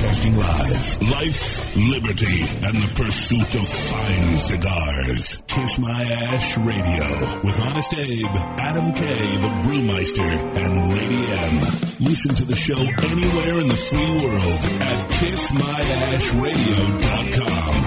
[0.00, 1.02] Broadcasting live.
[1.02, 5.42] Life, liberty, and the pursuit of fine cigars.
[5.46, 8.24] Kiss My Ash Radio with Honest Abe,
[8.58, 11.60] Adam K, the Brewmeister, and Lady M.
[12.00, 17.84] Listen to the show anywhere in the free world at kissmyashradio.com.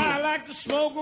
[0.00, 0.96] I like to smoke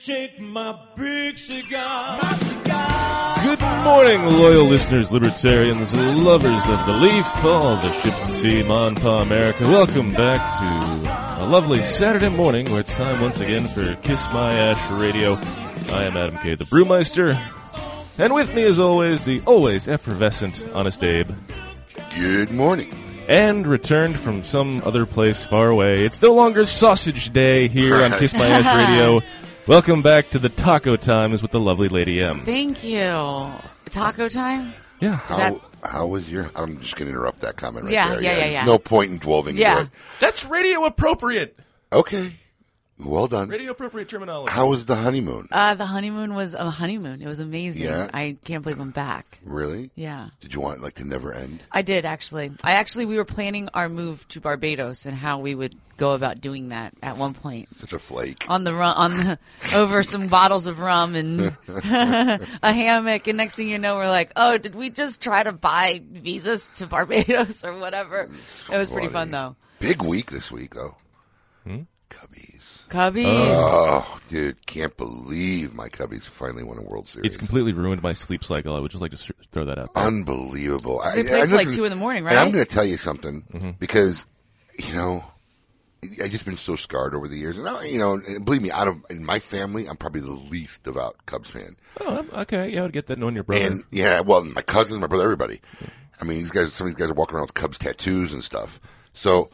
[0.00, 2.18] take my big cigar.
[2.22, 3.36] My cigar.
[3.44, 8.94] Good morning, loyal listeners, libertarians, lovers of the leaf, all the ships at sea, Mon
[8.94, 9.64] Pa America.
[9.64, 14.52] Welcome back to a lovely Saturday morning where it's time once again for Kiss My
[14.52, 15.34] Ash Radio.
[15.94, 17.38] I am Adam K, the Brewmeister.
[18.18, 21.30] And with me, as always, the always effervescent Honest Abe.
[22.14, 22.94] Good morning.
[23.28, 26.04] And returned from some other place far away.
[26.04, 29.20] It's no longer Sausage Day here on Kiss My Ash Radio.
[29.66, 32.44] Welcome back to the Taco Times with the lovely Lady M.
[32.44, 33.50] Thank you.
[33.90, 34.74] Taco time?
[35.00, 35.16] Yeah.
[35.16, 36.50] How that- how was your?
[36.56, 38.22] I'm just going to interrupt that comment right Yeah, there.
[38.22, 38.64] yeah, yeah, there's yeah.
[38.66, 39.72] No point in dwelling Yeah.
[39.72, 39.90] into it.
[40.18, 41.58] That's radio appropriate.
[41.92, 42.34] Okay,
[42.98, 43.48] well done.
[43.48, 44.52] Radio appropriate terminology.
[44.52, 45.48] How was the honeymoon?
[45.50, 47.22] Uh, the honeymoon was a honeymoon.
[47.22, 47.84] It was amazing.
[47.84, 48.10] Yeah.
[48.12, 49.38] I can't believe I'm back.
[49.42, 49.90] really?
[49.94, 50.28] Yeah.
[50.42, 51.62] Did you want like to never end?
[51.72, 52.52] I did actually.
[52.62, 56.40] I actually we were planning our move to Barbados and how we would go about
[56.40, 57.68] doing that at one point.
[57.76, 58.46] Such a flake.
[58.48, 59.38] On the rum, on the,
[59.74, 64.32] over some bottles of rum and a hammock, and next thing you know, we're like,
[64.34, 68.28] "Oh, did we just try to buy visas to Barbados or whatever?"
[68.72, 69.56] It was pretty fun though.
[69.78, 70.96] Big week this week though.
[71.64, 71.82] Hmm?
[72.08, 72.88] Cubbies.
[72.88, 73.24] Cubbies.
[73.54, 77.26] Oh, dude, can't believe my Cubbies finally won a World Series.
[77.28, 78.74] It's completely ruined my sleep cycle.
[78.74, 80.02] I would just like to sh- throw that out there.
[80.04, 81.00] Unbelievable.
[81.14, 82.32] They play till, like, two in the morning, right?
[82.32, 83.70] And I'm going to tell you something Mm-hmm.
[83.78, 84.26] because,
[84.76, 85.24] you know,
[86.22, 88.70] I've just been so scarred over the years, and I, you know, and believe me,
[88.70, 91.76] out of in my family, I'm probably the least devout Cubs fan.
[92.00, 92.68] oh, okay.
[92.70, 93.66] Yeah, I would get that knowing your brother.
[93.66, 95.60] And yeah, well, my cousins, my brother, everybody.
[96.20, 98.42] I mean, these guys, some of these guys are walking around with Cubs tattoos and
[98.44, 98.80] stuff.
[99.12, 99.50] So,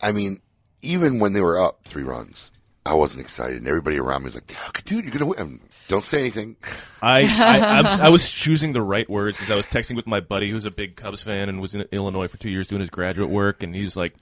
[0.00, 0.40] I mean,
[0.82, 2.50] even when they were up three runs,
[2.84, 6.20] I wasn't excited, and everybody around me was like, "Dude, you're gonna win!" Don't say
[6.20, 6.56] anything.
[7.02, 10.50] I, I, I was choosing the right words because I was texting with my buddy
[10.50, 13.28] who's a big Cubs fan and was in Illinois for two years doing his graduate
[13.28, 14.14] work, and he was like,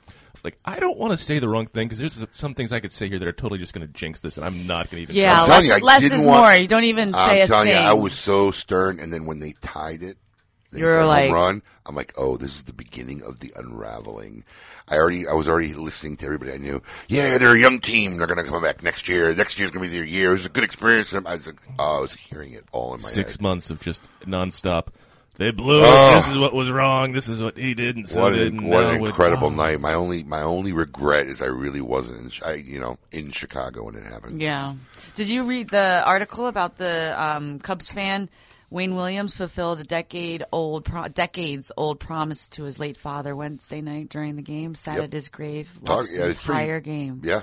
[0.44, 2.92] like I don't want to say the wrong thing because there's some things I could
[2.92, 5.12] say here that are totally just going to jinx this, and I'm not going to
[5.12, 5.16] even.
[5.16, 6.54] yeah, less, you, less is want- more.
[6.54, 7.82] You don't even say I'm a telling thing.
[7.82, 10.16] you, I was so stern, and then when they tied it,
[10.72, 11.62] they You were hit that like- run.
[11.86, 14.44] I'm like, oh, this is the beginning of the unraveling.
[14.90, 16.82] I already, I was already listening to everybody I knew.
[17.08, 18.18] Yeah, they're a young team.
[18.18, 19.34] They're going to come back next year.
[19.34, 20.28] Next year's going to be their year.
[20.30, 21.14] It was a good experience.
[21.14, 23.40] I was like, oh, I was hearing it all in my Six head.
[23.42, 24.88] months of just nonstop.
[25.38, 26.10] They blew Oh.
[26.10, 26.14] it.
[26.16, 27.12] This is what was wrong.
[27.12, 28.52] This is what he did, and so what did.
[28.52, 29.50] an, what an incredible oh.
[29.50, 29.80] night.
[29.80, 33.84] My only, my only regret is I really wasn't in, I, you know, in Chicago
[33.84, 34.42] when it happened.
[34.42, 34.74] Yeah.
[35.14, 38.28] Did you read the article about the um, Cubs fan
[38.70, 43.80] Wayne Williams fulfilled a decade old pro- decades old promise to his late father Wednesday
[43.80, 44.74] night during the game.
[44.74, 45.04] Sat Yep.
[45.04, 47.22] at his grave, Talk- watched yeah, the it's pretty- entire game.
[47.24, 47.42] Yeah.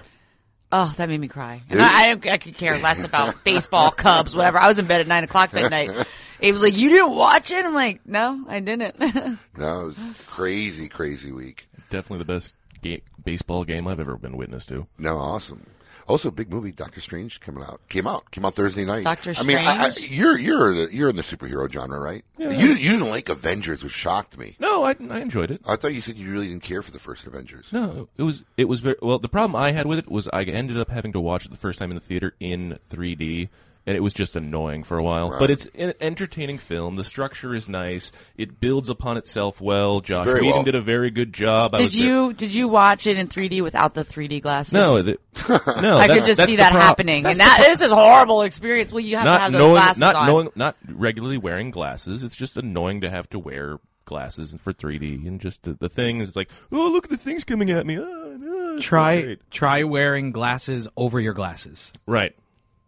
[0.72, 1.62] Oh, that made me cry.
[1.70, 2.12] And I.
[2.12, 4.58] I, I could care less about baseball, Cubs, whatever.
[4.58, 5.90] I was in bed at nine o'clock that night.
[6.42, 8.96] He was like, "You didn't watch it?" I'm like, "No, I didn't."
[9.58, 11.68] No, it was crazy, crazy week.
[11.90, 14.88] Definitely the best ga- baseball game I've ever been witness to.
[14.98, 15.66] No, awesome.
[16.08, 17.82] Also, big movie, Doctor Strange, coming out.
[17.90, 18.30] Came out.
[18.30, 19.04] Came out Thursday night.
[19.04, 22.24] Doctor I mean, I, I, you're you're the, you're in the superhero genre, right?
[22.38, 24.56] You didn't- you didn't like Avengers, which shocked me.
[24.60, 25.62] No, I, I enjoyed it.
[25.66, 27.72] I thought you said you really didn't care for the first Avengers.
[27.74, 29.18] No, it was it was very well.
[29.18, 31.58] The problem I had with it was I ended up having to watch it the
[31.58, 33.50] first time in the theater in 3D,
[33.88, 35.38] and it was just annoying for a while.
[35.38, 36.96] But it's an entertaining film.
[36.96, 38.12] The structure is nice.
[38.38, 40.00] It builds upon itself well.
[40.02, 40.64] Joss Very Whedon well.
[40.64, 41.76] did a very good job.
[41.76, 44.74] I did was you did you watch it in 3D without the 3D glasses?
[44.74, 45.20] No, the,
[45.82, 45.98] no.
[46.00, 47.96] I that- could just see that prob- happening, that's and that pro- this is a
[47.96, 48.92] horrible experience.
[48.92, 50.28] Well, you have to not have those knowing, glasses not on.
[50.28, 52.24] knowing, not regularly wearing glasses.
[52.24, 55.90] It's just annoying to have to wear glasses and for 3D and just the, the
[55.90, 57.98] thing is like, oh look at the things coming at me.
[57.98, 61.92] Ah, ah, oh, no, Try great." try wearing glasses over your glasses.
[62.06, 62.36] right.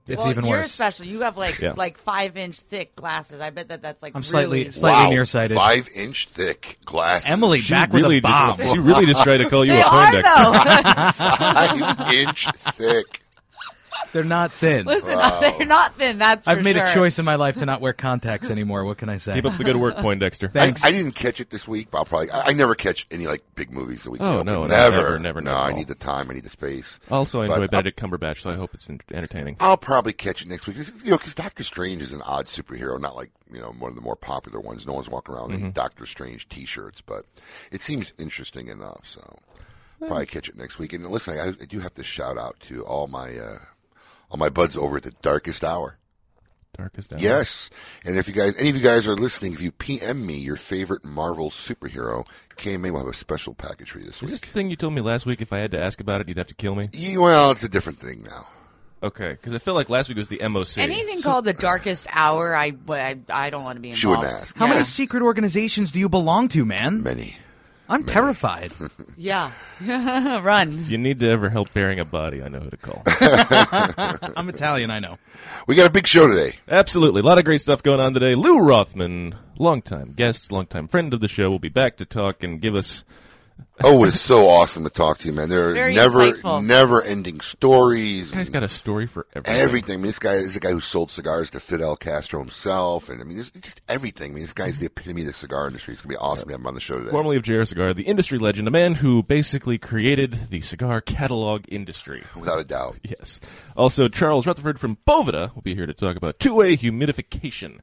[0.08, 0.72] It's well, even you're worse.
[0.72, 1.06] special.
[1.06, 1.74] You have like Yeah.
[1.76, 3.42] like five inch thick glasses.
[3.42, 5.56] I bet that that's like I'm slightly really- slightly wow, nearsighted.
[5.58, 7.30] Five inch thick glasses.
[7.30, 8.58] Emily, She back really with a bomb.
[8.58, 10.34] just she really just tried to call you They a are Poindexter.
[10.36, 11.12] though.
[11.98, 13.22] five inch thick.
[14.14, 14.86] They're not thin.
[14.86, 16.18] Listen, they're not thin.
[16.18, 16.86] That's I've for made sure.
[16.86, 18.84] a choice in my life to not wear contacts anymore.
[18.86, 19.34] What can I say?
[19.34, 20.48] Keep up the good work, Poindexter.
[20.48, 20.84] I, Thanks.
[20.86, 22.32] I didn't catch it this week, but I'll probably.
[22.32, 24.22] I, I never catch any like big movies the week.
[24.24, 25.78] Oh, they no, no, never, never, never, No, never I all.
[25.78, 26.30] need the time.
[26.32, 27.00] I need the space.
[27.12, 29.58] Also, I But enjoy I'll- Benedict Cumberbatch, so I hope it's en- entertaining.
[29.60, 30.78] I'll probably catch it next week.
[30.78, 33.90] 'Cause, You know, because Doctor Strange is an odd superhero, not like you know one
[33.90, 34.86] of the more popular ones.
[34.88, 35.66] No one's walking around Mm-hmm.
[35.66, 37.26] with Doctor Strange T-shirts, but
[37.72, 39.02] it seems interesting enough.
[39.04, 39.38] So
[40.00, 40.94] probably catch it next week.
[40.94, 43.58] And listen, I, I do have to shout out to all my uh,
[44.30, 45.98] all my buds over at the Darkest Hour.
[46.78, 47.20] Darkest Hour.
[47.20, 47.70] Yes,
[48.06, 50.56] and if you guys, any of you guys are listening, if you PM me your
[50.58, 54.30] favorite Marvel superhero, KMA will have a special package for you this Is week.
[54.32, 55.42] this the thing you told me last week?
[55.42, 56.90] If I had to ask about it, you'd have to kill me.
[56.94, 58.48] Yeah, well, it's a different thing now.
[59.02, 60.78] Okay, because I feel like last week was the MOC.
[60.80, 64.00] Anything called the darkest hour, I, I, I don't want to be involved.
[64.00, 64.56] She wouldn't ask.
[64.56, 64.74] How Yeah.
[64.74, 67.04] many secret organizations do you belong to, man?
[67.04, 67.38] Many.
[67.90, 68.72] I'm terrified.
[69.20, 69.52] Yeah.
[69.82, 70.82] Run.
[70.82, 73.02] If you need to ever help burying a body, I know who to call.
[74.38, 75.18] I'm Italian, I know.
[75.66, 76.58] We got a big show today.
[76.68, 77.22] Absolutely.
[77.22, 78.36] A lot of great stuff going on today.
[78.36, 82.62] Lou Rothman, longtime guest, longtime friend of the show, will be back to talk and
[82.62, 83.04] give us.
[83.84, 85.50] Oh, it's so awesome to talk to you, man.
[85.50, 86.66] There are Very never, insightful.
[86.66, 88.32] never ending stories.
[88.32, 89.62] This guy's got a story for everything.
[89.62, 89.94] everything.
[89.94, 93.22] I mean, this guy is a guy who sold cigars to Fidel Castro himself, and
[93.22, 94.32] I mean, there's just everything.
[94.32, 95.94] I mean, this guy's the epitome of the cigar industry.
[95.94, 97.12] It's gonna be awesome to have him on the show today.
[97.12, 101.66] Formerly of JR Cigar, the industry legend, a man who basically created the cigar catalog
[101.68, 102.24] industry.
[102.36, 102.98] Without a doubt.
[103.04, 103.40] Yes.
[103.76, 107.80] Also, Charles Rutherford from Boveda will be here to talk about two-way humidification.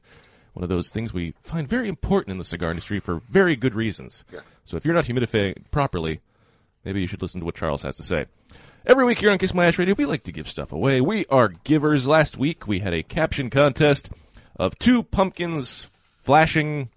[0.55, 3.75] One of those things we find very important in the cigar industry for very good
[3.75, 4.23] reasons.
[4.31, 4.39] Yeah.
[4.63, 6.21] So if you're not humidifying properly,
[6.85, 8.25] maybe you should listen to what Charles has to say.
[8.87, 11.01] Every week here on Kiss My Ash Radio, we like to give stuff away.
[11.01, 12.07] We are givers.
[12.07, 14.09] Last week, we had a caption contest
[14.55, 15.87] of two pumpkins
[16.23, 16.89] flashing,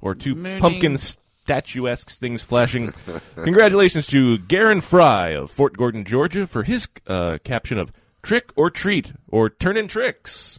[0.00, 0.60] or two Mooning.
[0.60, 2.92] pumpkin statuesque things flashing.
[3.36, 7.92] Congratulations to Garen Fry of Fort Gordon, Georgia, for his uh, caption of
[8.22, 10.57] "Trick or Treat" or "Turn in Tricks."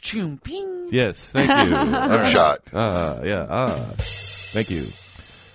[0.00, 0.88] Pachoo, ping.
[0.90, 1.76] Yes, thank you.
[1.76, 2.60] I'm Shot.
[2.72, 3.46] Ah, yeah.
[3.48, 4.86] Ah, thank you.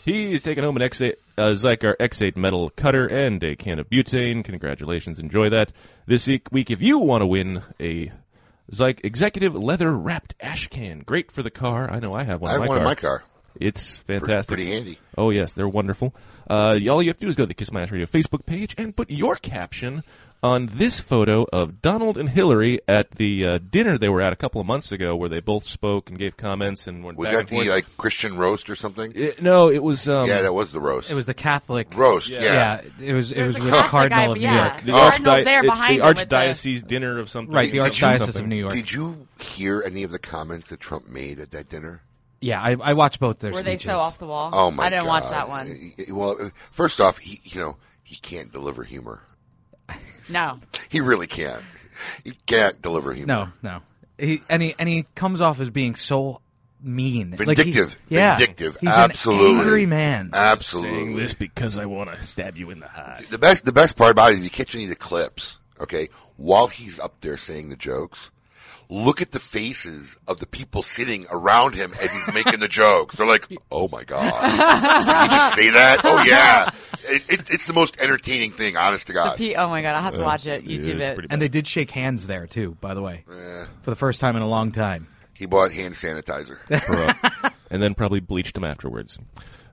[0.03, 4.43] He's taking home an X8, uh, Xikar X8 metal cutter and a can of butane.
[4.43, 5.71] Congratulations, enjoy that.
[6.07, 8.11] This week, week if you want to win a
[8.71, 11.89] Zyke Executive leather wrapped ash can, great for the car.
[11.91, 12.49] I know I have one.
[12.51, 12.89] I in have my one in car.
[12.89, 13.23] my car.
[13.59, 14.55] It's fantastic.
[14.55, 14.97] Pretty handy.
[15.17, 16.15] Oh yes, they're wonderful.
[16.49, 18.45] Uh, all you have to do is go to the Kiss My Ash Radio Facebook
[18.45, 20.03] page and put your caption
[20.43, 24.35] on this photo of Donald and Hillary at the uh, dinner they were at a
[24.35, 27.33] couple of months ago, where they both spoke and gave comments and went Was back
[27.33, 27.67] that and the forth.
[27.69, 29.11] like Christian roast or something?
[29.15, 31.11] It- no, it was um, yeah, that was the roast.
[31.11, 32.29] It was the Catholic roast.
[32.29, 32.41] Yeah.
[32.43, 34.65] Yeah, it was it There's was with the Cardinal guy, of New yeah.
[34.65, 34.77] York.
[34.79, 37.53] the The Cardinal's archdi- there it's behind the him with the- archdiocese dinner of something.
[37.55, 38.41] Right, the Did you- Archdiocese something.
[38.41, 38.73] of New York.
[38.73, 42.01] Did you hear any of the comments that Trump made at that dinner?
[42.43, 44.49] Yeah, I, I watched both their Were they so off the wall?
[44.51, 44.85] Oh my!
[44.85, 45.93] I didn't watch that one.
[46.09, 49.21] Well, first off, he you know he can't deliver humor.
[50.31, 50.59] No.
[50.89, 51.61] He really can't.
[52.23, 53.27] He can't deliver humor.
[53.27, 53.81] No, no.
[54.17, 56.41] He and he and he comes off as being so
[56.83, 57.99] mean, Like, he- Vindictive.
[58.09, 58.77] yeah, Vindictive.
[58.81, 59.51] He's Absolutely.
[59.53, 60.31] an angry man.
[60.33, 60.91] Absolutely.
[60.91, 63.25] Saying this because I want to stab you in the heart.
[63.29, 66.09] The best the best part about it, if you catch any of the clips, okay,
[66.37, 68.31] while he's up there saying the jokes,
[68.91, 73.15] look at the faces of the people sitting around him as he's making the jokes.
[73.15, 76.01] They're like, "Oh my god, did he just say that?
[76.03, 76.69] Oh yeah."
[77.03, 79.37] It, it, it's the most entertaining thing, honest to God.
[79.37, 80.65] P- oh my god, I'll have to watch it.
[80.65, 81.25] YouTube it's it.
[81.31, 84.35] And they did shake hands there too, by the way, Eh, for the first time
[84.35, 85.07] in a long time.
[85.33, 86.57] he bought hand sanitizer.
[87.71, 89.17] And then probably bleached them afterwards.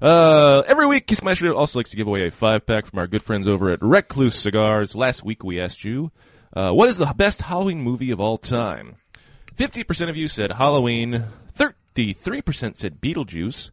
[0.01, 3.01] Uh, every week, Kiss My Radio also likes to give away a five pack from
[3.01, 4.95] our good friends over at Recluse Cigars.
[4.95, 6.13] Last week, we asked you,
[6.55, 8.95] uh, what is the best Halloween movie of all time?
[9.59, 11.25] 50% of you said Halloween,
[11.59, 13.71] 33% said Beetlejuice,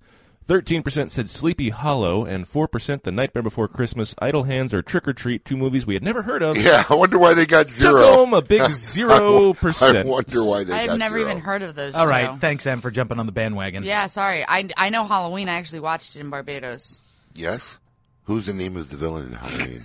[0.48, 5.13] 13% said Sleepy Hollow, and 4% The Nightmare Before Christmas, Idle Hands, or Trick or
[5.13, 6.58] Treat, two movies we had never heard of.
[6.58, 7.98] Yeah, I wonder why they got Took zero.
[8.01, 9.82] home a big 0%.
[9.82, 11.30] I wonder why they I've got never zero.
[11.32, 11.94] even heard of those.
[11.96, 12.39] All right, two.
[12.39, 13.84] thanks, Em, for jumping on the bandwagon.
[13.84, 14.44] Yeah, sorry.
[14.48, 15.50] I, I know Halloween.
[15.50, 17.00] I actually watched it in Barbados.
[17.36, 17.77] Yes.
[18.25, 19.84] Who's the name of the villain in Halloween?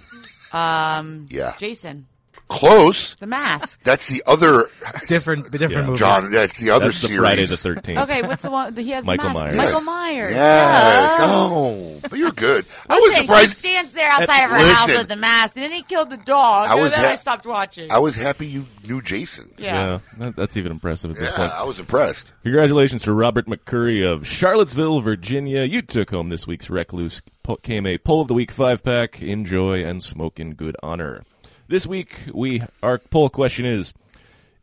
[0.52, 2.06] Um, Yeah, Jason,
[2.50, 3.14] close.
[3.16, 3.80] the mask.
[3.84, 4.68] That's the other
[5.08, 5.82] different, different Yeah.
[5.86, 5.98] movie.
[5.98, 6.30] John.
[6.30, 7.20] That's the other That's the series.
[7.20, 8.02] Friday the 13th.
[8.02, 8.76] Okay, what's the one?
[8.76, 9.40] He has the Michael mask.
[9.42, 9.56] Myers.
[9.56, 10.34] Michael Myers.
[10.34, 11.18] Yes.
[11.18, 11.26] Duh.
[11.30, 12.64] Oh, but you're good.
[12.88, 13.56] I was Listen, he surprised.
[13.56, 14.98] stands there outside of her house Listen.
[15.00, 16.68] with the mask, and then he killed the dog.
[16.68, 17.90] I and was then ha- I stopped watching.
[17.90, 19.52] I was happy you knew Jason.
[19.56, 19.70] yeah.
[19.70, 21.52] Yeah, that, that's even impressive at this Yeah, point.
[21.52, 22.32] I was impressed.
[22.42, 25.62] Congratulations to Robert McCurry of Charlottesville, Virginia.
[25.62, 29.22] You took home this week's Recluse po- KMA Poll of the Week five pack.
[29.22, 31.22] Enjoy and smoke in good honor.
[31.70, 33.94] This week, we our poll question is: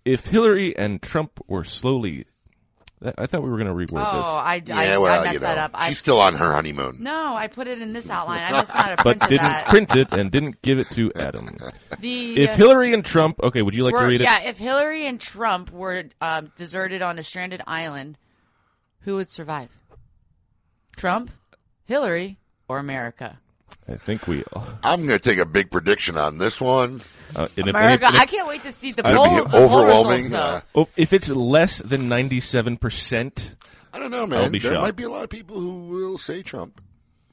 [0.04, 2.26] If Hillary and Trump were slowly
[3.02, 4.26] I thought we were going to reword Oh, this.
[4.26, 5.72] I, I, yeah, well, I messed you know, that up.
[5.74, 6.98] I, she's still on her honeymoon.
[7.00, 8.42] no, I put it in this outline.
[8.42, 9.68] I must not have But didn't that.
[9.68, 11.58] print it and didn't give it to Adam.
[12.00, 14.24] the, If Hillary and Trump, okay, would you like to were- read it?
[14.24, 18.18] yeah, if Hillary and Trump were um, deserted on a stranded island,
[19.02, 19.70] who would survive?
[20.96, 21.30] Trump,
[21.86, 23.38] Hillary, or America?
[23.90, 24.44] I think we.
[24.84, 27.02] I'm going to take a big prediction on this one.
[27.36, 28.08] Uh, and if America.
[28.08, 29.36] any- I can't wait to see the It'll poll.
[29.38, 30.24] be the poll overwhelming.
[30.26, 33.56] results, uh, oh, if it's less than ninety-seven percent,
[33.94, 34.52] I don't know, I'll man.
[34.52, 34.82] be There shocked.
[34.82, 36.82] might be a lot of people who will say Trump.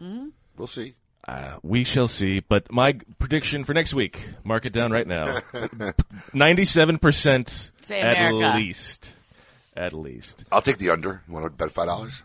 [0.00, 0.28] Mm-hmm.
[0.56, 0.94] We'll see.
[1.26, 2.40] uh, we shall see.
[2.40, 5.40] But my prediction for next week, mark it down right now:
[6.32, 9.12] ninety-seven percent Say at least.
[9.76, 11.22] At least, I'll take the under.
[11.26, 12.22] You want to bet five dollars?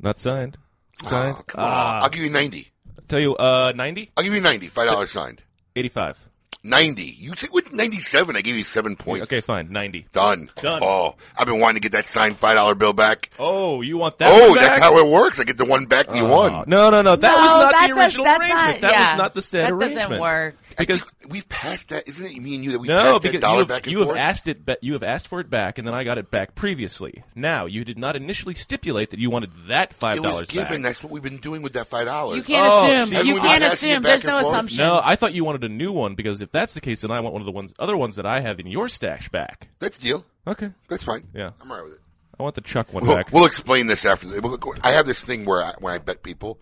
[0.00, 0.56] not signed.
[1.04, 1.36] Signed.
[1.38, 2.02] Oh, come on.
[2.04, 2.70] I'll give you ninety.
[3.08, 4.10] Tell you, uh, 90?
[4.16, 4.66] I'll give you ninety.
[4.68, 5.42] Five dollars signed.
[5.76, 6.24] 85.
[6.64, 7.04] Ninety.
[7.04, 8.34] You said with ninety-seven.
[8.36, 9.22] I gave you seven points.
[9.24, 9.70] Okay, fine.
[9.72, 10.06] 90.
[10.12, 10.50] Done.
[10.56, 10.82] Done.
[10.82, 13.30] Oh, I've been wanting to get that signed five dollar bill back.
[13.38, 14.28] Oh, you want that?
[14.30, 15.38] Oh, one that's how it works.
[15.38, 16.64] I get the one back that you won.
[16.66, 17.14] No, no, no.
[17.16, 18.64] That No, was not the original that's arrangement.
[18.66, 19.10] not- that yeah.
[19.12, 20.08] was not the set That arrangement.
[20.08, 20.56] doesn't work.
[20.78, 22.40] I Because think we've passed that, isn't it?
[22.40, 24.06] Me and you that we no, passed because that dollar you have, back and you
[24.06, 24.64] have asked it.
[24.64, 27.24] Ba- you have asked for it back, and then I got it back previously.
[27.34, 30.82] Now you did not initially stipulate that you wanted that five it was dollars given.
[30.82, 30.90] back.
[30.90, 32.36] That's what we've been doing with that five dollars.
[32.36, 33.06] You can't Oh, assume.
[33.08, 34.02] see, you can't been asking it assume.
[34.04, 34.54] There's no forth.
[34.54, 34.78] assumption.
[34.78, 37.18] No, I thought you wanted a new one because if that's the case, then I
[37.20, 39.68] want one of the ones, other ones that I have in your stash back.
[39.80, 40.24] That's the deal.
[40.46, 41.24] Okay, That's fine.
[41.34, 41.50] Yeah.
[41.60, 42.00] I'm all right with it.
[42.38, 43.32] I want the Chuck one We'll, back.
[43.32, 44.28] we'll explain this after.
[44.28, 46.60] The, we'll I have this thing where I, when I bet people,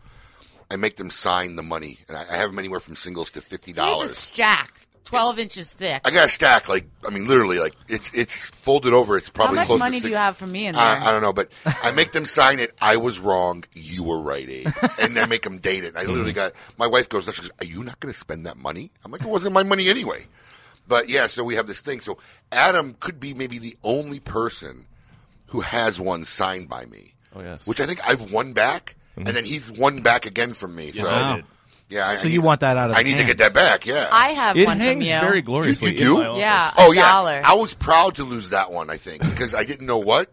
[0.71, 3.41] I make them sign the money, and I, I have them anywhere from singles to
[3.41, 4.17] fifty Here's a dollars.
[4.17, 6.03] stack, twelve inches thick.
[6.05, 9.17] I got a stack, like I mean, literally, like it's it's folded over.
[9.17, 10.11] It's probably How probably much close money to do six.
[10.11, 10.83] you have for me in there?
[10.83, 12.75] I, I don't know, but I make them sign it.
[12.81, 13.65] I was wrong.
[13.75, 14.69] You were right, Abe.
[14.99, 15.97] And I make them date it.
[15.97, 16.37] I literally mm-hmm.
[16.37, 17.25] got my wife goes.
[17.25, 19.63] She goes, "Are you not going to spend that money?" I'm like, "It wasn't my
[19.63, 20.27] money anyway."
[20.89, 22.01] But yeah, so we have this thing.
[22.01, 22.19] So
[22.53, 24.87] Adam could be maybe the only person
[25.47, 27.15] who has one signed by me.
[27.35, 27.67] Oh, yes.
[27.67, 30.93] Which I think I've won back, and then he's won back again from me.
[30.93, 31.45] so I did.
[31.89, 33.39] yeah, I, So I you need- want that out of I his need to get
[33.39, 33.87] that back.
[33.87, 34.09] Yeah.
[34.13, 35.21] I have It one from hangs you.
[35.21, 36.33] very gloriously You- you in do?
[36.35, 36.39] my.
[36.39, 36.71] Yeah.
[36.79, 37.41] oh yeah, dollar.
[37.45, 38.91] I was proud to lose that one.
[38.91, 40.31] I think because I didn't know what.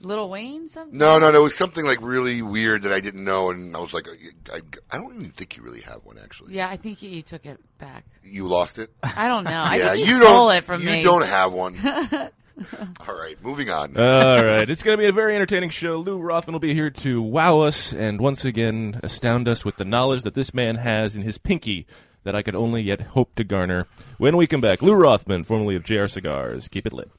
[0.00, 0.96] Little Wayne, something.
[0.96, 1.40] No, no, no.
[1.40, 4.14] It was something like really weird that I didn't know, and I was like, oh,
[4.52, 4.60] I, I,
[4.92, 6.18] I don't even think you really have one.
[6.22, 8.04] Actually, Yeah, I think you took it back.
[8.22, 8.92] you lost it.
[9.02, 9.50] I don't know.
[9.50, 10.56] I yeah, think you, you stole don't.
[10.58, 11.02] it from you me.
[11.02, 11.74] don't have one.
[13.08, 13.96] All right, moving on.
[13.96, 15.96] All right, it's going to be a very entertaining show.
[15.96, 19.84] Lou Rothman will be here to wow us and once again astound us with the
[19.84, 21.86] knowledge that this man has in his pinky
[22.24, 23.86] that I could only yet hope to garner.
[24.18, 26.68] When we come back, Lou Rothman, formerly of JR Cigars.
[26.68, 27.10] Keep it lit.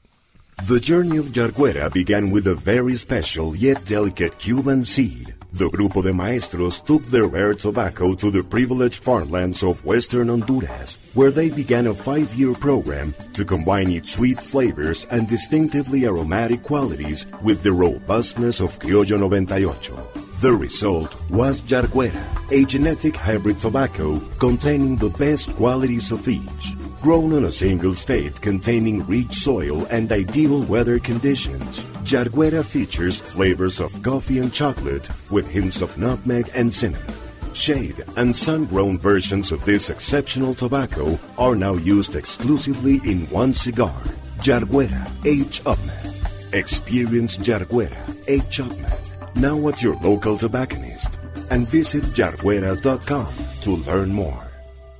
[0.66, 5.34] The journey of Yarguera began with a very special yet delicate Cuban seed.
[5.52, 10.96] The Grupo de Maestros took their rare tobacco to the privileged farmlands of western Honduras,
[11.14, 17.26] where they began a five-year program to combine its sweet flavors and distinctively aromatic qualities
[17.42, 20.40] with the robustness of Criollo 98.
[20.40, 26.79] The result was Yarguera, a genetic hybrid tobacco containing the best qualities of each.
[27.02, 33.80] Grown on a single state containing rich soil and ideal weather conditions, Yarguera features flavors
[33.80, 37.14] of coffee and chocolate with hints of nutmeg and cinnamon.
[37.54, 44.02] Shade and sun-grown versions of this exceptional tobacco are now used exclusively in one cigar,
[44.40, 45.62] Yarguera H.
[45.64, 46.52] Upmann.
[46.52, 48.58] Experience Yarguera H.
[48.58, 51.18] Upmann now at your local tobacconist
[51.50, 54.50] and visit yarguera.com to learn more.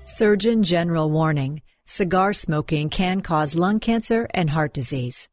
[0.04, 1.60] Surgeon General warning
[1.90, 5.28] cigar smoking can cause lung cancer and heart disease.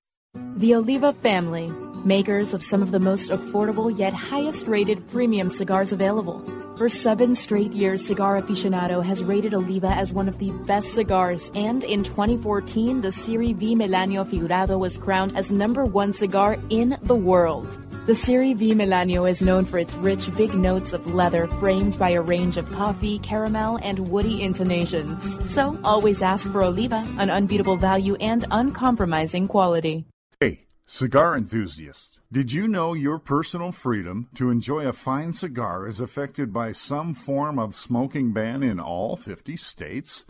[0.56, 1.68] The Oliva family,
[2.04, 6.42] makers of some of the most affordable yet highest rated premium cigars available.
[6.76, 11.52] For seven straight years, Cigar Aficionado has rated Oliva as one of the best cigars,
[11.54, 16.98] and in 2014, the Serie V Melanio Figurado was crowned as number one cigar in
[17.04, 17.87] the world.
[18.08, 22.12] The Serie V Melanio is known for its rich, big notes of leather framed by
[22.12, 25.22] a range of coffee, caramel, and woody intonations.
[25.52, 30.06] So always ask for Oliva, an unbeatable value and uncompromising quality.
[30.40, 36.00] Hey, cigar enthusiasts, did you know your personal freedom to enjoy a fine cigar is
[36.00, 40.24] affected by some form of smoking ban in all 50 states?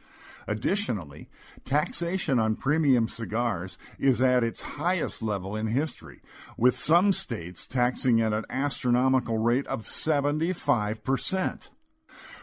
[0.47, 1.27] Additionally,
[1.65, 6.21] taxation on premium cigars is at its highest level in history,
[6.57, 11.69] with some states taxing at an astronomical rate of 75%.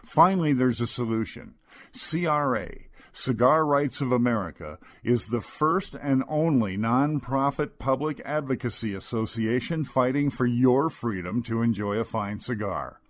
[0.04, 1.54] Finally, there's a solution.
[1.92, 2.68] CRA,
[3.12, 10.46] Cigar Rights of America, is the first and only nonprofit public advocacy association fighting for
[10.46, 13.00] your freedom to enjoy a fine cigar.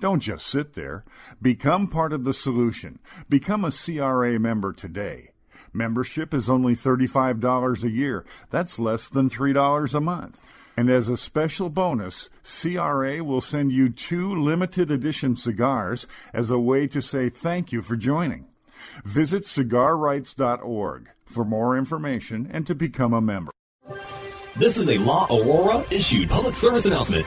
[0.00, 1.04] Don't just sit there.
[1.42, 3.00] Become part of the solution.
[3.28, 5.30] Become a CRA member today.
[5.72, 8.24] Membership is only $35 a year.
[8.50, 10.40] That's less than $3 a month.
[10.76, 16.58] And as a special bonus, CRA will send you two limited edition cigars as a
[16.58, 18.46] way to say thank you for joining.
[19.04, 23.50] Visit cigarrights.org for more information and to become a member.
[24.56, 27.26] This is a La Aurora issued public service announcement.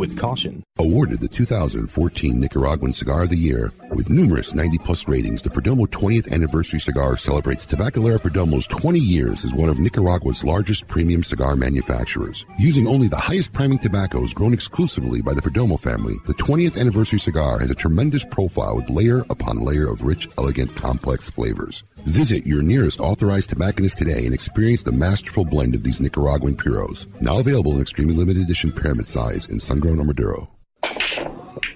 [0.00, 0.64] with caution.
[0.78, 5.86] Awarded the 2014 Nicaraguan Cigar of the Year with numerous 90 plus ratings, the Perdomo
[5.86, 11.54] 20th anniversary cigar celebrates Tabacalera Perdomo's 20 years as one of Nicaragua's largest premium cigar
[11.54, 12.46] manufacturers.
[12.58, 17.18] Using only the highest priming tobaccos grown exclusively by the Perdomo family, the 20th anniversary
[17.18, 21.84] cigar has a tremendous profile with layer upon layer of rich, elegant, complex flavors.
[22.06, 27.06] Visit your nearest authorized tobacconist today and experience the masterful blend of these Nicaraguan puros.
[27.20, 30.48] Now available in extremely limited edition pyramid size in sun-grown or Maduro.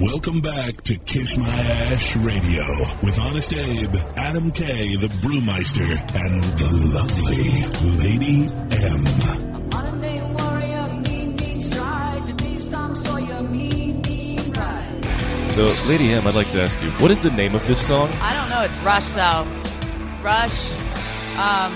[0.00, 2.64] Welcome back to Kiss My Ash Radio
[3.02, 8.48] with Honest Abe, Adam K, the Brewmeister, and the lovely Lady
[8.84, 9.04] M.
[15.50, 18.10] So, Lady M, I'd like to ask you, what is the name of this song?
[18.14, 18.62] I don't know.
[18.62, 19.46] It's Rush though.
[20.20, 20.72] Rush.
[21.38, 21.72] Um,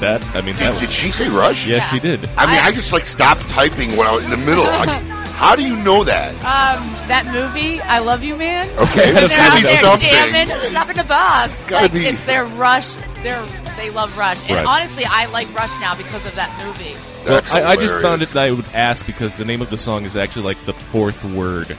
[0.00, 1.64] That, I mean, that Did, did she say Rush?
[1.64, 2.28] Yes, she did.
[2.36, 4.64] I mean, I, just like stopped typing when I was in the middle.
[4.68, 6.34] I- how do you know that?
[6.36, 8.70] um, that movie, I Love You Man.
[8.78, 10.08] Okay, and that's they're out gotta be there something.
[10.08, 11.62] jamming, stopping the bus.
[11.64, 12.94] gotta like, be- It's their Rush.
[13.22, 13.44] They're
[13.76, 14.66] they love Rush, and Right.
[14.66, 16.94] honestly, I like Rush now because of that movie.
[17.24, 18.02] Well, That's I, I just hilarious.
[18.02, 20.64] found it that I would ask because the name of the song is actually like
[20.66, 21.76] the fourth word.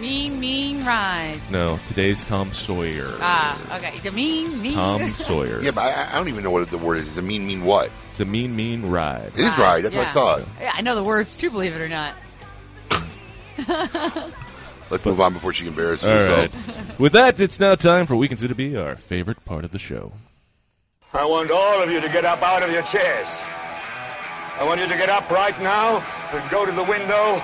[0.00, 1.40] Mean, mean ride.
[1.50, 3.08] No, today's Tom Sawyer.
[3.20, 3.98] Ah, okay.
[4.00, 4.74] The mean, mean.
[4.74, 5.62] Tom Sawyer.
[5.62, 7.06] Yeah, but I, I don't even know what the word is.
[7.06, 7.90] Does it mean mean what?
[8.10, 9.32] It's a mean, mean ride.
[9.34, 9.82] It is right.
[9.82, 10.12] That's what I yeah.
[10.12, 10.42] thought.
[10.60, 11.50] Yeah, I know the words too.
[11.50, 12.12] Believe it or not.
[14.90, 16.88] Let's move on before she embarrasses All herself.
[16.90, 16.98] right.
[17.00, 19.72] With that, it's now time for what we consider to be our favorite part of
[19.72, 20.12] the show.
[21.12, 23.40] I want all of you to get up out of your chairs.
[24.58, 25.98] I want you to get up right now
[26.32, 27.42] and go to the window,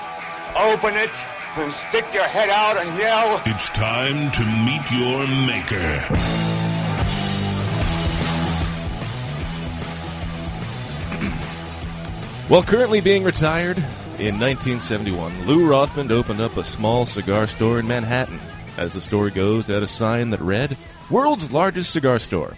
[0.57, 1.11] open it,
[1.57, 3.43] and stick your head out and yell.
[3.45, 7.13] It's time to meet your maker.
[12.49, 13.83] While currently being retired,
[14.23, 18.39] in 1971, Lou Rothman opened up a small cigar store in Manhattan.
[18.77, 20.77] As the story goes, it had a sign that read,
[21.11, 22.57] World's Largest Cigar Store.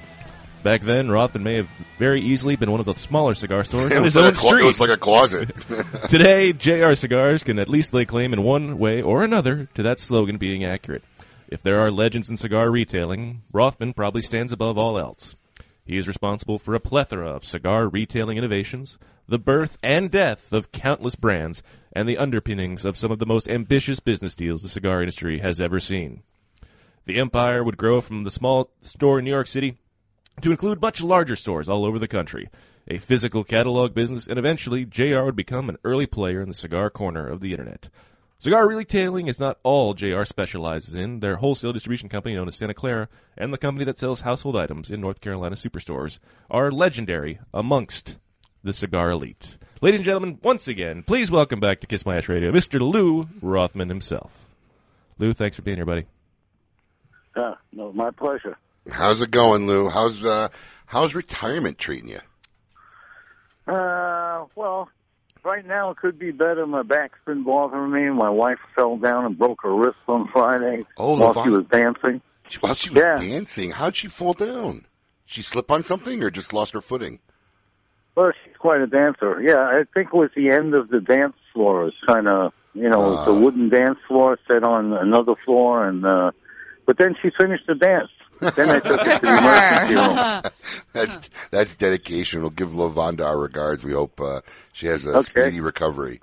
[0.63, 4.05] Back then, Rothman may have very easily been one of the smaller cigar stores on
[4.05, 4.65] his like own clo- street.
[4.65, 5.53] it was like a closet.
[6.11, 10.01] Today, JR Cigars can at least lay claim in one way or another to that
[10.01, 11.03] slogan being accurate.
[11.49, 15.35] If there are legends in cigar retailing, Rothman probably stands above all else.
[15.87, 20.73] He is responsible for a plethora of cigar retailing innovations, the birth and death of
[20.73, 25.01] countless brands, and the underpinnings of some of the most ambitious business deals the cigar
[25.01, 26.23] industry has ever seen.
[27.07, 29.77] The empire would grow from the small store in New York City
[30.41, 32.49] to include much larger stores all over the country,
[32.89, 36.91] a physical catalog business, and eventually JR would become an early player in the cigar
[36.91, 37.89] corner of the internet.
[38.39, 41.21] Cigar retailing is not all JR specializes in.
[41.21, 43.09] Their wholesale distribution company, known as Santa Clara,
[43.39, 46.19] and the company that sells household items in North Carolina superstores
[46.51, 48.19] are legendary amongst
[48.65, 49.59] the cigar elite.
[49.81, 52.81] Ladies and gentlemen, once again, please welcome back to Kiss My Ash Radio, Mr.
[52.81, 54.45] Lou Rothman himself.
[55.19, 56.07] Lou, thanks for being here, buddy.
[57.37, 58.57] Yeah, no, my pleasure.
[58.91, 59.89] How's it going, Lou?
[59.89, 60.49] How's uh,
[60.87, 62.21] how's retirement treating you?
[63.67, 64.89] Uh, well,
[65.43, 66.67] right now it could be better.
[66.67, 68.11] My back's been bothering me.
[68.11, 71.67] My wife fell down and broke her wrist on Friday Oh, while Levon- she was
[71.67, 72.21] dancing.
[72.61, 73.17] While she was Yeah.
[73.17, 74.85] dancing, how'd she fall down?
[75.25, 77.21] She slip on something or just lost her footing?
[78.17, 79.41] Well, she's quite a dancer.
[79.43, 81.89] Yeah, I think it was the end of the dance floor.
[81.89, 86.05] It's kind of, you know, it's a wooden dance floor set on another floor, and
[86.07, 86.31] uh,
[86.87, 88.11] but then she finished the dance.
[88.41, 90.43] Then I took her to the emergency room.
[90.93, 92.41] that's that's dedication.
[92.43, 93.83] We'll give Lavonda our regards.
[93.83, 95.31] We hope uh, she has a Okay.
[95.31, 96.21] speedy recovery.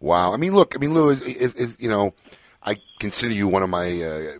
[0.00, 0.32] Wow.
[0.32, 0.74] I mean, look.
[0.74, 2.14] I mean, Lou is, is, is you know,
[2.62, 4.32] I consider you one of my uh,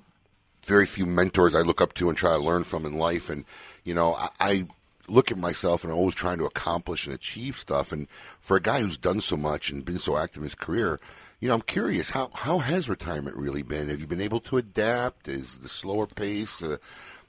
[0.64, 3.28] very few mentors I look up to and try to learn from in life.
[3.28, 3.44] And
[3.84, 4.66] you know, I, I
[5.10, 7.92] look at myself and I'm always trying to accomplish and achieve stuff.
[7.92, 8.06] And
[8.40, 10.98] for a guy who's done so much and been so active in his career,
[11.40, 13.88] you know, I'm curious how how has retirement really been?
[13.88, 15.28] Have you been able to adapt?
[15.28, 16.62] Is the slower pace?
[16.62, 16.76] Uh,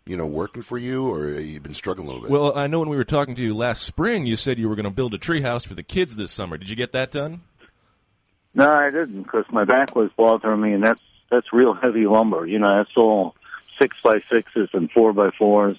[0.05, 2.31] you know, working for you, or you've been struggling a little bit?
[2.31, 4.75] Well, I know when we were talking to you last spring, you said you were
[4.75, 6.57] going to build a treehouse for the kids this summer.
[6.57, 7.41] Did you get that done?
[8.53, 12.45] No, I didn't because my back was bothering me, and that's that's real heavy lumber.
[12.45, 13.35] You know, that's all
[13.79, 15.77] six by sixes and four by fours.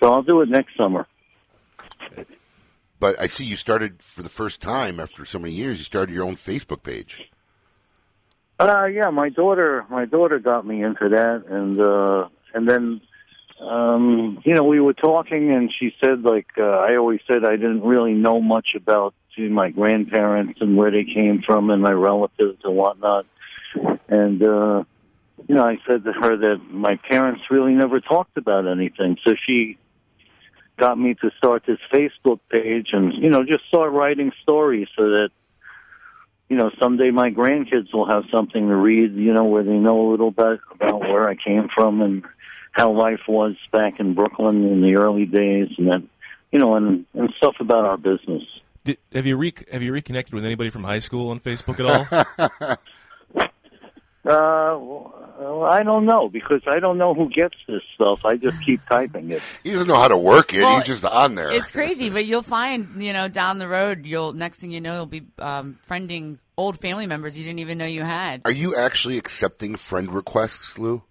[0.00, 1.06] So I'll do it next summer.
[2.98, 5.78] But I see you started for the first time after so many years.
[5.78, 7.30] You started your own Facebook page.
[8.58, 13.02] Uh, yeah, my daughter, my daughter got me into that, and uh, and then,
[13.60, 17.56] um, you know, we were talking, and she said, like, uh, I always said I
[17.56, 22.58] didn't really know much about my grandparents and where they came from, and my relatives
[22.64, 23.26] and whatnot,
[24.08, 24.84] and uh,
[25.46, 29.34] you know, I said to her that my parents really never talked about anything, so
[29.46, 29.76] she
[30.78, 35.10] got me to start this Facebook page, and you know, just start writing stories so
[35.10, 35.30] that
[36.48, 40.08] you know, someday my grandkids will have something to read, you know, where they know
[40.08, 42.24] a little bit about where I came from and
[42.72, 46.02] how life was back in Brooklyn in the early days and that,
[46.52, 48.42] you know, and, and stuff about our business.
[48.84, 52.38] Did, have you re- have you reconnected with anybody from high school on Facebook at
[52.60, 52.76] all?
[54.26, 54.76] Uh,
[55.38, 58.24] well, I don't know because I don't know who gets this stuff.
[58.24, 59.42] I just keep typing it.
[59.62, 60.62] He doesn't know how to work it.
[60.62, 61.50] Well, He's just on there.
[61.50, 64.96] It's crazy, but you'll find, you know, down the road, you'll next thing you know,
[64.96, 68.42] you'll be um, friending old family members you didn't even know you had.
[68.44, 71.02] Are you actually accepting friend requests, Lou?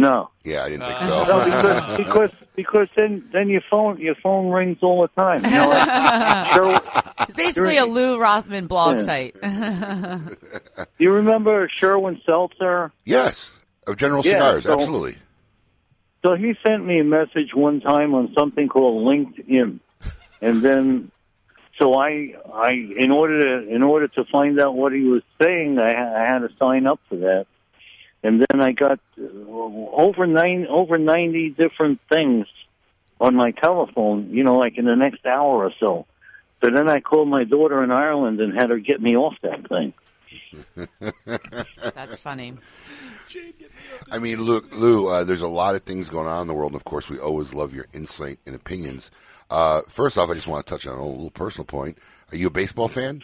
[0.00, 0.30] No.
[0.44, 1.24] Yeah, I didn't think so.
[1.24, 5.44] No, because because because then then your phone your phone rings all the time.
[5.44, 9.04] You know, like, Sher- It's basically a Lou Rothman blog Yeah.
[9.04, 9.36] site.
[10.98, 12.92] you remember Sherwin Seltzer?
[13.04, 13.50] Yes,
[13.86, 15.16] of General Yeah, Cigars, so- absolutely.
[16.24, 19.80] So he sent me a message one time on something called LinkedIn,
[20.42, 21.10] and then
[21.78, 25.78] so I I in order to in order to find out what he was saying,
[25.78, 27.46] I, I had to sign up for that,
[28.22, 32.46] and then I got uh, over nine over ninety different things
[33.20, 34.30] on my telephone.
[34.30, 36.06] You know, like in the next hour or so.
[36.60, 39.66] So then I called my daughter in Ireland and had her get me off that
[39.68, 39.94] thing.
[41.94, 42.54] That's funny.
[44.10, 46.72] I mean, Lou, Lou uh, there's a lot of things going on in the world,
[46.72, 49.10] and of course, we always love your insight and opinions.
[49.48, 51.98] Uh, first off, I just want to touch on a little personal point.
[52.32, 53.22] Are you a baseball fan?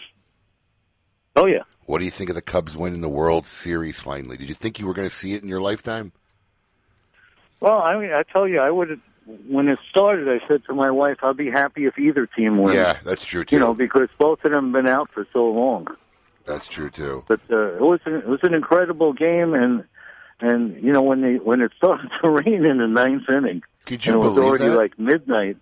[1.37, 1.63] Oh yeah.
[1.85, 4.37] What do you think of the Cubs winning the World Series finally?
[4.37, 6.11] Did you think you were going to see it in your lifetime?
[7.61, 9.01] Well, I mean, I tell you, I would.
[9.49, 12.77] When it started, I said to my wife, "I'll be happy if either team wins."
[12.77, 13.57] Yeah, that's true too.
[13.57, 15.89] You know, because both of them have been out for so long.
[16.45, 17.25] That's true too.
[17.27, 19.85] But uh, it was an, it was an incredible game, and
[20.41, 24.07] and you know when they when it started to rain in the ninth inning, Could
[24.07, 24.77] you and it was believe already that?
[24.77, 25.57] like midnight.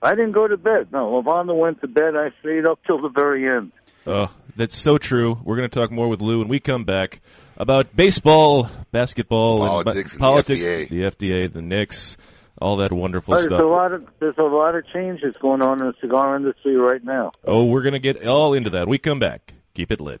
[0.00, 0.88] I didn't go to bed.
[0.92, 2.14] No, Lavonda went to bed.
[2.16, 3.72] I stayed up till the very end.
[4.06, 5.38] Oh, that's so true.
[5.44, 7.20] We're going to talk more with Lou when we come back
[7.56, 10.88] about baseball, basketball, Politics and and the FDA.
[10.88, 12.16] the FDA, the Knicks,
[12.60, 13.60] all that wonderful But there's stuff.
[13.62, 17.02] a lot of there's a lot of changes going on in the cigar industry right
[17.02, 17.32] now.
[17.44, 18.88] Oh, we're going to get all into that.
[18.88, 19.54] We come back.
[19.74, 20.20] Keep it lit.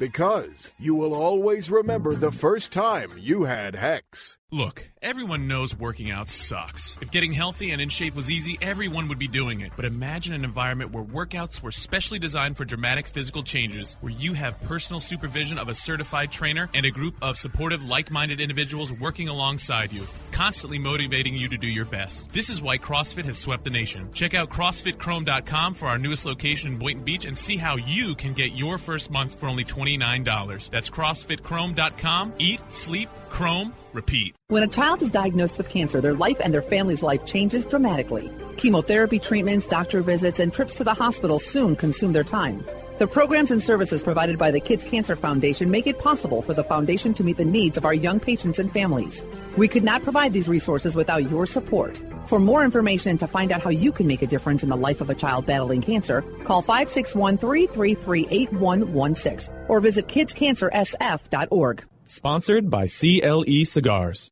[0.00, 4.38] because you will always remember the first time you had Hex.
[4.52, 6.98] Look, everyone knows working out sucks.
[7.00, 9.70] If getting healthy and in shape was easy, everyone would be doing it.
[9.76, 14.32] But imagine an environment where workouts were specially designed for dramatic physical changes, where you
[14.32, 18.92] have personal supervision of a certified trainer and a group of supportive, like minded individuals
[18.92, 22.28] working alongside you, constantly motivating you to do your best.
[22.32, 24.10] This is why CrossFit has swept the nation.
[24.12, 28.32] Check out CrossFitChrome.com for our newest location in Boynton Beach and see how you can
[28.32, 29.62] get your first month for only
[29.98, 30.70] $29.
[30.70, 32.34] That's CrossFitChrome.com.
[32.38, 34.34] Eat, sleep, Chrome, repeat.
[34.48, 38.30] When a child is diagnosed with cancer, their life and their family's life changes dramatically.
[38.56, 42.64] Chemotherapy treatments, doctor visits, and trips to the hospital soon consume their time.
[42.98, 46.64] The programs and services provided by the Kids Cancer Foundation make it possible for the
[46.64, 49.24] foundation to meet the needs of our young patients and families.
[49.56, 51.98] We could not provide these resources without your support.
[52.30, 54.76] For more information and to find out how you can make a difference in the
[54.76, 61.84] life of a child battling cancer, call 561-333-8116 or visit kidscancersf.org.
[62.06, 64.28] Sponsored by CLE Cigars.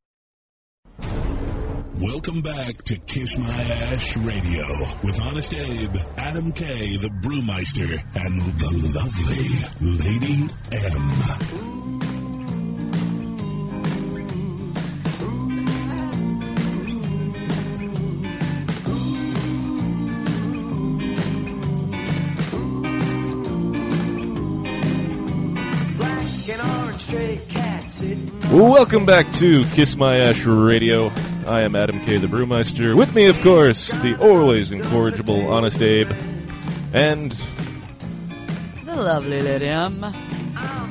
[2.01, 4.65] Welcome back to Kiss My Ash Radio
[5.03, 9.49] with Honest Abe, Adam K, the Brewmeister, and the lovely
[9.99, 11.78] Lady M.
[28.59, 31.13] Welcome back to Kiss My Ash Radio.
[31.47, 32.97] I am Adam K, the Brewmeister.
[32.97, 36.11] With me, of course, the always incorrigible Honest Abe,
[36.93, 37.31] and
[38.85, 40.05] The lovely Lady M.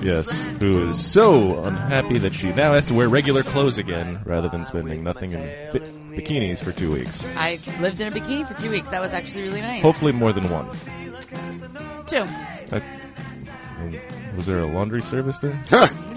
[0.02, 4.48] yes, who is so unhappy that she now has to wear regular clothes again rather
[4.48, 5.42] than spending nothing in
[5.74, 5.80] bi-
[6.16, 7.26] bikinis for two weeks.
[7.36, 8.90] I lived in a bikini for two weeks.
[8.92, 9.82] That was actually really nice.
[9.82, 10.70] Hopefully, more than one.
[12.06, 12.24] Two.
[12.72, 12.84] Mean,
[14.36, 15.62] was there a laundry service there?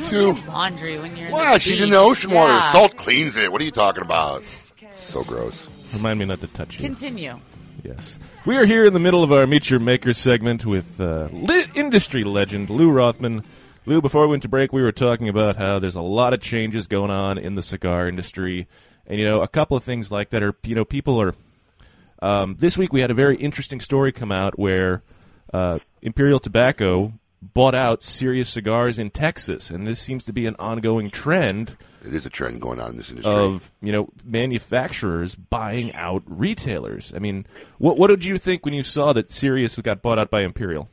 [0.08, 0.32] Two.
[0.48, 1.82] Laundry when you're in Wow, the she's beach.
[1.82, 2.52] in the ocean water.
[2.52, 2.72] Yeah.
[2.72, 3.50] Salt cleans it.
[3.52, 4.42] What are you talking about?
[4.98, 5.66] So gross.
[5.94, 6.80] Remind me not to touch you.
[6.80, 7.38] Continue.
[7.82, 8.18] Yes.
[8.46, 11.64] We are here in the middle of our Meet Your Maker segment with uh, li-
[11.74, 13.42] industry legend Lou Rothman.
[13.86, 16.40] Lou, before we went to break, we were talking about how there's a lot of
[16.40, 18.68] changes going on in the cigar industry.
[19.06, 21.34] And, you know, a couple of things like that are, you know, people are.
[22.22, 25.02] Um, this week we had a very interesting story come out where
[25.54, 29.70] uh, Imperial Tobacco bought out Serious Cigars in Texas.
[29.70, 32.96] And this seems to be an ongoing trend It is a trend going on in
[32.96, 33.32] this industry.
[33.32, 37.12] of you know manufacturers buying out retailers.
[37.14, 37.46] I mean,
[37.78, 40.88] what what did you think when you saw that Serious got bought out by Imperial?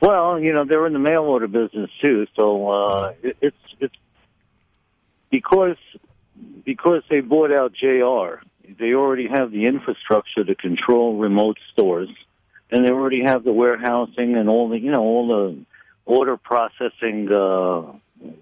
[0.00, 3.94] Well, you know they're in the mail order business too, so uh, it, it's it's
[5.30, 5.76] because
[6.64, 8.42] because they bought out JR.
[8.78, 12.08] They already have the infrastructure to control remote stores,
[12.70, 15.64] and they already have the warehousing and all the you know all the
[16.06, 17.92] order processing, uh,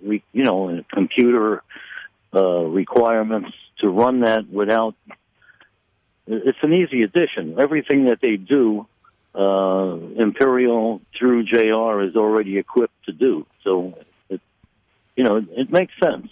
[0.02, 1.62] re, you know, computer
[2.34, 4.94] uh, requirements to run that without.
[6.26, 7.58] It's an easy addition.
[7.58, 8.86] Everything that they do
[9.34, 13.46] uh, Imperial through JR is already equipped to do.
[13.64, 14.40] So, it,
[15.16, 16.28] you know, it makes sense.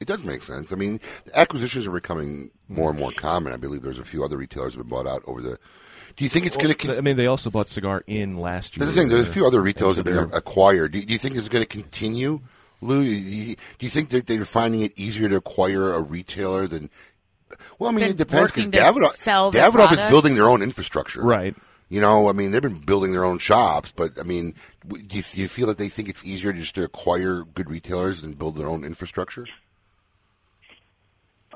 [0.00, 0.72] It does make sense.
[0.72, 1.00] I mean,
[1.34, 3.52] acquisitions are becoming more and more common.
[3.52, 5.58] I believe there's a few other retailers that have been bought out over the.
[6.16, 6.96] Do you think it's going to?
[6.96, 8.86] I mean, they also bought Cigar in last year.
[8.86, 9.10] That's the thing.
[9.10, 10.92] There's a few other retailers that have been acquired.
[10.92, 12.40] Do you, do you think it's going to continue,
[12.80, 16.66] Lou, you, you, do you think that they're finding it easier to acquire a retailer
[16.66, 16.90] than?
[17.78, 20.10] Well, I mean, it depends because working to sell their Davidoff is product?
[20.10, 21.54] building their own infrastructure, right?
[21.88, 24.54] You know, I mean, they've been building their own shops, but I mean,
[24.88, 28.22] do you, do you feel that they think it's easier just to acquire good retailers
[28.22, 29.46] and build their own infrastructure?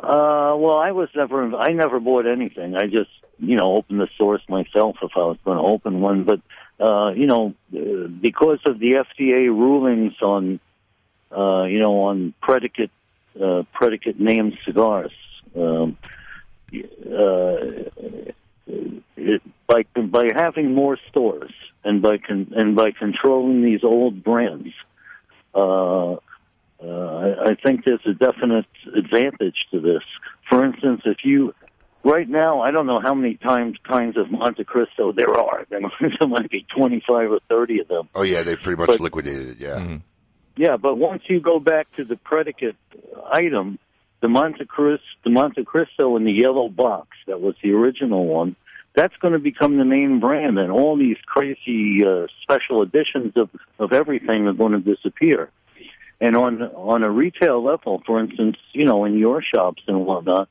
[0.02, 2.74] Uh, well, I was never, I never bought anything.
[2.74, 6.24] I just, you know, opened the source myself if I was going to open one.
[6.24, 6.40] But,
[6.82, 10.58] uh, you know, uh, because of the FDA rulings on,
[11.36, 12.90] uh, you know, on predicate,
[13.40, 15.12] uh, predicate named cigars,
[15.54, 15.98] um,
[16.72, 17.56] uh,
[19.16, 21.52] it, by by having more stores
[21.84, 24.72] and by con- and by controlling these old brands,
[25.54, 26.16] uh,
[26.82, 28.66] I, I think there's a definite
[28.96, 30.02] advantage to this.
[30.48, 31.54] For instance, if you
[32.04, 35.66] right now, I don't know how many times kinds of Montecristo there are.
[35.68, 35.80] There
[36.26, 38.08] might, be 25 or 30 of them.
[38.14, 39.58] Oh yeah, they pretty much But- liquidated it.
[39.58, 39.98] Yeah.
[40.56, 42.76] Yeah, but once you go back to the predicate
[43.32, 43.78] item,
[44.20, 48.56] the Montecristo, the Montecristo in the yellow box that was the original one,
[48.94, 53.48] that's going to become the main brand, and all these crazy uh, special editions of
[53.78, 55.50] of everything are going to disappear.
[56.20, 60.48] And on on a retail level, for instance, you know, in your shops and whatnot,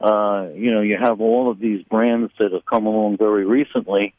[0.00, 4.14] uh, you know, you have all of these brands that have come along very recently,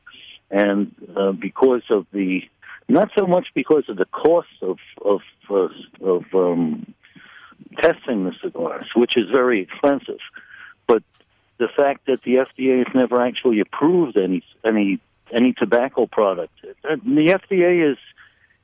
[0.52, 2.44] and uh, because of the
[2.88, 5.68] not so much because of the cost of of uh,
[6.02, 6.94] of um,
[7.82, 10.20] testing the cigars, which is very expensive,
[10.88, 11.02] but
[11.58, 15.00] the fact that the FDA has never actually approved any any
[15.32, 16.54] any tobacco product.
[16.84, 17.98] The FDA is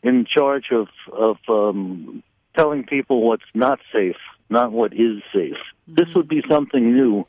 [0.04, 2.24] in charge of of um,
[2.56, 4.18] telling people what's not safe,
[4.50, 5.58] not what is safe.
[5.88, 7.26] This would be something new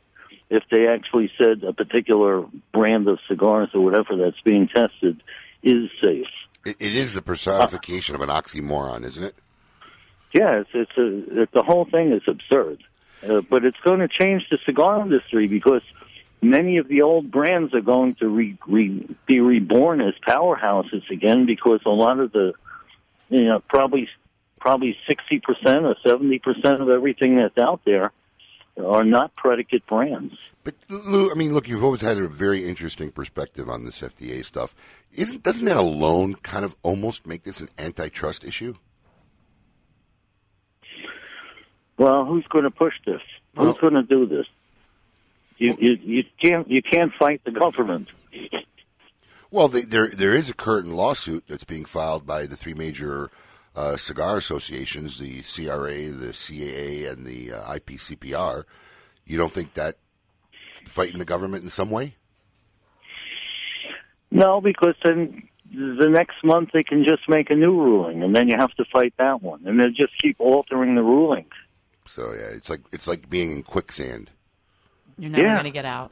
[0.49, 5.23] if they actually said a particular brand of cigars or whatever that's being tested
[5.63, 6.27] is safe.
[6.65, 9.35] It, it is the personification of an oxymoron, isn't it?
[10.33, 12.83] Yeah, it's, it's a, it, the whole thing is absurd.
[13.27, 15.83] Uh, but it's going to change the cigar industry because
[16.41, 21.45] many of the old brands are going to re, re, be reborn as powerhouses again
[21.45, 22.53] because a lot of the,
[23.31, 24.07] you know, probably
[24.59, 28.11] probably sixty percent or seventy percent of everything that's out there
[28.77, 30.33] are not predicate brands.
[30.63, 34.45] But Lou, I mean, look, you've always had a very interesting perspective on this FDA
[34.45, 34.75] stuff.
[35.13, 38.75] Isn't doesn't that alone kind of almost make this an antitrust issue?
[41.97, 43.21] Well, who's going to push this?
[43.55, 44.45] Who's going to do this?
[45.57, 48.09] You, you you can't you can't fight the government.
[49.51, 53.29] Well, they, there there is a current lawsuit that's being filed by the three major
[53.75, 58.63] uh, cigar associations: the CRA, the CAA, and the uh, IPCPR.
[59.25, 59.97] You don't think that
[60.85, 62.15] fighting the government in some way?
[64.31, 68.47] No, because then the next month they can just make a new ruling, and then
[68.47, 71.51] you have to fight that one, and they just keep altering the rulings.
[72.07, 74.29] So yeah, it's like it's like being in quicksand.
[75.17, 75.53] You're never Yeah.
[75.55, 76.11] going to get out.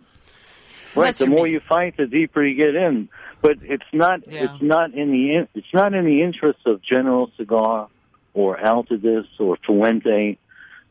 [1.02, 1.16] Right.
[1.16, 3.10] The more you fight, the deeper you get in.
[3.42, 4.28] But it's not.
[4.28, 4.44] Yeah.
[4.54, 5.36] It's not in the.
[5.36, 7.88] in- It's not in the interest of General Cigar
[8.34, 10.38] or Altadis or Fuente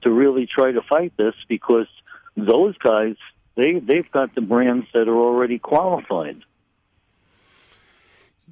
[0.02, 1.86] to really try to fight this because
[2.36, 3.16] those guys
[3.56, 6.42] they they've got the brands that are already qualified.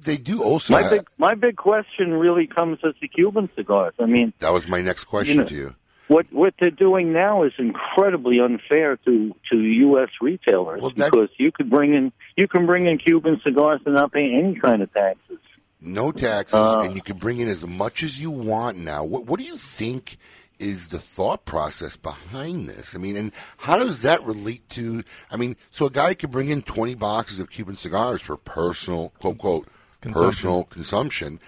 [0.03, 0.73] They do also.
[0.73, 3.93] My have- big my big question really comes as the Cuban cigars.
[3.99, 5.75] I mean, that was my next question know, to you.
[6.07, 10.09] What what they're doing now is incredibly unfair to to U.S.
[10.21, 14.33] retailers because you could bring in you can bring in Cuban cigars and not pay
[14.33, 15.37] any kind of taxes.
[15.79, 19.03] No taxes, Uh, and you can bring in as much as you want now.
[19.03, 20.17] What, what do you think
[20.57, 22.95] is the thought process behind this?
[22.95, 25.03] I mean, and how does that relate to?
[25.29, 29.09] I mean, so a guy could bring in twenty boxes of Cuban cigars for personal
[29.19, 29.67] quote quote
[30.01, 30.27] Consumption.
[30.29, 31.39] personal consumption,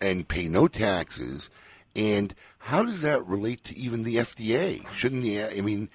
[0.00, 1.50] and pay no taxes.
[1.94, 2.34] And
[2.66, 4.84] how does that relate to even the FDA?
[4.92, 5.44] Shouldn't the?
[5.44, 5.88] I mean,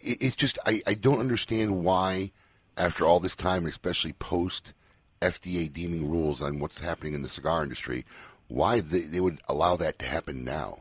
[0.00, 2.32] it's just I, I don't understand why,
[2.78, 4.72] after all this time, especially post
[5.20, 8.06] FDA deeming rules on what's happening in the cigar industry,
[8.48, 10.78] why they, they would allow that to happen now.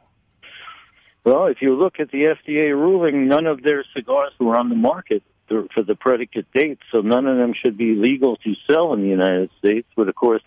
[1.26, 4.76] Well, if you look at the FDA ruling, none of their cigars were on the
[4.76, 8.94] market for for the predicate date, so none of them should be legal to sell
[8.94, 9.90] in the United States.
[9.94, 10.42] But of course,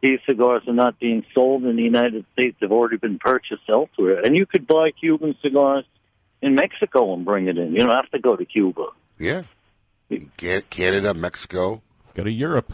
[0.00, 4.20] these cigars are not being sold in the United States; they've already been purchased elsewhere.
[4.24, 5.84] And you could buy Cuban cigars
[6.40, 7.72] in Mexico and bring it in.
[7.72, 8.86] You don't have to go to Cuba.
[9.18, 9.42] Yeah,
[10.70, 11.82] Canada, Mexico,
[12.14, 12.72] go to Europe.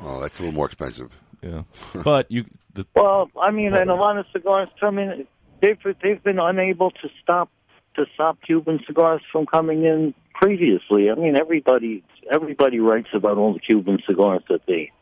[0.00, 1.10] Oh, that's a little more expensive.
[1.42, 1.62] Yeah,
[2.02, 2.44] but you
[2.74, 5.26] the Well, I mean, and a lot of cigars come in.
[5.60, 7.50] They've they've been unable to stop
[7.94, 11.10] to stop Cuban cigars from coming in previously.
[11.10, 14.92] I mean, everybody everybody writes about all the Cuban cigars that they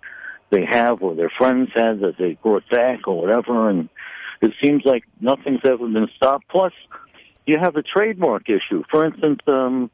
[0.50, 3.88] they have or their friends had that they brought back or whatever, and
[4.40, 6.48] It seems like nothing's ever been stopped.
[6.48, 6.72] Plus,
[7.46, 8.82] you have a trademark issue.
[8.90, 9.90] For instance, um,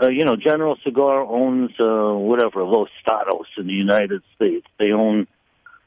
[0.00, 4.66] uh, you know, General Cigar owns uh, whatever Los Stados in the United States.
[4.78, 5.26] They own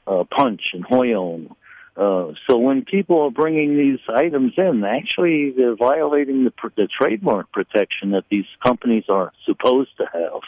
[0.08, 1.52] uh, Punch and Hoyon.
[1.98, 7.52] Uh, so when people are bringing these items in, actually they're violating the, the trademark
[7.52, 10.42] protection that these companies are supposed to have.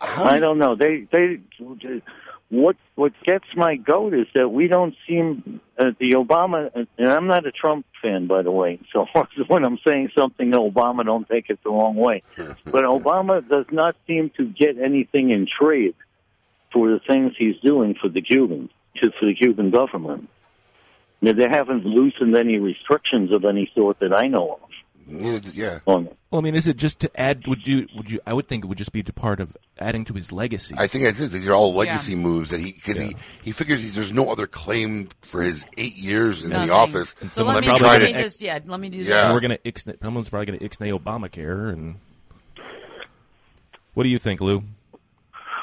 [0.00, 0.74] I don't know.
[0.74, 1.40] They they
[2.50, 7.26] what what gets my goat is that we don't seem uh, the Obama and I'm
[7.26, 8.80] not a Trump fan by the way.
[8.92, 9.06] So
[9.48, 12.22] when I'm saying something to Obama, don't take it the wrong way.
[12.64, 15.94] But Obama does not seem to get anything in trade
[16.72, 20.28] for the things he's doing for the Cuban to for the Cuban government.
[21.20, 24.70] Now, they haven't loosened any restrictions of any sort that I know of.
[25.08, 25.78] Yeah.
[25.86, 27.46] Well, I mean, is it just to add?
[27.46, 27.88] Would you?
[27.96, 28.20] Would you?
[28.26, 30.74] I would think it would just be to part of adding to his legacy.
[30.78, 31.30] I think that's it.
[31.30, 34.46] These are all legacy moves that he because he he figures he's, there's no other
[34.46, 36.68] claim for his eight years in Nothing.
[36.68, 37.14] the office.
[37.20, 39.24] So Someone let me, probably let gonna me ex- just yeah, let me do Yeah.
[39.26, 41.72] And we're gonna ixnay, someone's probably gonna ixnay Obamacare.
[41.72, 41.96] And
[43.94, 44.62] what do you think, Lou?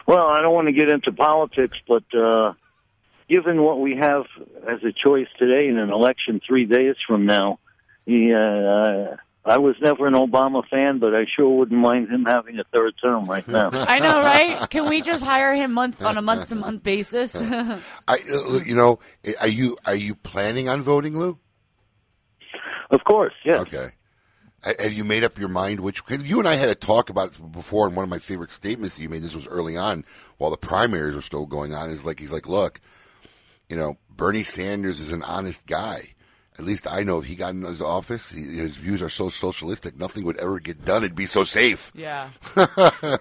[0.08, 2.54] Well, I don't want to get into politics, but uh,
[3.30, 4.26] given what we have
[4.68, 7.60] as a choice today in an election three days from now,
[8.06, 9.16] yeah, uh,
[9.46, 12.96] I was never an Obama fan, but I sure wouldn't mind him having a third
[13.00, 13.70] term right now.
[13.74, 14.68] I know, right?
[14.72, 17.36] Can we just hire him month on a month to month basis?
[17.42, 19.00] I, uh, you know,
[19.40, 21.38] are you are you planning on voting, Lou?
[22.90, 23.62] Of course, yes.
[23.62, 23.92] Okay.
[24.64, 26.04] Have you made up your mind which?
[26.04, 28.52] Cause you and I had a talk about it before, and one of my favorite
[28.52, 29.22] statements that you made.
[29.22, 30.06] This was early on,
[30.38, 31.92] while the primaries were still going on.
[31.92, 32.82] Is like he's like, look,
[33.70, 36.15] you know, Bernie Sanders is an honest guy.
[36.58, 39.30] At least I know if he got in his office, he, his views are so
[39.30, 41.04] socialistic, nothing would ever get done.
[41.04, 41.92] It'd be so safe.
[41.96, 42.30] Yeah.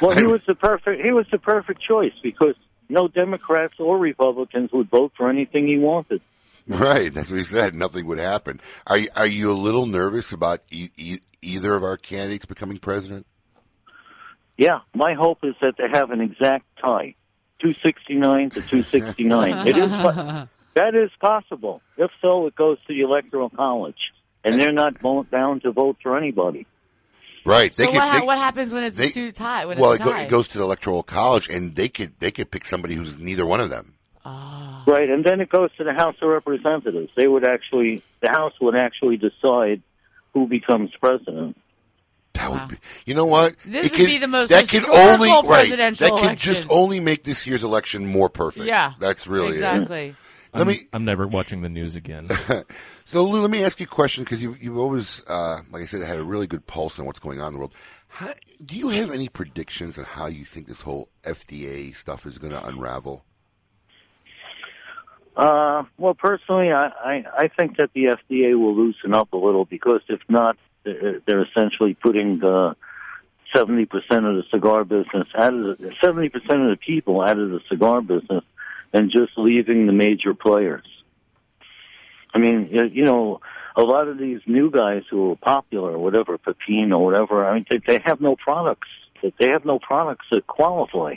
[0.00, 2.54] Well, he was the perfect he was the perfect choice because
[2.88, 6.20] no Democrats or Republicans would vote for anything he wanted.
[6.68, 7.74] Right, that's what he said.
[7.74, 8.60] Nothing would happen.
[8.86, 12.78] Are you, are you a little nervous about e- e- either of our candidates becoming
[12.78, 13.26] president?
[14.56, 17.14] Yeah, my hope is that they have an exact tie,
[17.60, 19.66] two sixty nine to two sixty nine.
[19.66, 21.82] It is po- that is possible.
[21.96, 24.12] If so, it goes to the electoral college,
[24.44, 26.66] and they're not bound to vote for anybody.
[27.44, 27.72] Right.
[27.74, 30.04] so could, what, they- what happens when it's they- a two well, it's it, a
[30.04, 30.22] go, tie?
[30.22, 33.46] it goes to the electoral college, and they could they could pick somebody who's neither
[33.46, 33.94] one of them.
[34.24, 34.82] Ah.
[34.86, 37.10] Right, and then it goes to the House of Representatives.
[37.16, 39.82] They would actually, the House would actually decide
[40.34, 41.56] who becomes president.
[42.34, 42.76] That would be.
[43.06, 43.54] You know what?
[43.64, 46.36] This It would can- be the most that can historical only right, presidential That can
[46.36, 48.66] just only make this year's election more perfect.
[48.66, 50.14] Yeah, that's really it.
[50.54, 50.58] Exactly.
[50.58, 50.88] Let I'm, me.
[50.92, 52.28] I'm never watching the news again.
[53.08, 55.86] So, Lou, let me ask you a question because you, you've always, uh, like I
[55.86, 57.72] said, had a really good pulse on what's going on in the world.
[58.08, 58.32] How,
[58.64, 62.52] do you have any predictions on how you think this whole FDA stuff is going
[62.52, 63.24] to unravel?
[65.36, 69.66] Uh, well, personally, I, I, I think that the FDA will loosen up a little
[69.66, 72.74] because if not, they're, they're essentially putting the
[73.54, 77.38] seventy percent of the cigar business out of the seventy percent of the people out
[77.38, 78.42] of the cigar business,
[78.96, 80.86] and just leaving the major players.
[82.34, 83.40] I mean, you know,
[83.76, 87.46] a lot of these new guys who are popular, whatever, Pepin or whatever.
[87.46, 88.88] I mean, they, they have no products.
[89.22, 91.16] They have no products that qualify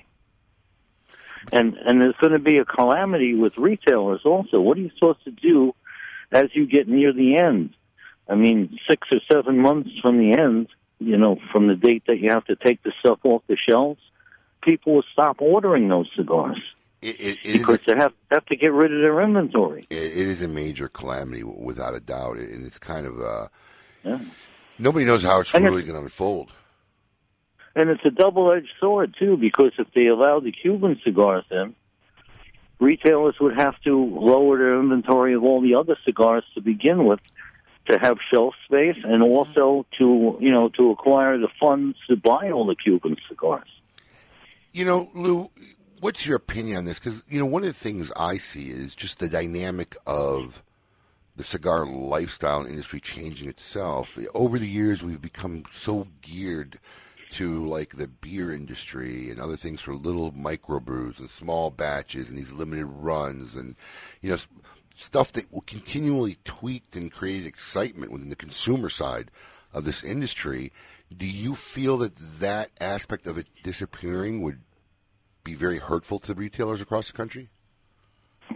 [1.51, 4.59] and and there's going to be a calamity with retailers also.
[4.59, 5.73] What are you supposed to do
[6.31, 7.71] as you get near the end?
[8.27, 10.67] I mean, six or seven months from the end,
[10.99, 14.01] you know, from the date that you have to take the stuff off the shelves,
[14.61, 16.61] people will stop ordering those cigars
[17.01, 19.85] It, it, it, because they have have to get rid of their inventory.
[19.89, 23.47] it, it is a major calamity, without a doubt, and it's kind of uh,
[24.03, 24.19] Yeah.
[24.77, 26.51] nobody knows how it's And really going to unfold.
[27.75, 31.73] And it's a double-edged sword too, because if they allow the Cuban cigars in,
[32.79, 37.19] retailers would have to lower their inventory of all the other cigars to begin with,
[37.85, 42.51] to have shelf space, and also to you know to acquire the funds to buy
[42.51, 43.69] all the Cuban cigars.
[44.73, 45.49] You know, Lou,
[45.99, 46.99] what's your opinion on this?
[46.99, 50.63] Because you know, one of the things I see is just the dynamic of
[51.35, 54.17] the cigar lifestyle industry changing itself.
[54.33, 56.79] Over the years, we've become so geared
[57.31, 62.37] to like the beer industry and other things for little microbrews and small batches and
[62.37, 63.75] these limited runs and
[64.21, 64.37] you know
[64.95, 69.31] stuff that will continually tweaked and created excitement within the consumer side
[69.73, 70.71] of this industry.
[71.15, 74.59] Do you feel that that aspect of it disappearing would
[75.43, 77.49] be very hurtful to retailers across the country?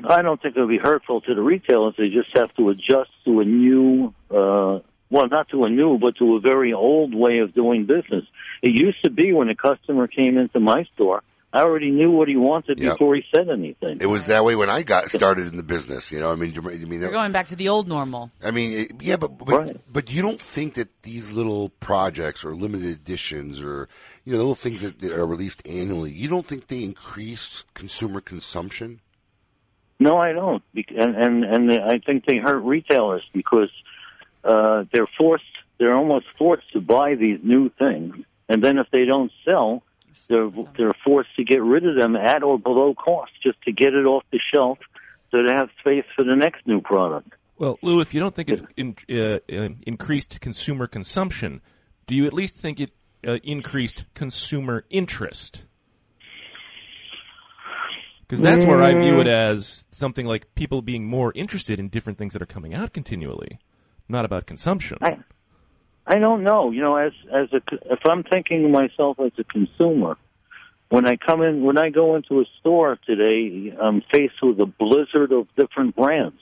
[0.08, 1.96] I don't think it'll be hurtful to the retailers.
[1.98, 4.80] They just have to adjust to a new, uh,
[5.10, 8.26] well, not to a new, but to a very old way of doing business.
[8.62, 11.22] It used to be when a customer came into my store,
[11.56, 12.94] I already knew what he wanted Yep.
[12.94, 14.00] before he said anything.
[14.02, 16.12] It was that way when I got started in the business.
[16.12, 18.32] You know, I mean, you- I mean, You're going back to the old normal.
[18.44, 22.56] I mean, it, yeah, but but, but you don't think that these little projects or
[22.56, 23.88] limited editions or
[24.26, 27.66] you know the little things that, that are released annually, you don't think they increase
[27.76, 29.00] consumer consumption?
[30.00, 30.64] No, I don't,
[30.98, 33.70] and and and I think they hurt retailers because
[34.44, 35.44] uh, they're forced.
[35.78, 38.16] They're almost forced to buy these new things,
[38.50, 39.84] and then if they don't sell,
[40.28, 43.94] they're they're forced to get rid of them at or below cost just to get
[43.94, 44.80] it off the shelf,
[45.32, 47.34] so they have space for the next new product.
[47.58, 51.62] Well, Lou, if you don't think it in, uh, uh, increased consumer consumption,
[52.08, 52.92] do you at least think it
[53.26, 55.66] uh, increased consumer interest?
[58.22, 62.18] Because that's where I view it as something like people being more interested in different
[62.18, 63.60] things that are coming out continually,
[64.10, 64.98] not about consumption.
[65.02, 65.18] I,
[66.06, 66.72] I don't know.
[66.72, 70.18] You know, as as a if I'm thinking of myself as a consumer,
[70.90, 74.66] when I come in, when I go into a store today, I'm faced with a
[74.66, 76.40] blizzard of different brands.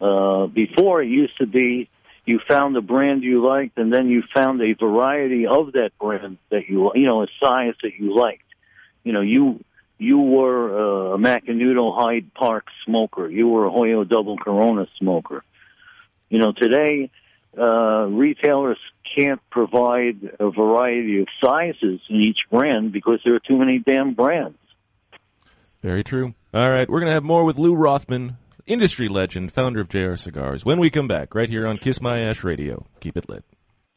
[0.00, 1.90] Uh, before it used to be
[2.24, 6.38] you found a brand you liked, and then you found a variety of that brand
[6.50, 8.44] that you you know a size that you liked.
[9.04, 9.64] You know, you
[9.98, 13.28] you were a Macanudo Hyde Park smoker.
[13.28, 15.44] You were a Hoyo Double Corona smoker.
[16.28, 17.10] You know, today
[17.58, 18.78] uh, retailers
[19.16, 24.14] can't provide a variety of sizes in each brand because there are too many damn
[24.14, 24.58] brands.
[25.82, 26.34] Very true.
[26.52, 28.36] All right, we're going to have more with Lou Rothman,
[28.66, 32.18] industry legend, founder of JR Cigars, when we come back, right here on Kiss My
[32.20, 32.86] Ash Radio.
[33.00, 33.44] Keep it lit.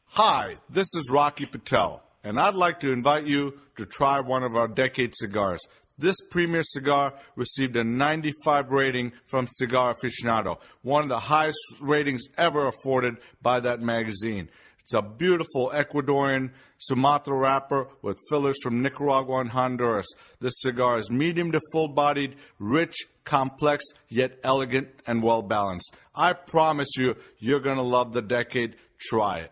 [0.05, 4.55] Hi, this is Rocky Patel, and I'd like to invite you to try one of
[4.55, 5.61] our decade cigars.
[5.97, 12.23] This premier cigar received a 95 rating from Cigar Aficionado, one of the highest ratings
[12.35, 14.49] ever afforded by that magazine.
[14.79, 20.07] It's a beautiful Ecuadorian Sumatra wrapper with fillers from Nicaragua and Honduras.
[20.39, 25.93] This cigar is medium to full bodied, rich, complex, yet elegant and well balanced.
[26.15, 28.75] I promise you, you're going to love the decade.
[28.99, 29.51] Try it.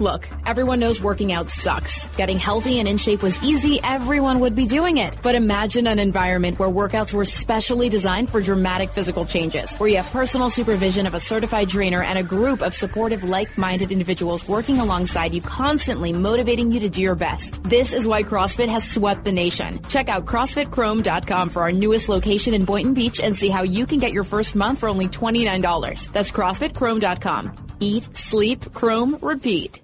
[0.00, 2.04] Look, everyone knows working out sucks.
[2.16, 5.14] Getting healthy and in shape was easy, everyone would be doing it.
[5.22, 9.98] But imagine an environment where workouts were specially designed for dramatic physical changes, where you
[9.98, 14.80] have personal supervision of a certified trainer and a group of supportive, like-minded individuals working
[14.80, 17.62] alongside you, constantly motivating you to do your best.
[17.62, 19.80] This is why CrossFit has swept the nation.
[19.88, 24.00] Check out CrossFitChrome.com for our newest location in Boynton Beach and see how you can
[24.00, 26.10] get your first month for only $29.
[26.10, 27.58] That's CrossFitChrome.com.
[27.80, 29.83] Eat, sleep, chrome, repeat.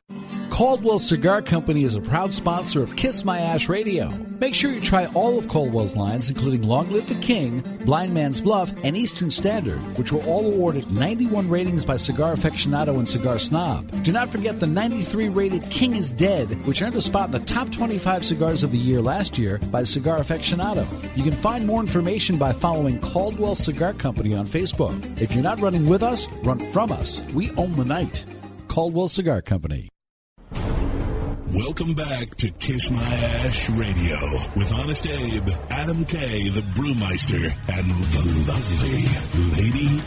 [0.50, 4.10] Caldwell Cigar Company is a proud sponsor of Kiss My Ash Radio.
[4.40, 8.40] Make sure you try all of Caldwell's lines, including Long Live the King, Blind Man's
[8.40, 13.38] Bluff, and Eastern Standard, which were all awarded 91 ratings by Cigar Aficionado and Cigar
[13.38, 14.02] Snob.
[14.02, 17.40] Do not forget the 93 rated King is Dead, which earned a spot in the
[17.40, 20.86] top 25 cigars of the year last year by Cigar Aficionado.
[21.16, 25.20] You can find more information by following Caldwell Cigar Company on Facebook.
[25.20, 27.22] If you're not running with us, run from us.
[27.32, 28.26] We own the night.
[28.68, 29.88] Caldwell Cigar Company.
[31.52, 34.16] Welcome back to Kiss My Ash Radio
[34.54, 39.02] with Honest Abe, Adam K, the Brewmeister, and the lovely
[39.60, 40.00] Lady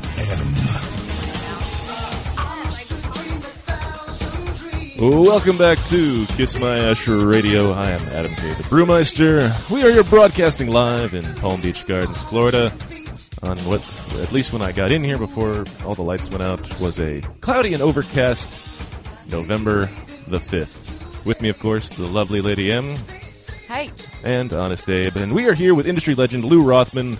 [5.02, 5.26] M.
[5.26, 7.74] Welcome back to Kiss My Ash Radio.
[7.74, 9.70] I am Adam K, the Brewmeister.
[9.70, 12.72] We are here broadcasting live in Palm Beach Gardens, Florida.
[13.42, 13.84] On what,
[14.14, 17.20] at least when I got in here before all the lights went out, was a
[17.42, 18.62] cloudy and overcast
[19.30, 19.90] November
[20.28, 20.83] the 5th.
[21.26, 22.96] With me, of course, the lovely Lady M.
[23.70, 23.90] Hi.
[24.26, 25.16] And Honest Abe.
[25.16, 27.18] And we are here with industry legend Lou Rothman.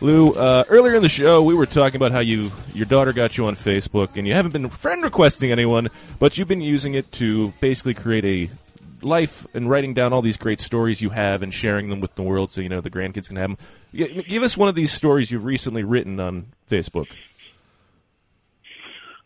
[0.00, 3.36] Lou, uh, earlier in the show, we were talking about how you your daughter got
[3.36, 5.88] you on Facebook, and you haven't been friend requesting anyone,
[6.20, 8.50] but you've been using it to basically create a
[9.04, 12.22] life and writing down all these great stories you have and sharing them with the
[12.22, 13.58] world so you know the grandkids can have them.
[13.92, 17.08] Give us one of these stories you've recently written on Facebook.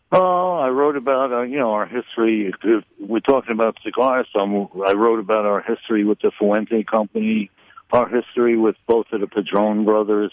[0.09, 2.53] Oh, I wrote about uh, you know our history.
[2.99, 4.27] We're talking about cigars.
[4.31, 7.49] So I'm- wrote about our history with the Fuente Company,
[7.91, 10.31] our history with both of the Padron brothers,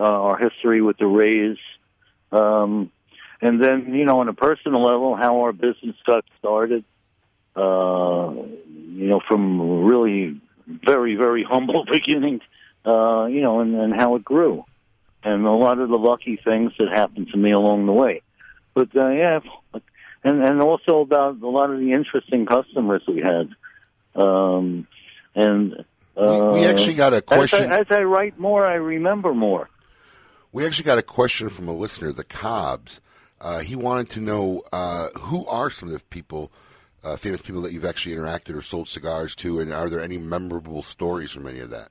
[0.00, 1.58] uh, our history with the Rays,
[2.32, 2.90] um,
[3.40, 6.84] and then you know on a personal level how our business got started.
[7.54, 8.32] Uh,
[8.66, 12.42] you know, from really very very humble beginnings.
[12.84, 14.64] Uh, you know, and, and how it grew,
[15.22, 18.22] and a lot of the lucky things that happened to me along the way
[18.76, 19.40] but uh, yeah,
[20.22, 23.48] and and also about a lot of the interesting customers we had.
[24.14, 24.86] Um,
[25.34, 25.84] and
[26.16, 29.34] uh, We- we actually got a question- As I, as I write more, I remember
[29.34, 29.68] more.
[30.52, 33.00] We actually got a question from a listener, the Cobbs.
[33.40, 36.50] Uh, he wanted to know uh, who are some of the people,
[37.04, 40.16] uh, famous people that you've actually interacted or sold cigars to, and are there any
[40.18, 41.88] memorable stories from any of that?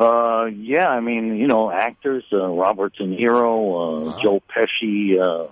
[0.00, 5.48] Uh, yeah, I mean, you know, actors, uh, Robert De Niro, uh, Joe Pesci, uh,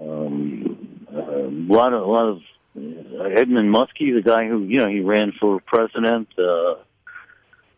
[0.00, 2.42] um, uh, a lot of, a lot of
[2.76, 6.76] uh, Edmund Muskie, the guy who, you know, he ran for president, uh,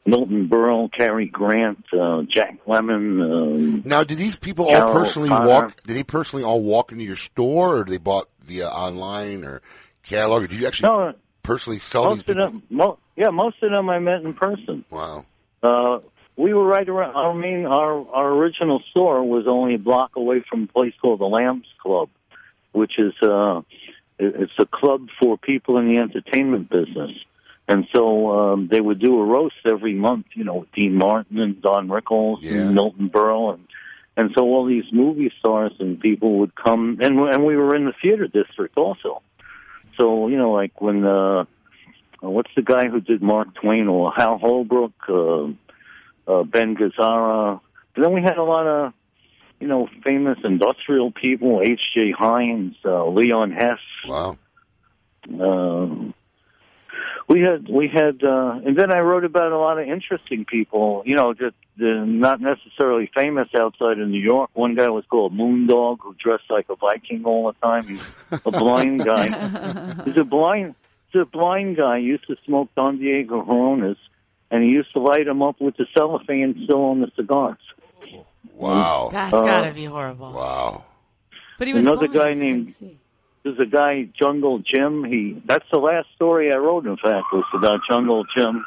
[0.04, 3.22] Milton Berle, Cary Grant, uh, Jack Lemmon.
[3.22, 5.48] Um, Now, do these people all personally O'Connor.
[5.48, 5.76] walk?
[5.86, 9.62] Did they personally all walk into your store, or they bought via online or
[10.02, 10.42] catalog?
[10.42, 13.70] Or did you actually No, personally sell these most of them, mo- yeah, most of
[13.70, 14.84] them I met in person.
[14.90, 15.24] Wow.
[15.62, 16.00] Uh,
[16.36, 17.16] we were right around.
[17.16, 21.20] I mean, our our original store was only a block away from a place called
[21.20, 22.08] the Lambs Club,
[22.72, 23.60] which is uh,
[24.18, 27.12] it's a club for people in the entertainment business.
[27.68, 31.38] And so um, they would do a roast every month, you know, with Dean Martin
[31.38, 33.66] and Don Rickles and Milton Berle, and
[34.16, 37.84] and so all these movie stars and people would come, and and we were in
[37.84, 39.22] the theater district also.
[39.96, 41.44] So you know, like when uh,
[42.22, 45.44] uh, what's the guy who did Mark Twain or Hal Holbrook, uh,
[46.26, 47.60] uh, Ben Gazzara.
[47.94, 48.92] But then we had a lot of,
[49.58, 52.12] you know, famous industrial people, H.J.
[52.16, 53.78] Heinz, uh, Leon Hess.
[54.06, 54.38] Wow.
[55.28, 56.14] Um,
[57.28, 61.04] we had, we had, uh, and then I wrote about a lot of interesting people,
[61.06, 64.50] you know, just uh, not necessarily famous outside of New York.
[64.54, 67.86] One guy was called Moondog, who dressed like a Viking all the time.
[67.86, 68.04] He's
[68.44, 69.28] a blind guy.
[70.04, 70.74] He's a blind,
[71.12, 71.98] he's a blind guy.
[71.98, 73.98] Used to smoke Don Diego Coronas,
[74.50, 77.58] and he used to light them up with the cellophane still on the cigars.
[78.54, 79.10] Wow.
[79.12, 80.32] That's Uh, gotta be horrible.
[80.32, 80.84] Wow.
[81.58, 82.14] But he was Another blind.
[82.14, 82.74] guy named
[83.42, 85.04] there's a guy Jungle Jim.
[85.04, 86.86] He that's the last story I wrote.
[86.86, 88.64] In fact, was about Jungle Jim.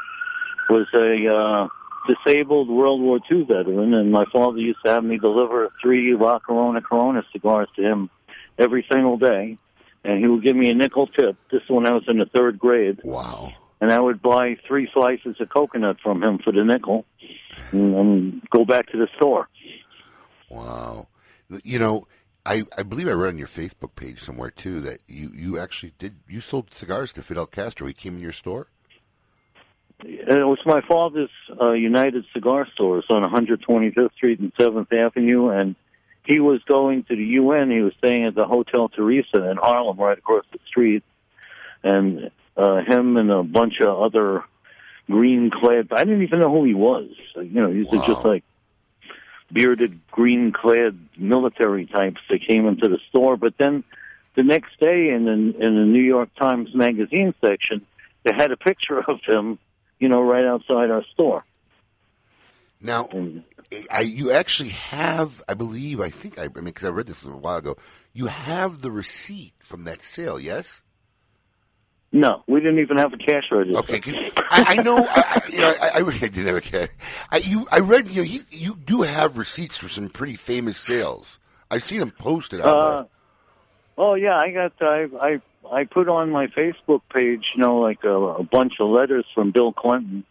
[0.70, 1.68] Was a uh,
[2.08, 6.40] disabled World War II veteran, and my father used to have me deliver three La
[6.40, 8.10] Corona Corona cigars to him
[8.58, 9.58] every single day,
[10.04, 11.38] and he would give me a nickel tip.
[11.52, 13.02] This when I was in the third grade.
[13.04, 13.54] Wow.
[13.82, 17.06] And I would buy three slices of coconut from him for the nickel,
[17.72, 19.50] and, and go back to the store.
[20.50, 21.08] Wow.
[21.64, 22.08] You know,
[22.46, 25.94] I, I believe I read on your Facebook page somewhere too that you, you actually
[25.98, 27.88] did you sold cigars to Fidel Castro.
[27.88, 28.68] He came in your store.
[30.06, 31.30] It was my father's
[31.62, 35.76] uh, United Cigar Stores on 125th Street and 7th Avenue, and
[36.26, 37.70] he was going to the UN.
[37.70, 41.04] He was staying at the Hotel Theresa in Harlem, right across the street,
[41.84, 44.44] and uh, him and a bunch of other
[45.10, 45.90] green clad.
[45.92, 47.10] I didn't even know who he was.
[47.36, 48.44] You know, these are just like
[49.52, 53.36] bearded, green clad military types that came into the store.
[53.36, 53.84] But then
[54.36, 57.86] the next day, in the, in the New York Times magazine section,
[58.24, 59.60] they had a picture of him.
[60.00, 61.46] You know, right outside our store.
[62.84, 63.08] Now,
[63.90, 67.24] I, you actually have, I believe, I think, I, I mean, because I read this
[67.24, 67.78] a while ago.
[68.12, 70.82] You have the receipt from that sale, yes?
[72.12, 73.80] No, we didn't even have a cash register.
[73.80, 74.98] Okay, I, I know.
[74.98, 76.90] I, I, you know, I, I really didn't have a cash.
[77.32, 78.08] I, you, I read.
[78.10, 81.40] You know, he, you do have receipts for some pretty famous sales.
[81.72, 83.06] I've seen them posted out Uh,
[83.98, 88.04] oh yeah, I got I I I put on my Facebook page, you know, like
[88.04, 90.24] a, a bunch of letters from Bill Clinton.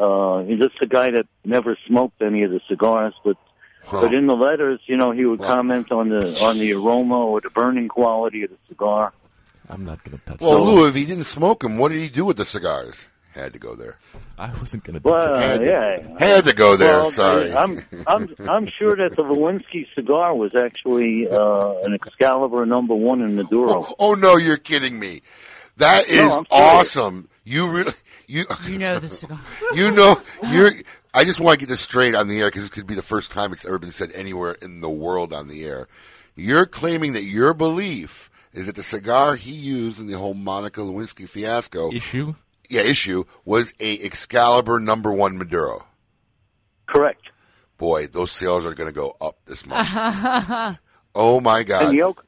[0.00, 3.36] Uh, he's just a guy that never smoked any of the cigars, but
[3.90, 7.40] but in the letters, you know, he would comment on the on the aroma or
[7.40, 9.12] the burning quality of the cigar.
[9.68, 10.38] I'm not going to touch.
[10.38, 10.48] there.
[10.48, 13.06] Well, Lou, if he didn't smoke them, what did he do with the cigars?
[13.32, 13.98] Had to go there.
[14.38, 15.08] I wasn't going to.
[15.08, 17.02] Well, had, to, yeah, had to go there.
[17.02, 17.52] Well, Sorry.
[17.52, 23.20] I'm I'm I'm sure that the Lewinsky cigar was actually uh, an Excalibur number one
[23.20, 23.94] in Maduro.
[23.98, 25.22] Oh no, you're kidding me.
[25.76, 26.46] That is No, I'm serious.
[26.50, 27.28] awesome.
[27.44, 27.92] You really
[28.26, 29.40] you You know the cigar.
[29.74, 30.70] you know you're.
[31.12, 33.02] I just want to get this straight on the air because this could be the
[33.02, 35.88] first time it's ever been said anywhere in the world on the air.
[36.36, 40.80] You're claiming that your belief is that the cigar he used in the whole Monica
[40.80, 42.34] Lewinsky fiasco issue,
[42.68, 45.84] yeah, issue was a Excalibur number one Maduro.
[46.86, 47.22] Correct.
[47.78, 49.88] Boy, those sales are going to go up this month.
[51.12, 51.86] Oh my God!
[51.86, 52.24] And the, Ok-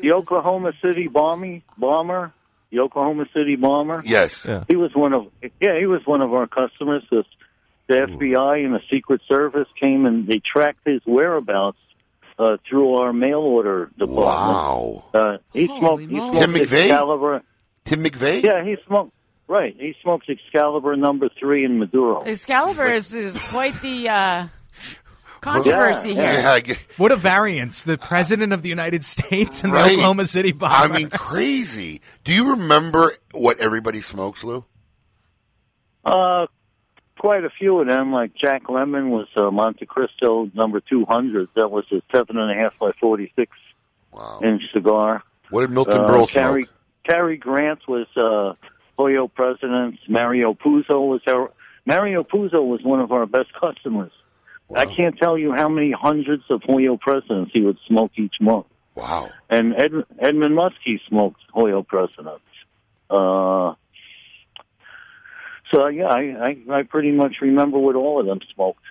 [0.00, 2.32] the Oklahoma City bomby, bomber,
[2.72, 4.02] the Oklahoma City bomber.
[4.04, 4.48] Yes.
[4.66, 5.28] He was one of
[5.60, 7.04] yeah, he was one of our customers.
[7.10, 7.24] The,
[7.86, 11.78] the FBI and the Secret Service came and they tracked his whereabouts
[12.38, 14.16] uh, through our mail order department.
[14.16, 15.04] Wow.
[15.12, 16.02] Uh, he smoked.
[16.02, 16.62] He smoked Tim McVeigh?
[16.62, 17.42] Excalibur.
[17.84, 18.42] Tim McVeigh.
[18.42, 19.12] Yeah, he smoked.
[19.48, 22.22] Right, he smokes Excalibur number three in Maduro.
[22.22, 24.46] Excalibur is, is quite the uh,
[25.42, 26.24] controversy here.
[26.24, 27.82] Yeah, get- What a variance.
[27.82, 29.88] The President of the United States and Right.
[29.88, 30.74] the Oklahoma City bomber.
[30.94, 32.00] I mean, crazy.
[32.24, 34.64] Do you remember what everybody smokes, Lou?
[36.04, 36.46] Uh,
[37.18, 38.12] quite a few of them.
[38.12, 41.48] Like Jack Lemmon was uh, Montecristo number two hundred.
[41.54, 43.52] That was a seven and a half by forty six
[44.42, 45.22] inch cigar.
[45.50, 46.74] What did Milton uh, Berle Cary, smoke?
[47.06, 48.54] Cary Grant was uh,
[48.98, 49.98] Hoyo Presidents.
[50.08, 51.52] Mario Puzo was our
[51.86, 54.12] Mario Puzo was one of our best customers.
[54.74, 58.66] I can't tell you how many hundreds of Hoyo Presidents he would smoke each month.
[58.94, 59.30] Wow.
[59.48, 62.40] And Ed, Edmund Muskie smoked Hoyo Presidents.
[63.10, 63.74] Uh,
[65.72, 68.82] so yeah, I, I I pretty much remember what all of them smoked.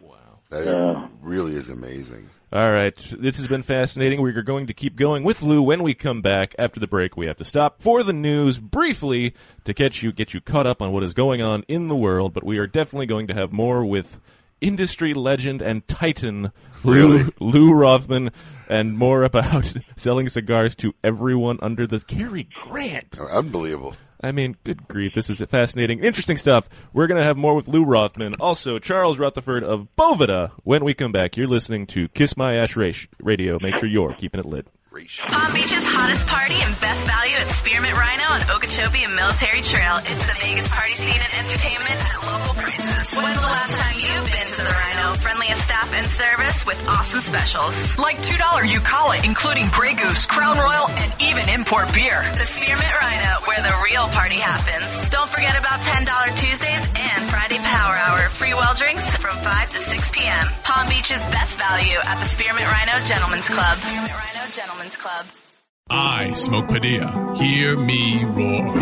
[0.00, 0.16] Wow,
[0.50, 1.08] that Yeah.
[1.20, 2.28] really is amazing.
[2.52, 4.20] All right, this has been fascinating.
[4.20, 7.16] We're going to keep going with Lou when we come back after the break.
[7.16, 9.32] We have to stop for the news briefly
[9.64, 12.34] to catch you, get you caught up on what is going on in the world.
[12.34, 14.20] But we are definitely going to have more with
[14.62, 16.52] industry legend and titan
[16.84, 17.24] Really?
[17.38, 18.30] Lou, Lou Rothman,
[18.68, 23.18] and more about selling cigars to everyone under the Cary Grant.
[23.20, 23.94] Unbelievable.
[24.20, 26.68] I mean, good grief, this is fascinating, interesting stuff.
[26.92, 30.52] We're going to have more with Lou Rothman, also Charles Rutherford of Boveda.
[30.62, 33.58] When we come back, you're listening to Kiss My Ash Ra- Radio.
[33.60, 34.66] Make sure you're keeping it lit.
[34.92, 39.96] Palm Beach's hottest party and best value at Spearmint Rhino on Okeechobee and Military Trail.
[40.04, 43.08] It's the Vegas party scene and entertainment at local prices.
[43.16, 45.16] When's the last time you've been to the Rhino?
[45.16, 47.72] Friendliest staff and service with awesome specials.
[47.96, 48.36] Like $2
[48.68, 52.20] Eucala, including Grey Goose, Crown Royal, and even import beer.
[52.36, 55.08] The Spearmint Rhino, where the real party happens.
[55.08, 56.04] Don't forget about $10
[56.36, 58.28] Tuesdays and Friday Power Hour.
[58.36, 60.52] Free well drinks from 5 to 6 p.m.
[60.68, 63.80] Palm Beach's best value at the Spearmint Rhino Gentlemen's Club.
[63.80, 65.26] Spearmint Rhino Gentlemen's Club.
[65.88, 67.34] I smoke Padilla.
[67.36, 68.74] Hear me roar.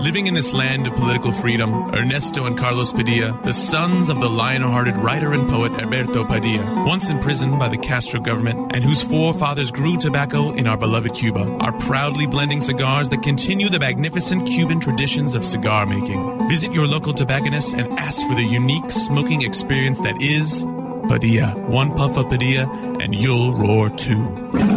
[0.00, 4.30] Living in this land of political freedom, Ernesto and Carlos Padilla, the sons of the
[4.30, 9.70] lion-hearted writer and poet Heberto Padilla, once imprisoned by the Castro government and whose forefathers
[9.70, 14.80] grew tobacco in our beloved Cuba, are proudly blending cigars that continue the magnificent Cuban
[14.80, 16.48] traditions of cigar making.
[16.48, 20.64] Visit your local tobacconist and ask for the unique smoking experience that is
[21.08, 21.50] Padilla.
[21.68, 22.68] One puff of Padilla
[23.00, 24.75] and you'll roar too.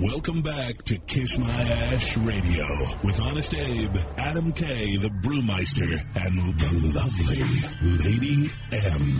[0.00, 2.64] Welcome back to Kiss My Ash Radio
[3.02, 7.42] with Honest Abe, Adam K, the Brewmeister, and the lovely
[8.04, 9.18] Lady M.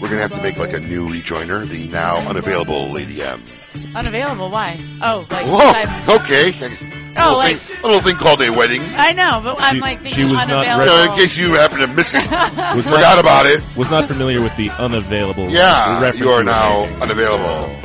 [0.00, 3.44] We're going to have to make like a new rejoiner, the now unavailable Lady M.
[3.94, 4.50] Unavailable?
[4.50, 4.80] Why?
[5.02, 5.46] Oh, like.
[5.46, 6.16] Whoa!
[6.16, 6.95] Okay.
[7.16, 8.82] A Oh, little, like- thing, a little thing called a wedding.
[8.94, 10.92] I know, but I'm like thinking unavailable.
[10.92, 13.62] Uh, in case you happen to miss it, Was forgot not- about it.
[13.76, 15.48] Was not familiar with the unavailable.
[15.48, 17.02] Yeah, reference you are were now making.
[17.02, 17.76] unavailable.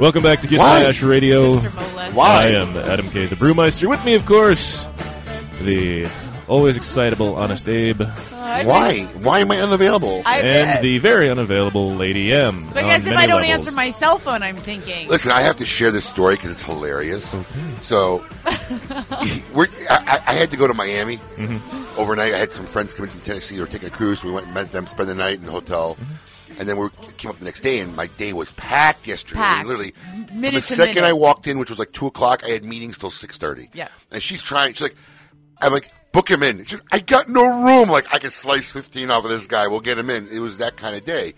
[0.00, 0.80] Welcome back to Kiss Why?
[0.82, 1.58] My Ash Radio.
[1.58, 1.72] Mr.
[1.74, 2.16] Molest.
[2.16, 2.44] Why?
[2.44, 3.26] I am Adam K.
[3.26, 3.88] the Brewmeister.
[3.90, 4.88] With me, of course,
[5.60, 6.06] the
[6.52, 8.02] always excitable Honest Abe.
[8.32, 9.04] I Why?
[9.22, 10.22] Why am I unavailable?
[10.26, 12.68] I- and the very unavailable Lady M.
[12.72, 13.66] But on as if I don't levels.
[13.66, 15.08] answer my cell phone, I'm thinking.
[15.08, 17.34] Listen, I have to share this story because it's hilarious.
[17.82, 18.18] So,
[19.54, 22.00] we're, I, I had to go to Miami Mm-hmm.
[22.00, 22.34] overnight.
[22.34, 23.54] I had some friends coming from Tennessee.
[23.56, 24.22] They were taking a cruise.
[24.22, 26.60] We went and met them, spent the night in the hotel, Mm-hmm.
[26.60, 27.78] and then we came up the next day.
[27.80, 29.40] And my day was packed yesterday.
[29.40, 29.66] Packed.
[29.66, 31.08] Literally, from Minute the to second minute.
[31.08, 33.70] I walked in, which was like two o'clock, I had meetings till six thirty.
[33.72, 33.88] Yeah.
[34.10, 34.74] And she's trying.
[34.74, 34.96] She's like,
[35.62, 36.64] I'm like, book him in.
[36.64, 37.88] She's, I got no room.
[37.88, 39.66] Like I could slice fifteen off of this guy.
[39.66, 40.28] We'll get him in.
[40.28, 41.34] It was that kind of day.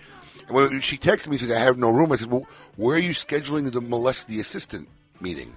[0.47, 2.47] And when she texted me, she said, "I have no room." I said, "Well,
[2.77, 4.89] where are you scheduling the molest the assistant
[5.21, 5.55] meeting?"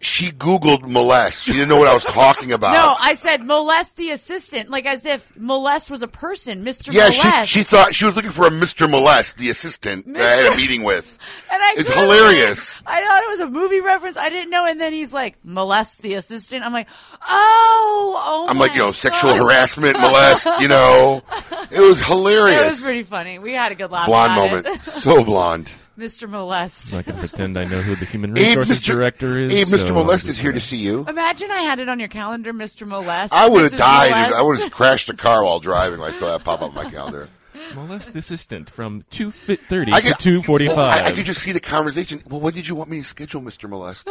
[0.00, 1.44] She Googled molest.
[1.44, 2.72] She didn't know what I was talking about.
[2.72, 6.92] No, I said molest the assistant, like as if molest was a person, Mr.
[6.92, 7.48] yeah, Molest.
[7.50, 8.88] she she thought she was looking for a Mr.
[8.90, 11.18] Molest, the assistant that I had a meeting with.
[11.50, 12.70] and I It's hilarious.
[12.76, 12.82] it.
[12.86, 14.16] I thought it was a movie reference.
[14.16, 16.64] I didn't know, and then he's like molest the assistant.
[16.64, 16.88] I'm like,
[17.26, 18.46] oh, oh.
[18.48, 20.46] I'm like, you my know, sexual harassment, molest.
[20.60, 21.22] You know,
[21.70, 22.60] it was hilarious.
[22.62, 23.38] It was pretty funny.
[23.38, 24.06] We had a good laugh.
[24.06, 25.70] blonde moment, so blonde.
[25.98, 26.28] Mr.
[26.28, 26.92] Molest.
[26.92, 28.84] I can pretend I know who the human Abe, resources Mr.
[28.84, 29.50] director is.
[29.52, 29.88] Abe, Mr.
[29.88, 31.04] so Molest I'm is just here gonna- see you.
[31.08, 32.86] Imagine I had it on your calendar, Mr.
[32.86, 33.32] Molest.
[33.32, 33.78] I would have Mrs.
[33.78, 34.10] died.
[34.10, 34.34] Molest.
[34.34, 35.98] I would have crashed a car while driving.
[36.00, 37.28] When I saw that pop up on my calendar.
[37.74, 41.14] Molest assistant from two thirty I to could- two forty I, I five.
[41.14, 42.22] could just see the conversation.
[42.28, 43.66] Well, when did you want me to schedule, Mr.
[43.68, 44.06] Molest?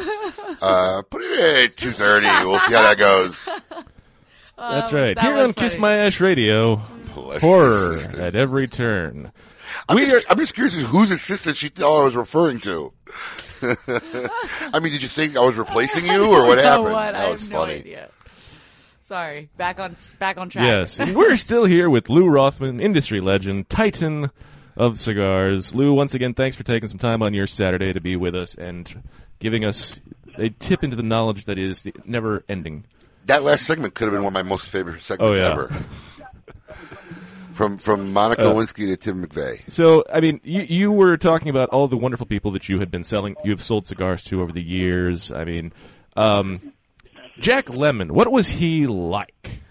[0.63, 2.25] uh, put it at two thirty.
[2.43, 3.37] We'll see how that goes.
[4.57, 5.15] That's Um, right.
[5.15, 5.81] that Here was on Kiss funny.
[5.81, 6.81] My Ash Radio,
[7.15, 8.19] Molest horror assistant.
[8.19, 9.31] at every turn.
[9.89, 12.93] I'm, We just, I'm just curious as whose assistant she thought I was referring to.
[13.61, 16.91] I mean, did you think I was replacing you, or what I happened?
[16.93, 17.13] what.
[17.13, 17.73] That I was have funny.
[17.73, 18.09] No idea.
[19.01, 19.49] Sorry.
[19.57, 20.65] Back on back on track.
[20.65, 24.31] Yes, we're still here with Lou Rothman, industry legend, titan
[24.75, 25.73] of cigars.
[25.75, 28.55] Lou, once again, thanks for taking some time on your Saturday to be with us
[28.55, 29.03] and
[29.39, 29.95] giving us
[30.37, 32.85] a tip into the knowledge that is never ending.
[33.27, 35.51] That last segment could have been one of my most favorite segments Oh, yeah.
[35.51, 35.71] ever.
[37.55, 39.61] from from Monica Uh, Lewinsky to Tim McVeigh.
[39.71, 42.91] So, I mean, you you were talking about all the wonderful people that you had
[42.91, 45.31] been selling, you have sold cigars to over the years.
[45.31, 45.73] I mean,
[46.15, 46.73] um,
[47.39, 49.61] Jack Lemmon, what was he like?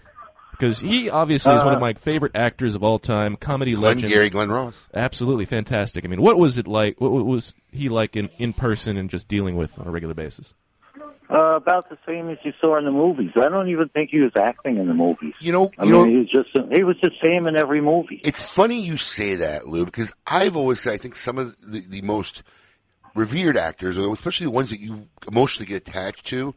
[0.51, 3.95] Because he obviously is one of Uh, my favorite actors of all time, comedy Glenn
[3.97, 4.13] legend.
[4.13, 4.75] Gary, Glenn Ross.
[4.93, 6.05] Absolutely fantastic.
[6.05, 7.01] I mean, what was it like?
[7.01, 10.13] What, what was he like in, in person and just dealing with on a regular
[10.13, 10.53] basis?
[11.29, 13.31] Uh, about the same as you saw in the movies.
[13.35, 15.33] I don't even think he was acting in the movies.
[15.39, 17.81] You know, I you mean, know, he was just he was the same in every
[17.81, 18.21] movie.
[18.23, 21.79] It's funny you say that, Lou, because I've always said I think some of the,
[21.79, 22.43] the most
[23.15, 26.53] revered actors, or especially the ones that you emotionally get attached to,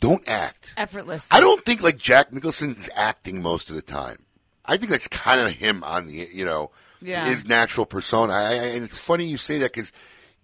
[0.00, 0.72] don't act.
[0.76, 1.28] Effortless.
[1.30, 4.24] I don't think like Jack Nicholson is acting most of the time.
[4.64, 6.70] I think that's kind of him on the you know
[7.02, 7.26] Yeah.
[7.26, 8.32] his natural persona.
[8.32, 9.92] I, I, and it's funny you say that because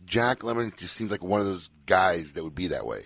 [0.04, 3.04] Jack Lemmon just seems like one of those guys that would be that way.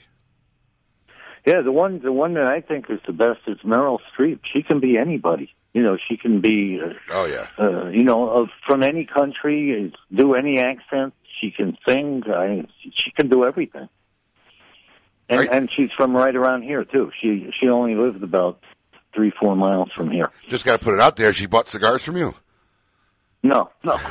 [1.47, 4.41] Yeah, the one the one that I think is the best is Meryl Streep.
[4.53, 5.53] She can be anybody.
[5.73, 6.81] You know, she can be.
[6.85, 7.47] Uh, Oh yeah.
[7.59, 11.15] uh, you know, of, from any country, do any accent.
[11.41, 12.23] She can sing.
[12.27, 13.89] I, she can do everything.
[15.29, 17.13] And, and she's from right around here too.
[17.23, 18.61] She she only lived about
[19.15, 20.29] three four miles from here.
[20.49, 21.33] Just got to put it out there.
[21.33, 22.35] She bought cigars from you.
[23.43, 23.93] No, no.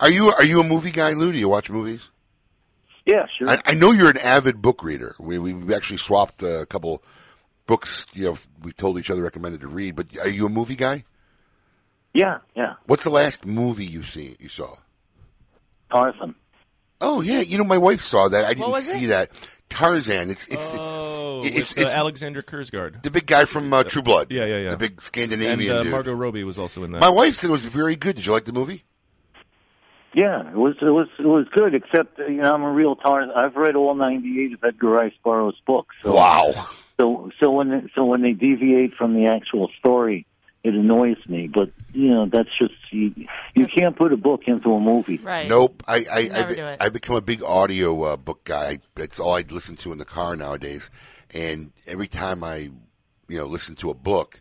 [0.00, 1.32] are you are you a movie guy, Lou?
[1.32, 2.10] Do you watch movies?
[3.08, 3.48] Yeah, sure.
[3.48, 5.16] I, I know you're an avid book reader.
[5.18, 7.02] We we actually swapped a couple
[7.66, 8.04] books.
[8.12, 9.96] You know, we told each other recommended to read.
[9.96, 11.04] But are you a movie guy?
[12.12, 12.74] Yeah, yeah.
[12.84, 14.74] What's the last movie you see you saw?
[15.90, 16.34] Tarzan.
[17.00, 18.44] Oh yeah, you know my wife saw that.
[18.44, 19.08] I didn't see it?
[19.08, 19.30] that.
[19.70, 20.28] Tarzan.
[20.28, 23.02] It's it's Oh, it's, with, uh, Alexander Skarsgard.
[23.02, 24.30] the big guy from uh, True Blood.
[24.30, 24.70] Yeah, yeah, yeah.
[24.72, 25.92] The big Scandinavian And uh, dude.
[25.92, 27.00] Margot Robbie was also in that.
[27.00, 28.16] My wife said it was very good.
[28.16, 28.84] Did you like the movie?
[30.14, 31.74] Yeah, it was it was it was good.
[31.74, 33.30] Except uh, you know I'm a real Tarzan.
[33.30, 35.94] I've read all 98 of Edgar Rice Burroughs' books.
[36.02, 36.66] So, Wow.
[37.00, 40.26] So so when they, so when they deviate from the actual story,
[40.64, 41.46] it annoys me.
[41.46, 43.14] But you know that's just you,
[43.54, 45.18] you can't put a book into a movie.
[45.18, 45.48] Right.
[45.48, 45.82] Nope.
[45.86, 48.80] I I I, Never be- I become a big audio uh, book guy.
[48.94, 50.90] That's all I listen to in the car nowadays.
[51.32, 52.70] And every time I,
[53.28, 54.40] you know, listen to a book,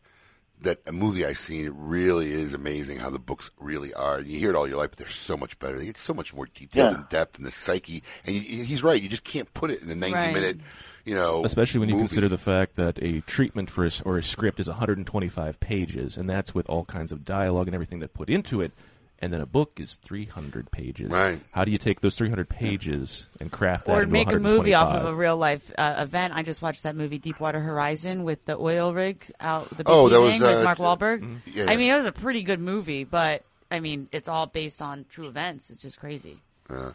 [0.62, 4.20] that a movie I've seen, it really is amazing how the books really are.
[4.20, 5.78] You hear it all your life, but they're so much better.
[5.78, 6.96] They get so much more detail Yeah.
[6.96, 8.02] and depth in the psyche.
[8.26, 9.02] And you, he's right.
[9.02, 10.34] You just can't put it in a 90 Right.
[10.34, 10.60] minute,
[11.06, 14.18] you know, Especially when you consider the fact that a treatment for a, s- or
[14.18, 18.14] a script is 125 pages, and that's with all kinds of dialogue and everything that
[18.14, 18.72] put into it.
[19.20, 21.10] And then a book is 300 pages.
[21.10, 21.42] Right.
[21.52, 24.76] How do you take those 300 pages and craft that Or into make a movie
[24.76, 26.34] off of a real life uh, event.
[26.36, 30.22] I just watched that movie Deepwater Horizon with the oil rig out the Oh, that
[30.22, 31.40] was, uh, with Mark Wahlberg.
[31.48, 31.78] Yeah, I yeah.
[31.78, 35.28] mean, it was a pretty good movie, but I mean, it's all based on true
[35.28, 35.72] events.
[35.72, 36.38] It's just crazy.
[36.70, 36.92] Yeah.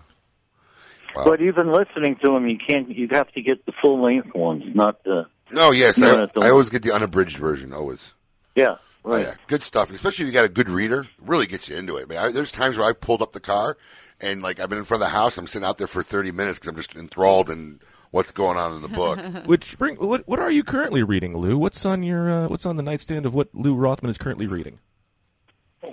[1.14, 2.88] But even listening to him, you can't.
[2.88, 5.26] You have to get the full length ones, not the.
[5.50, 6.00] No, yes.
[6.00, 8.12] I, I always get the unabridged version, always.
[8.54, 9.34] Yeah, Oh, yeah.
[9.48, 9.88] Good stuff.
[9.88, 12.08] And especially if you got a good reader, it really gets you into it.
[12.08, 13.76] Man, I, there's times where I've pulled up the car
[14.20, 15.36] and, like, I've been in front of the house.
[15.38, 17.80] I'm sitting out there for 30 minutes because I'm just enthralled in
[18.12, 19.18] what's going on in the book.
[19.46, 21.58] Which bring what what are you currently reading, Lou?
[21.58, 24.78] What's on your uh, what's on the nightstand of what Lou Rothman is currently reading?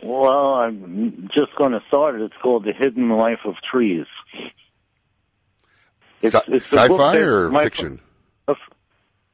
[0.04, 2.22] Well, I'm just going to start it.
[2.22, 4.06] It's called The Hidden Life of Trees.
[6.22, 8.00] It's, Sci- it's a book sci-fi or fiction?
[8.48, 8.54] uh,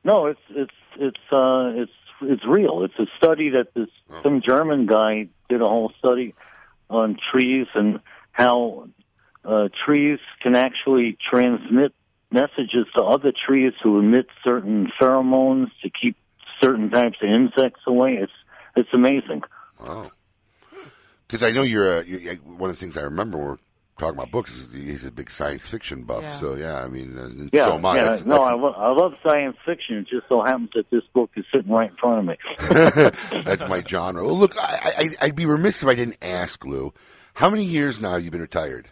[0.04, 1.92] No, it's it's it's uh it's
[2.22, 2.84] it's real.
[2.84, 4.22] It's a study that this Oh.
[4.24, 6.34] some German guy did a whole study
[6.90, 8.00] on trees and
[8.32, 8.88] how
[9.44, 11.94] uh, trees can actually transmit
[12.32, 16.16] messages to other trees who emit certain pheromones to keep
[16.62, 18.18] certain types of insects away.
[18.22, 18.32] It's
[18.76, 19.42] it's amazing.
[19.80, 20.12] Wow.
[21.28, 23.58] Because I know you're, a, you one of the things I remember we're
[23.98, 26.22] talking about books he's a big science fiction buff.
[26.24, 26.40] Yeah.
[26.40, 27.96] So, yeah, I mean, uh, Yeah, so am I.
[27.96, 28.02] yeah.
[28.04, 29.98] That's- no, that's- I, lo- I love science fiction.
[30.00, 32.36] It just so happens that this book is sitting right in front of me.
[33.44, 34.24] That's my genre.
[34.26, 36.94] Well, look, I, I, I'd be remiss if I didn't ask, Lou.
[37.36, 38.88] How many years now have you been retired?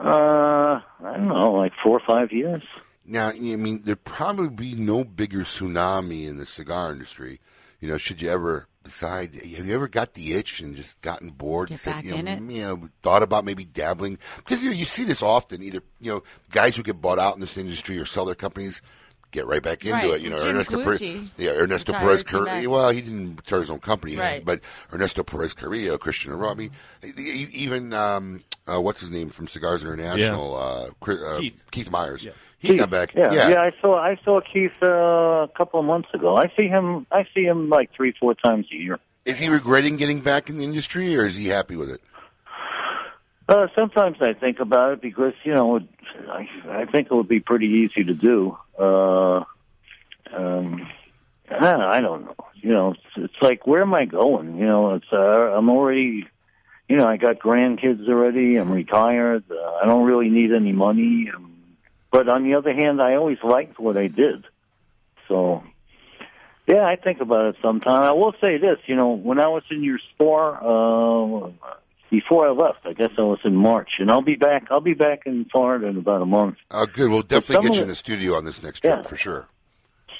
[0.00, 2.62] Uh, I don't know, like four or five years.
[3.04, 7.40] Now, I mean, there'd probably be no bigger tsunami in the cigar industry.
[7.80, 11.30] You know, should you ever decide, have you ever got the itch and just gotten
[11.30, 11.70] bored?
[11.70, 12.52] and Get said, back you know, in it?
[12.52, 14.18] You know, thought about maybe dabbling?
[14.38, 15.62] Because, you know, you see this often.
[15.62, 18.82] Either, you know, guys who get bought out in this industry or sell their companies
[19.30, 20.10] get right back into Right.
[20.10, 20.20] it.
[20.20, 22.68] You know, Jim Ernesto Perez, Colucci yeah, Ernesto Perez Carrillo.
[22.70, 24.44] Well, he didn't start his own company, Right.
[24.44, 24.60] but
[24.92, 26.70] Ernesto Perez Carrillo, Christian Arabi,
[27.02, 31.62] e- even um, uh, what's his name from Cigars International, uh, Chris- uh, Keith.
[31.70, 32.26] Keith Myers.
[32.58, 33.14] He Keith, got back.
[33.14, 33.60] Yeah, yeah.
[33.60, 36.36] I saw I saw Keith uh, a couple of months ago.
[36.36, 37.06] I see him.
[37.10, 38.98] I see him like three, four times a year.
[39.24, 42.00] Is he regretting getting back in the industry, or is he happy with it?
[43.48, 45.82] Uh, sometimes I think about it because you know it,
[46.28, 48.56] I, I think it would be pretty easy to do.
[48.78, 49.44] Uh,
[50.32, 50.88] um,
[51.50, 52.36] I, I don't know.
[52.54, 54.56] You know, it's, it's like where am I going?
[54.56, 56.28] You know, it's uh, I'm already.
[56.88, 58.56] You know, I got grandkids already.
[58.56, 59.44] I'm retired.
[59.50, 61.30] Uh, I don't really need any money.
[61.34, 61.52] Um,
[62.10, 64.44] but on the other hand, I always liked what I did.
[65.28, 65.62] So,
[66.66, 68.02] yeah, I think about it sometime.
[68.02, 68.78] I will say this.
[68.86, 70.58] You know, when I was in your store.
[70.60, 71.50] Uh,
[72.12, 72.80] before I left.
[72.84, 74.66] I guess I was in March, and I'll be back.
[74.70, 76.56] I'll be back in Florida in about a month.
[76.70, 77.10] Uh, good.
[77.10, 79.02] We'll definitely get you in the- the studio on this next trip Yeah.
[79.02, 79.48] for sure.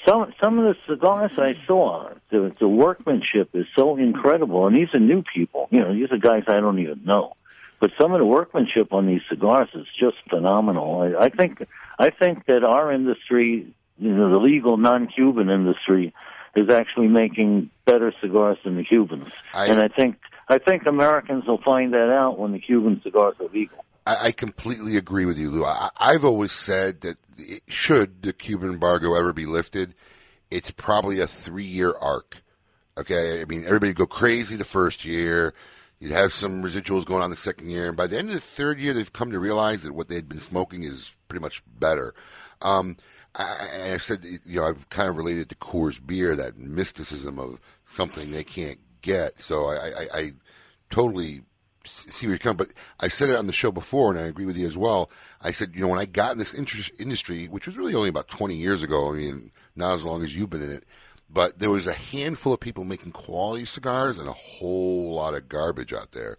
[0.07, 4.93] Some some of the cigars I saw, the the workmanship is so incredible, and these
[4.93, 5.67] are new people.
[5.71, 7.35] You know, these are guys I don't even know.
[7.79, 11.01] But some of the workmanship on these cigars is just phenomenal.
[11.17, 11.65] I, I think
[11.97, 16.13] I think that our industry, you know, the legal non-Cuban industry,
[16.55, 19.31] is actually making better cigars than the Cubans.
[19.53, 20.17] I- and I think
[20.49, 23.83] I think Americans will find that out when the Cuban cigars are legal.
[24.05, 25.65] I, I completely agree with you, Lou.
[25.65, 29.93] I, I've always said that it, should the Cuban embargo ever be lifted,
[30.51, 32.37] it's probably a three-year arc.
[32.97, 35.53] Okay, I mean everybody go crazy the first year.
[35.99, 38.41] You'd have some residuals going on the second year, and by the end of the
[38.41, 41.63] third year, they've come to realize that what they had been smoking is pretty much
[41.79, 42.13] better.
[42.61, 42.97] Um,
[43.35, 47.59] I, I- said, you know, I've kind of related to Coors beer that mysticism of
[47.85, 49.41] something they can't get.
[49.41, 50.31] So I, I, I
[50.89, 51.41] totally
[51.85, 52.57] see where you come.
[52.57, 55.09] But I said it on the show before, and I agree with you as well.
[55.41, 58.09] I said, you know, when I got in this interest, industry, which was really only
[58.09, 60.85] about 20 years ago, I mean, not as long as you've been in it,
[61.29, 65.49] but there was a handful of people making quality cigars and a whole lot of
[65.49, 66.37] garbage out there.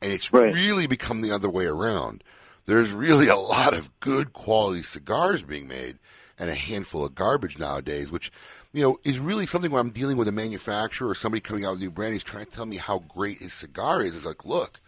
[0.00, 2.24] And it's really become the other way around.
[2.66, 5.98] There's really a lot of good quality cigars being made
[6.42, 8.32] and a handful of garbage nowadays, which,
[8.72, 11.70] you know, is really something where I'm dealing with a manufacturer or somebody coming out
[11.70, 14.16] with a new brand, he's trying to tell me how great his cigar is.
[14.16, 14.80] It's like, look,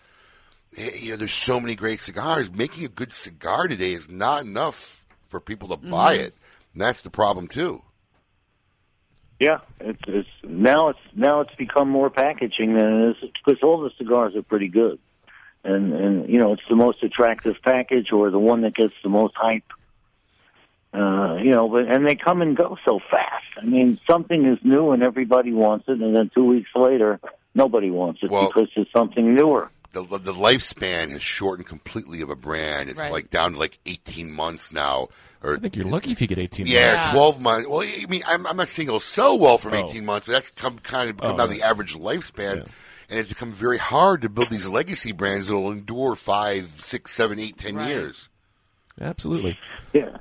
[0.76, 2.50] eh, you know, there's so many great cigars.
[2.52, 6.22] Making a good cigar today is not enough for people to buy Mhm.
[6.22, 6.34] it.
[6.72, 7.82] And that's the problem too.
[9.38, 13.80] Yeah, it's, it's now it's now it's become more packaging than it is because all
[13.80, 14.98] the cigars are pretty good,
[15.62, 19.08] and and you know it's the most attractive package or the one that gets the
[19.08, 19.64] most hype.
[20.94, 23.44] Uh, you know, but and they come and go so fast.
[23.60, 27.18] I mean, something is new and everybody wants it, and then two weeks later,
[27.54, 29.70] nobody wants it Well- because it's something newer.
[29.92, 32.88] the, the lifespan has shortened completely of a brand.
[32.90, 33.10] It's Right.
[33.12, 35.08] like down to like 18 months now.
[35.42, 37.12] Or I think you're lucky if you get 18 yeah, months.
[37.12, 37.68] 12 months.
[37.68, 39.84] Well, I mean, I'm, I'm not saying it'll sell well from Oh.
[39.88, 42.66] 18 months, but that's come kind of become Oh, now the average lifespan.
[43.10, 47.38] And it's become very hard to build these legacy brands that'll endure five, six, seven,
[47.38, 48.28] eight, ten years.
[49.00, 49.58] Absolutely.
[49.92, 50.16] Yeah.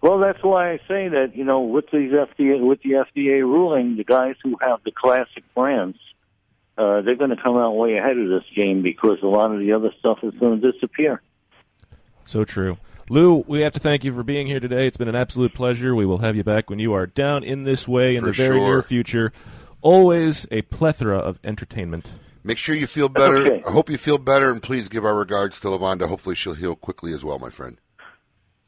[0.00, 3.96] Well, that's why I say that you know with these FDA with the FDA ruling,
[3.96, 5.98] the guys who have the classic brands,
[6.76, 9.58] uh, they're going to come out way ahead of this game because a lot of
[9.60, 11.20] the other stuff is going to disappear.
[12.24, 12.78] So true.
[13.10, 14.86] Lou, we have to thank you for being here today.
[14.86, 15.94] It's been an absolute pleasure.
[15.94, 18.32] We will have you back when you are down in this way in For the
[18.32, 18.68] very sure.
[18.68, 19.32] near future.
[19.80, 22.12] Always a plethora of entertainment.
[22.44, 23.38] Make sure you feel better.
[23.38, 23.62] Okay.
[23.66, 26.06] I hope you feel better, and please give our regards to Lavonda.
[26.06, 27.78] Hopefully, she'll heal quickly as well, my friend.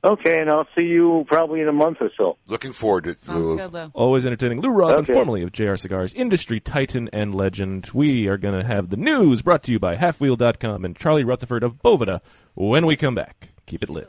[0.02, 2.38] Okay, and I'll see you probably in a month or so.
[2.48, 3.18] Looking forward to it.
[3.18, 3.56] Sounds Lou.
[3.58, 3.90] good, Lou.
[3.92, 4.60] Always entertaining.
[4.62, 5.12] Lou Rothman, Okay.
[5.12, 7.90] formerly of JR Cigars, industry titan and legend.
[7.92, 11.62] We are going to have the news brought to you by Halfwheel.com and Charlie Rutherford
[11.62, 12.20] of Boveda
[12.54, 13.50] when we come back.
[13.66, 14.08] Keep it lit.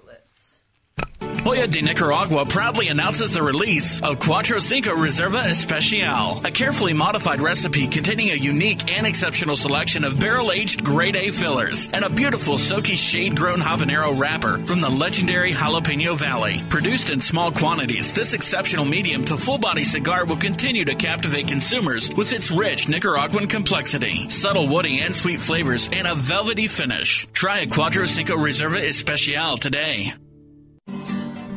[1.44, 7.42] Joya de Nicaragua proudly announces the release of Cuatro Cinco Reserva Especial, a carefully modified
[7.42, 12.60] recipe containing a unique and exceptional selection of barrel-aged grade A fillers and a beautiful
[12.60, 16.62] silky shade-grown habanero wrapper from the legendary Jalapa Valley.
[16.70, 22.14] Produced in small quantities, this exceptional medium to full-body cigar will continue to captivate consumers
[22.14, 27.28] with its rich Nicaraguan complexity, subtle woody and sweet flavors, and a velvety finish.
[27.34, 30.14] Try a Cuatro Cinco Reserva Especial today.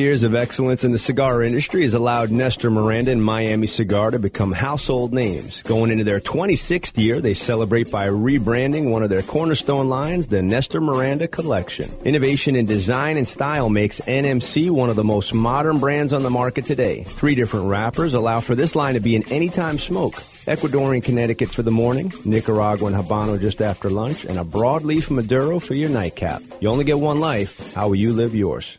[0.00, 4.50] of excellence in the cigar industry has allowed Nestor Miranda and Miami Cigar to become
[4.50, 5.62] household names.
[5.62, 10.40] Going into their 26th year, they celebrate by rebranding one of their cornerstone lines, the
[10.40, 11.94] Nestor Miranda Collection.
[12.02, 16.30] Innovation in design and style makes NMC one of the most modern brands on the
[16.30, 17.04] market today.
[17.04, 20.14] Three different wrappers allow for this line to be an anytime smoke.
[20.46, 25.74] Ecuadorian Connecticut for the morning, Nicaraguan Habano just after lunch, and a broadleaf Maduro for
[25.74, 26.42] your nightcap.
[26.60, 27.74] You only get one life.
[27.74, 28.78] How will you live yours?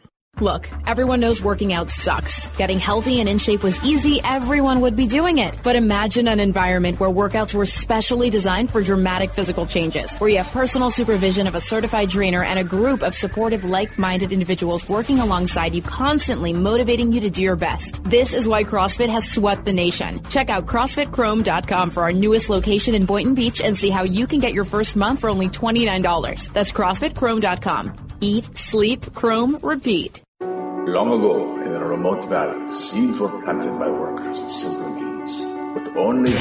[0.41, 2.47] Look, everyone knows working out sucks.
[2.57, 5.53] Getting healthy and in shape was easy, everyone would be doing it.
[5.61, 10.37] But imagine an environment where workouts were specially designed for dramatic physical changes, where you
[10.37, 15.19] have personal supervision of a certified trainer and a group of supportive, like-minded individuals working
[15.19, 18.03] alongside you, constantly motivating you to do your best.
[18.03, 20.23] This is why CrossFit has swept the nation.
[20.23, 24.39] Check out CrossFitChrome.com for our newest location in Boynton Beach and see how you can
[24.39, 26.51] get your first month for only $29.
[26.51, 28.07] That's CrossFitChrome.com.
[28.21, 30.21] Eat, sleep, Chrome, repeat.
[30.87, 35.31] Long ago, in a remote valley, seeds were planted by workers of simple means,
[35.75, 36.31] with only.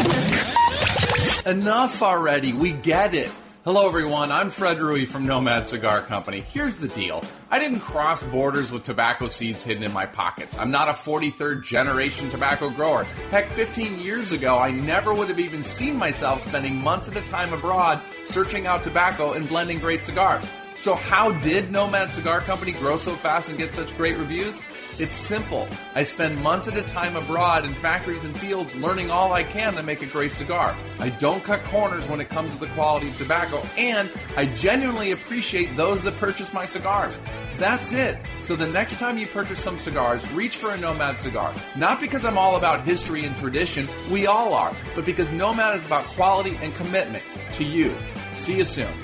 [1.45, 2.55] Enough already.
[2.55, 3.31] We get it.
[3.65, 4.33] Hello, everyone.
[4.33, 6.41] I'm Fred Rewey from Nomad Cigar Company.
[6.41, 10.57] Here's the deal I didn't cross borders with tobacco seeds hidden in my pockets.
[10.57, 13.05] I'm not a 43rd generation tobacco grower.
[13.31, 17.23] Heck, 15 years ago, I never would have even seen myself spending months at a
[17.27, 20.47] time abroad searching out tobacco and blending great cigars.
[20.81, 24.63] So, how did Nomad Cigar Company grow so fast and get such great reviews?
[24.99, 25.69] It's simple.
[25.95, 29.75] I spend months at a time abroad in factories and fields learning all I can
[29.75, 30.75] to make a great cigar.
[30.99, 34.09] I don't cut corners when it comes to the quality of tobacco, and
[34.39, 37.19] I genuinely appreciate those that purchase my cigars.
[37.59, 38.17] That's it.
[38.41, 41.53] So the next time you purchase some cigars, reach for a Nomad cigar.
[41.77, 45.85] Not because I'm all about history and tradition, we all are, but because Nomad is
[45.85, 47.95] about quality and commitment to you.
[48.33, 48.95] See you soon.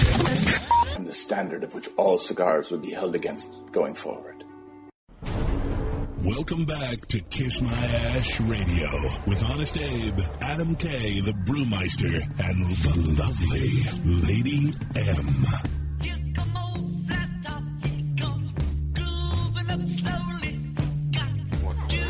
[1.07, 4.43] And the standard of which all cigars would be held against going forward.
[6.25, 8.91] Welcome back to Kiss My Ash Radio
[9.25, 13.85] with Honest Abe, Adam K, the Brewmeister, and the lovely
[14.27, 14.75] Lady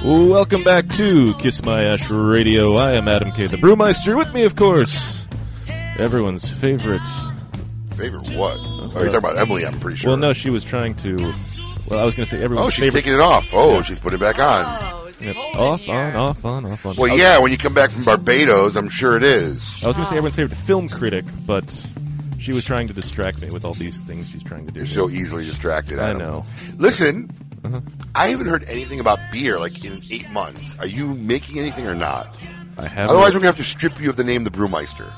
[0.07, 0.31] M.
[0.31, 2.77] Welcome back to Kiss My Ash Radio.
[2.77, 4.17] I am Adam K, the Brewmeister.
[4.17, 5.29] With me, of course,
[5.99, 7.03] everyone's favorite.
[7.95, 8.76] Favorite what?
[8.95, 10.11] Oh, you're talking about Emily, I'm pretty sure.
[10.11, 11.17] Well, no, she was trying to.
[11.89, 13.01] Well, I was going to say everyone's Oh, she's favorite.
[13.01, 13.51] taking it off.
[13.53, 13.83] Oh, Yeah.
[13.83, 15.05] she's putting it back on.
[15.21, 15.37] Yep.
[15.55, 16.95] Off, on, off, on, off, on.
[16.97, 19.63] Well, was- yeah, when you come back from Barbados, I'm sure it is.
[19.85, 21.65] I was going to say everyone's favorite film critic, but
[22.39, 24.81] she was trying to distract me with all these things she's trying to do.
[24.81, 25.99] You're so easily distracted.
[25.99, 26.19] I Adam.
[26.19, 26.45] know.
[26.77, 27.31] Listen,
[27.65, 27.81] Uh-huh.
[28.15, 30.77] I haven't heard anything about beer like in eight months.
[30.79, 32.37] Are you making anything or not?
[32.79, 33.09] I have.
[33.09, 35.11] Otherwise, we're gonna have to strip you of the name the Brewmeister.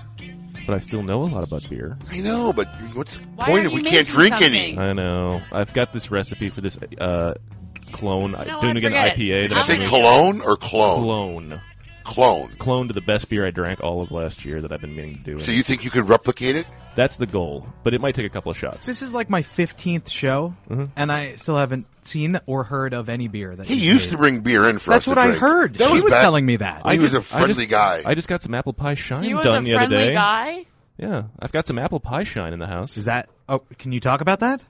[0.69, 1.97] But I still know a lot about beer.
[2.11, 4.55] I know, but what's the Why point aren't if we you can't making drink something?
[4.55, 4.79] any?
[4.79, 5.41] I know.
[5.51, 7.33] I've got this recipe for this uh,
[7.93, 8.33] clone.
[8.33, 8.77] know doing what?
[8.77, 9.17] again Forget it.
[9.17, 9.17] IPA.
[9.17, 11.03] Did That you I've say been- cologne or clone?
[11.03, 11.61] Clone.
[12.05, 12.49] Clone.
[12.59, 15.17] Clone to the best beer I drank all of last year that I've been meaning
[15.25, 15.39] to do.
[15.41, 16.67] So you think you could replicate it?
[16.95, 18.85] That's the goal, but it might take a couple of shots.
[18.85, 20.85] This is like my 15th show, Mm-hmm.
[20.97, 24.11] and I still haven't seen or heard of any beer that He used made.
[24.13, 25.09] to bring beer in for That's us.
[25.09, 25.41] what to I drink.
[25.41, 25.75] heard.
[25.75, 26.87] That She was back- telling me that.
[26.91, 28.03] He was a just- I friendly just- guy.
[28.05, 30.15] I just got some apple pie shine He was done a the other friendly day.
[30.15, 30.65] guy.
[30.99, 32.97] Yeah, I've got some apple pie shine in the house.
[32.97, 33.29] Is that?
[33.49, 34.65] Oh, can you talk about that?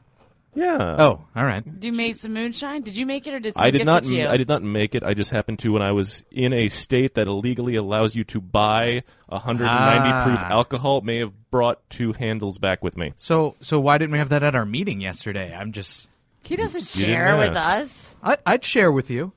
[0.54, 0.96] Yeah.
[0.98, 1.62] Oh, all right.
[1.82, 2.82] You made some moonshine.
[2.82, 4.04] Did you make it or did I did gift not.
[4.04, 4.26] it to you?
[4.26, 5.04] I did not make it.
[5.04, 8.40] I just happened to when I was in a state that illegally allows you to
[8.40, 10.48] buy 190 proof Ah.
[10.50, 11.00] alcohol.
[11.02, 13.12] May have brought two handles back with me.
[13.18, 15.54] So, so why didn't we have that at our meeting yesterday?
[15.56, 16.08] I'm just.
[16.48, 18.16] He doesn't You didn't share with us.
[18.22, 19.32] I, I'd share with you.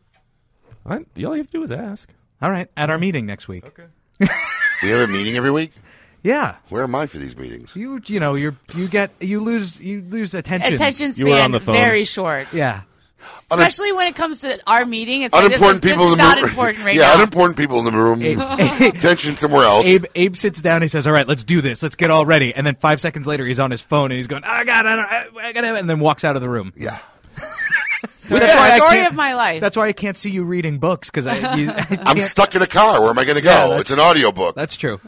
[0.85, 2.09] I, all you have to do is ask.
[2.41, 3.65] All right, at our meeting next week.
[3.65, 3.85] Okay.
[4.83, 5.73] We have a meeting every week.
[6.23, 6.55] Yeah.
[6.69, 7.75] Where am I for these meetings?
[7.75, 10.73] You, you know, you're you get you lose you lose attention.
[10.73, 11.75] Attention You were span the phone.
[11.75, 12.51] very short.
[12.51, 12.81] Yeah.
[13.49, 15.23] Especially when it comes to our meeting.
[15.23, 16.45] It's like, this is, Unimportant this people is in the not room.
[16.45, 17.15] important right yeah, now.
[17.15, 18.21] unimportant people in the room.
[18.81, 19.85] Attention somewhere else.
[19.85, 20.81] Abe Abe sits down.
[20.81, 21.83] He says, "All right, let's do this.
[21.83, 24.27] Let's get all ready." And then five seconds later, he's on his phone and he's
[24.27, 25.05] going, "Oh God, I, don't,
[25.43, 26.73] I, I gotta," and then walks out of the room.
[26.75, 26.99] Yeah.
[28.15, 29.61] Story, That's why I story can't- of my life.
[29.61, 32.55] That's why I can't see you reading books because I, you, I I'm can't- stuck
[32.55, 32.99] in a car.
[33.01, 33.49] Where am I going to go?
[33.49, 34.55] that's- it's an audiobook.
[34.55, 34.99] That's true.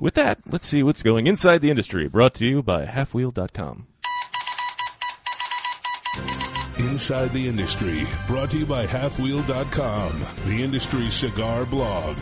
[0.00, 2.08] With that, let's see what's going inside the industry.
[2.08, 3.86] Brought to you by Halfwheel.com.
[6.78, 12.16] Inside the Industry, brought to you by Halfwheel.com, the industry cigar blog.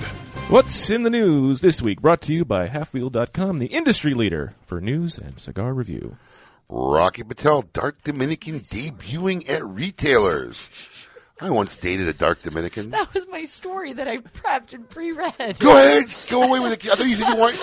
[0.49, 2.01] What's in the news this week?
[2.01, 6.17] Brought to you by Halfwheel.com, the industry leader for news and cigar review.
[6.69, 10.71] Rocky Patel, Dark Dominican debuting at retailers.
[11.41, 12.91] I once dated a Dark Dominican.
[12.91, 15.59] That was my story that I prepped and pre-read.
[15.59, 16.87] Go ahead, go away with it.
[16.91, 17.57] I thought you said you want.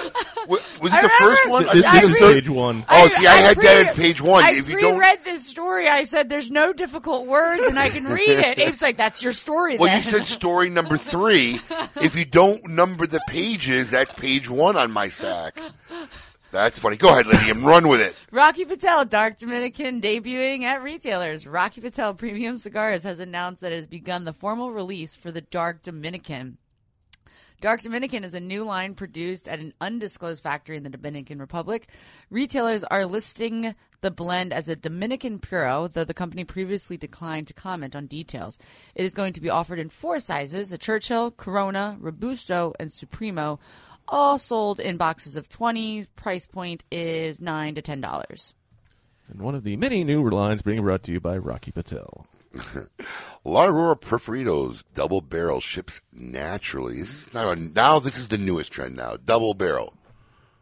[0.50, 1.78] Was it I the first remember- one?
[1.78, 2.86] This, I this is read- page one.
[2.90, 4.44] Oh, see, I had that pre- as page one.
[4.44, 5.88] I If you don't- pre-read this story.
[5.88, 9.34] I said, "There's no difficult words, and I can read it." Abe's like, "That's your
[9.34, 10.04] story." Well, then.
[10.04, 11.62] you said story number three.
[11.96, 15.58] If you don't number the pages, that's page one on my sack.
[16.52, 16.98] That's funny.
[16.98, 18.18] Go ahead, and run with it.
[18.32, 21.48] Rocky Patel, Dark Dominican, debuting at retailers.
[21.48, 25.42] Rocky Patel Premium Cigars has announced that it has begun the formal release for the
[25.42, 26.58] Dark Dominican.
[27.62, 31.88] Dark Dominican is a new line produced at an undisclosed factory in the Dominican Republic.
[32.32, 37.54] Retailers are listing the blend as a Dominican Puro, though the company previously declined to
[37.54, 38.58] comment on details.
[38.96, 43.60] It is going to be offered in four sizes a Churchill, Corona, Robusto, and Supremo,
[44.12, 46.06] all sold in boxes of 20.
[46.16, 48.54] Price point is 9 to $10.
[49.30, 52.28] And one of the many new lines being brought to you by Rocky Patel.
[53.46, 57.00] La Aurora Preferidos double barrel ships naturally.
[57.00, 59.16] This is now, now this is the newest trend now.
[59.26, 59.94] Double barrel.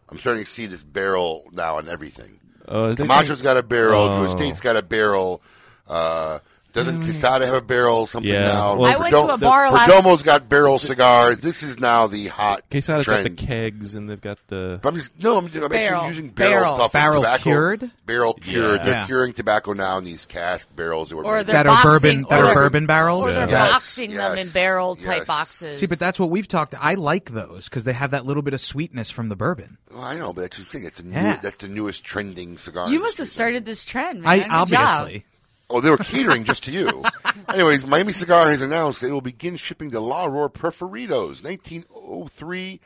[0.07, 2.39] I'm starting to see this barrel now on everything.
[2.67, 4.01] Uh, they Camacho's think- got a barrel.
[4.03, 4.13] Oh.
[4.17, 5.41] Drew Estate's got a barrel.
[5.88, 6.39] Uh,
[6.73, 7.05] doesn't mm.
[7.05, 8.05] Quesada have a barrel?
[8.07, 8.47] Something Yeah.
[8.47, 8.75] now.
[8.75, 11.39] Well, I went to a bar last- Perdomo's got barrel cigars.
[11.39, 14.79] This is now the hot Quesada's got the kegs and they've got the.
[14.81, 15.37] But I'm just no.
[15.37, 15.71] I'm, I'm Barrel.
[16.01, 16.75] actually using barrel, Barrel.
[16.75, 16.91] stuff.
[16.93, 17.41] Barrel tobacco.
[17.43, 17.91] cured?
[18.05, 18.79] Barrel cured.
[18.79, 18.83] Yeah.
[18.85, 19.05] They're Yeah.
[19.07, 21.09] curing tobacco now in these cast barrels.
[21.09, 21.47] That were Or made.
[21.47, 23.25] they're That are boxing, bourbon- that or are they're- bourbon barrels?
[23.27, 25.27] Or they're Yes, boxing them yes, in barrel type yes.
[25.27, 25.79] boxes.
[25.79, 26.75] See, but that's what we've talked.
[26.79, 29.77] I like those because they have that little bit of sweetness from the bourbon.
[29.91, 30.83] Well, I know, but that's the thing.
[30.83, 31.39] It's a new, Yeah.
[31.41, 32.89] that's the newest trending cigar.
[32.89, 34.29] You must have industry started this trend, man.
[34.29, 34.51] I Good job.
[34.71, 35.25] obviously.
[35.69, 37.03] Oh, they were catering just to you.
[37.47, 42.79] Anyways, Miami Cigar has announced it will begin shipping the La Aurora Preferidos 1903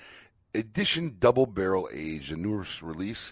[0.53, 3.31] edition double barrel aged, a newest release.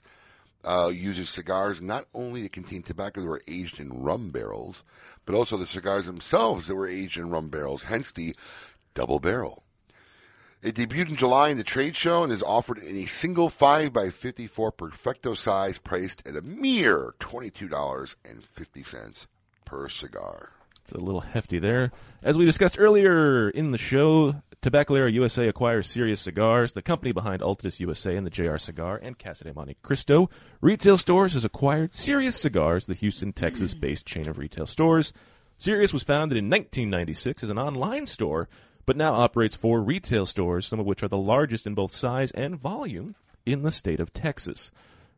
[0.63, 4.83] uh, uses cigars not only that contain tobacco that were aged in rum barrels,
[5.25, 8.35] but also the cigars themselves that were aged in rum barrels, hence the
[8.93, 9.63] double barrel.
[10.61, 14.77] It debuted in July in the trade show and is offered in a single 5x54
[14.77, 19.25] Perfecto size priced at a mere $22.50
[19.71, 20.49] per cigar.
[20.81, 21.93] It's a little hefty there.
[22.21, 27.41] As we discussed earlier in the show, Tabacalera USA acquires Serious Cigars, the company behind
[27.41, 30.29] Altadis USA and the JR Cigar and Casa de Montecristo.
[30.59, 35.13] Retail Stores has acquired Serious Cigars, the Houston, Texas based chain of retail stores.
[35.57, 38.49] Serious was founded in 1996 as an online store,
[38.85, 42.31] but now operates four retail stores, some of which are the largest in both size
[42.31, 43.15] and volume
[43.45, 44.69] in the state of Texas.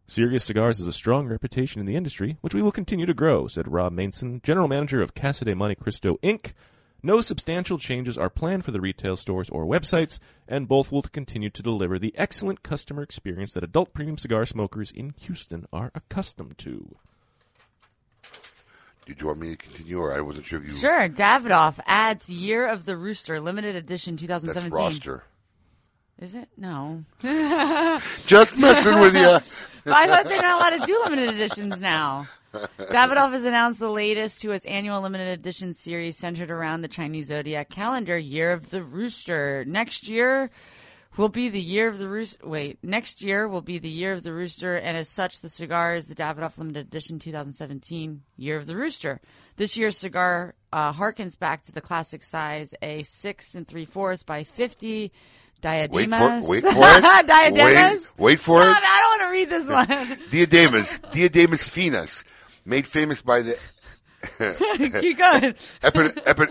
[0.08, 3.48] Serious Cigars has a strong reputation in the industry, which we will continue to grow,
[3.48, 6.54] said Rob Mainson, general manager of Casa de Montecristo Inc.
[7.02, 11.50] No substantial changes are planned for the retail stores or websites, and both will continue
[11.50, 16.58] to deliver the excellent customer experience that adult premium cigar smokers in Houston are accustomed
[16.60, 16.96] to.
[19.06, 20.72] Did you want me to continue, or I wasn't sure if you.
[20.72, 21.10] Sure.
[21.10, 24.72] Davidoff adds Year of the Rooster, limited edition 2017.
[24.72, 25.24] That's roster.
[26.20, 26.48] Is it?
[26.58, 27.04] No.
[28.26, 29.40] Just messing with you.
[29.94, 32.28] I thought they're not allowed to do limited editions now.
[32.54, 37.28] Davidoff has announced the latest to its annual limited edition series centered around the Chinese
[37.28, 39.66] zodiac calendar, Year of the Rooster.
[39.68, 40.52] Next year
[41.18, 42.48] will be the Year of the Rooster.
[42.48, 45.96] Wait, next year will be the Year of the Rooster, and as such, the cigar
[45.96, 49.20] is the Davidoff Limited Edition 2017 Year of the Rooster.
[49.56, 54.24] This year's cigar uh, harkens back to the classic size, a six and three fourths
[54.24, 55.12] by 50
[55.64, 56.44] Wait diademas.
[56.44, 57.28] for, wait for it.
[57.28, 58.18] diademas.
[58.18, 58.84] Wait, wait for Stop, it.
[58.86, 60.18] I don't want to read this one.
[60.30, 61.00] Diademas.
[61.12, 62.24] Diademas finas.
[62.66, 63.58] Made famous by the.
[65.02, 65.56] Keep going.
[65.82, 66.46] Epi, epi,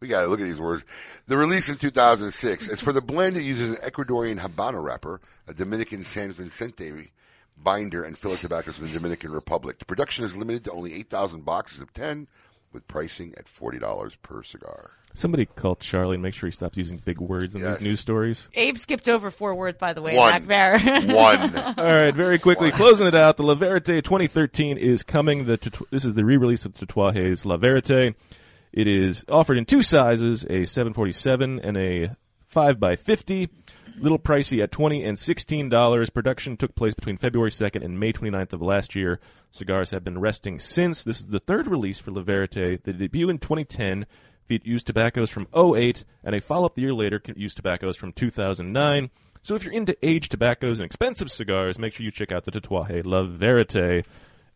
[0.00, 0.84] we got to look at these words.
[1.28, 2.68] The release in 2006.
[2.68, 7.12] As for the blend, it uses an Ecuadorian Habano wrapper, a Dominican San Vicente
[7.56, 9.78] binder, and filler tobaccos from the Dominican Republic.
[9.78, 12.26] The production is limited to only 8,000 boxes of 10,
[12.72, 14.90] with pricing at $40 per cigar.
[15.14, 17.78] Somebody call Charlie and make sure he stops using big words in Yes.
[17.78, 18.48] these news stories.
[18.54, 20.16] Abe skipped over four words, by the way.
[20.16, 20.30] One.
[20.46, 21.00] Back there.
[21.14, 21.56] One.
[21.56, 23.36] All right, very quickly, closing it out.
[23.36, 25.44] The La Verite 2013 is coming.
[25.44, 28.14] The Tatu- this is the re-release of Tatuajes La Verite.
[28.72, 32.16] It is offered in two sizes: a 747 and a
[32.46, 33.50] 5 by 50
[33.98, 36.08] Little pricey at 20 and 16 dollars.
[36.08, 39.20] Production took place between February 2nd and May 29th of last year.
[39.50, 41.04] Cigars have been resting since.
[41.04, 42.82] This is the third release for La Verite.
[42.84, 44.06] The debut in 2010
[44.46, 49.10] featured used tobaccos from 08, and a follow-up the year later used tobaccos from 2009.
[49.42, 52.52] So if you're into aged tobaccos and expensive cigars, make sure you check out the
[52.52, 54.04] Tatuaje La Verite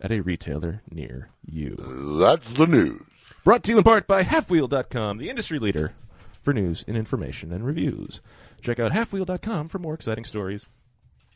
[0.01, 1.77] at a retailer near you.
[2.21, 3.03] That's the news.
[3.45, 5.93] Brought to you in part by Halfwheel.com, the industry leader
[6.43, 8.21] for news and information and reviews.
[8.61, 10.67] Check out Halfwheel.com for more exciting stories.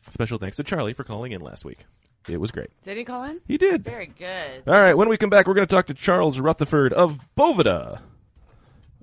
[0.09, 1.85] Special thanks to Charlie for calling in last week.
[2.29, 2.69] It was great.
[2.83, 3.41] Did he call in?
[3.47, 3.83] He did.
[3.83, 4.63] Very good.
[4.67, 8.01] All right, when we come back, we're going to talk to Charles Rutherford of Boveda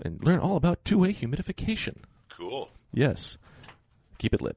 [0.05, 1.99] and learn all about two-way humidification.
[2.29, 2.71] Cool.
[2.93, 3.39] Yes.
[4.19, 4.57] Keep it lit.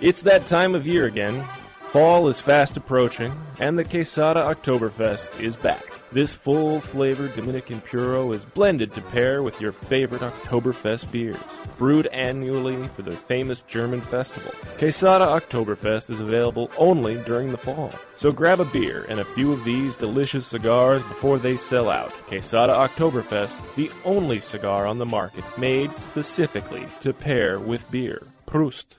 [0.00, 1.42] It's that time of year again.
[1.90, 5.82] Fall is fast approaching, and the Quesada Oktoberfest is back.
[6.12, 12.06] This full flavored Dominican Puro is blended to pair with your favorite Oktoberfest beers, brewed
[12.06, 14.52] annually for the famous German festival.
[14.78, 17.92] Quesada Oktoberfest is available only during the fall.
[18.14, 22.12] So grab a beer and a few of these delicious cigars before they sell out.
[22.28, 28.28] Quesada Oktoberfest, the only cigar on the market made specifically to pair with beer.
[28.46, 28.98] Prost.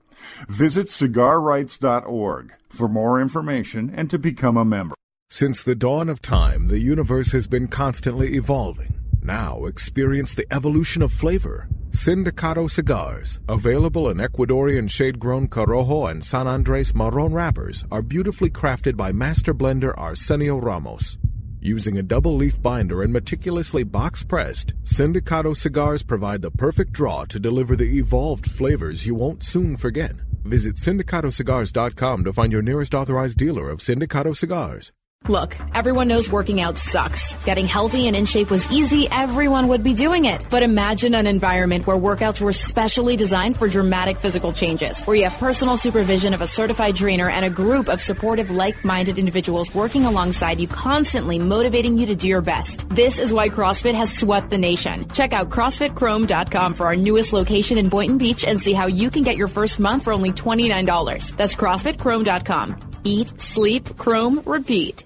[0.47, 4.95] Visit cigarrights.org for more information and to become a member.
[5.29, 8.99] Since the dawn of time, the universe has been constantly evolving.
[9.21, 11.67] Now experience the evolution of flavor.
[11.91, 18.95] Sindicato cigars, available in Ecuadorian shade-grown Corojo and San Andres Marron wrappers, are beautifully crafted
[18.95, 21.17] by master blender Arsenio Ramos.
[21.63, 27.23] Using a double leaf binder and meticulously box pressed, Sindicato cigars provide the perfect draw
[27.25, 30.13] to deliver the evolved flavors you won't soon forget.
[30.43, 34.91] Visit sindicatocigars.com to find your nearest authorized dealer of Sindicato cigars.
[35.27, 37.35] Look, everyone knows working out sucks.
[37.45, 40.41] Getting healthy and in shape was easy, everyone would be doing it.
[40.49, 45.25] But imagine an environment where workouts were specially designed for dramatic physical changes, where you
[45.25, 50.05] have personal supervision of a certified trainer and a group of supportive, like-minded individuals working
[50.05, 52.89] alongside you, constantly motivating you to do your best.
[52.89, 55.07] This is why CrossFit has swept the nation.
[55.09, 59.21] Check out CrossFitChrome.com for our newest location in Boynton Beach and see how you can
[59.21, 61.37] get your first month for only $29.
[61.37, 62.79] That's CrossFitChrome.com.
[63.03, 65.05] Eat, sleep, Chrome, repeat.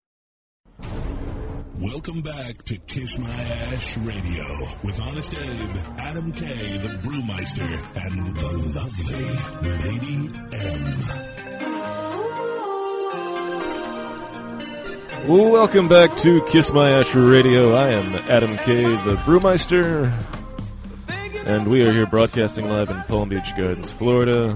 [1.81, 4.45] Welcome back to Kiss My Ash Radio
[4.83, 9.25] with Honest Abe, Adam K, the Brewmeister, and the lovely
[9.89, 10.29] Lady
[15.25, 15.49] M.
[15.51, 17.73] Welcome back to Kiss My Ash Radio.
[17.73, 20.13] I am Adam K, the Brewmeister,
[21.47, 24.55] and we are here broadcasting live in Palm Beach Gardens, Florida.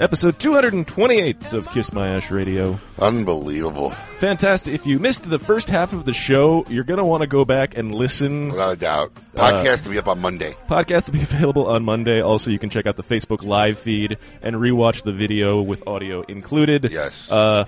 [0.00, 2.80] Episode 228 of Kiss My Ash Radio.
[2.98, 3.90] Unbelievable.
[4.18, 4.74] Fantastic.
[4.74, 7.44] If you missed the first half of the show, you're going to want to go
[7.44, 8.48] back and listen.
[8.50, 9.12] Without a doubt.
[9.34, 10.56] Podcast will be up on Monday.
[10.68, 12.20] Podcast will be available on Monday.
[12.20, 16.22] Also, you can check out the Facebook live feed and rewatch the video with audio
[16.22, 16.90] included.
[16.90, 17.30] Yes.
[17.30, 17.64] Uh,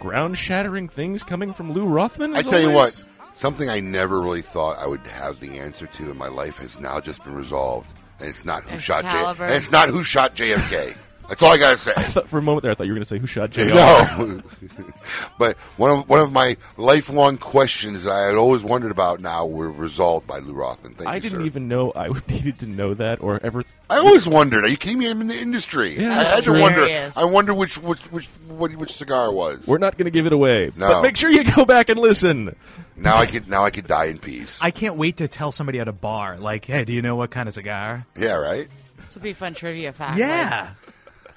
[0.00, 2.34] ground shattering things coming from Lou Rothman.
[2.36, 3.06] I as tell you always.
[3.06, 6.58] what, something I never really thought I would have the answer to in my life
[6.58, 10.04] has now just been resolved, and it's not who shot J- and it's not who
[10.04, 10.94] shot JFK.
[11.28, 11.92] That's all I gotta say.
[11.94, 13.50] I thought for a moment there, I thought you were going to say who shot
[13.50, 13.66] JR.
[13.66, 14.42] No,
[15.38, 19.44] but one of one of my lifelong questions that I had always wondered about now
[19.44, 20.94] were resolved by Lou Rothman.
[20.94, 21.44] Thank I you, didn't sir.
[21.46, 23.62] even know I needed to know that or ever.
[23.90, 24.64] I always wondered.
[24.64, 25.10] Are you kidding me?
[25.10, 25.98] I'm in the industry.
[26.00, 26.80] Yeah, I had to that's wonder.
[26.80, 27.16] hilarious.
[27.18, 29.66] I wonder which which which what, which cigar it was.
[29.66, 30.72] We're not going to give it away.
[30.76, 30.88] No.
[30.88, 32.56] But make sure you go back and listen.
[32.96, 34.58] Now I could now I could die in peace.
[34.62, 37.30] I can't wait to tell somebody at a bar, like, hey, do you know what
[37.30, 38.06] kind of cigar?
[38.16, 38.66] Yeah, right.
[39.04, 40.18] This would be a fun trivia fact.
[40.18, 40.70] Yeah.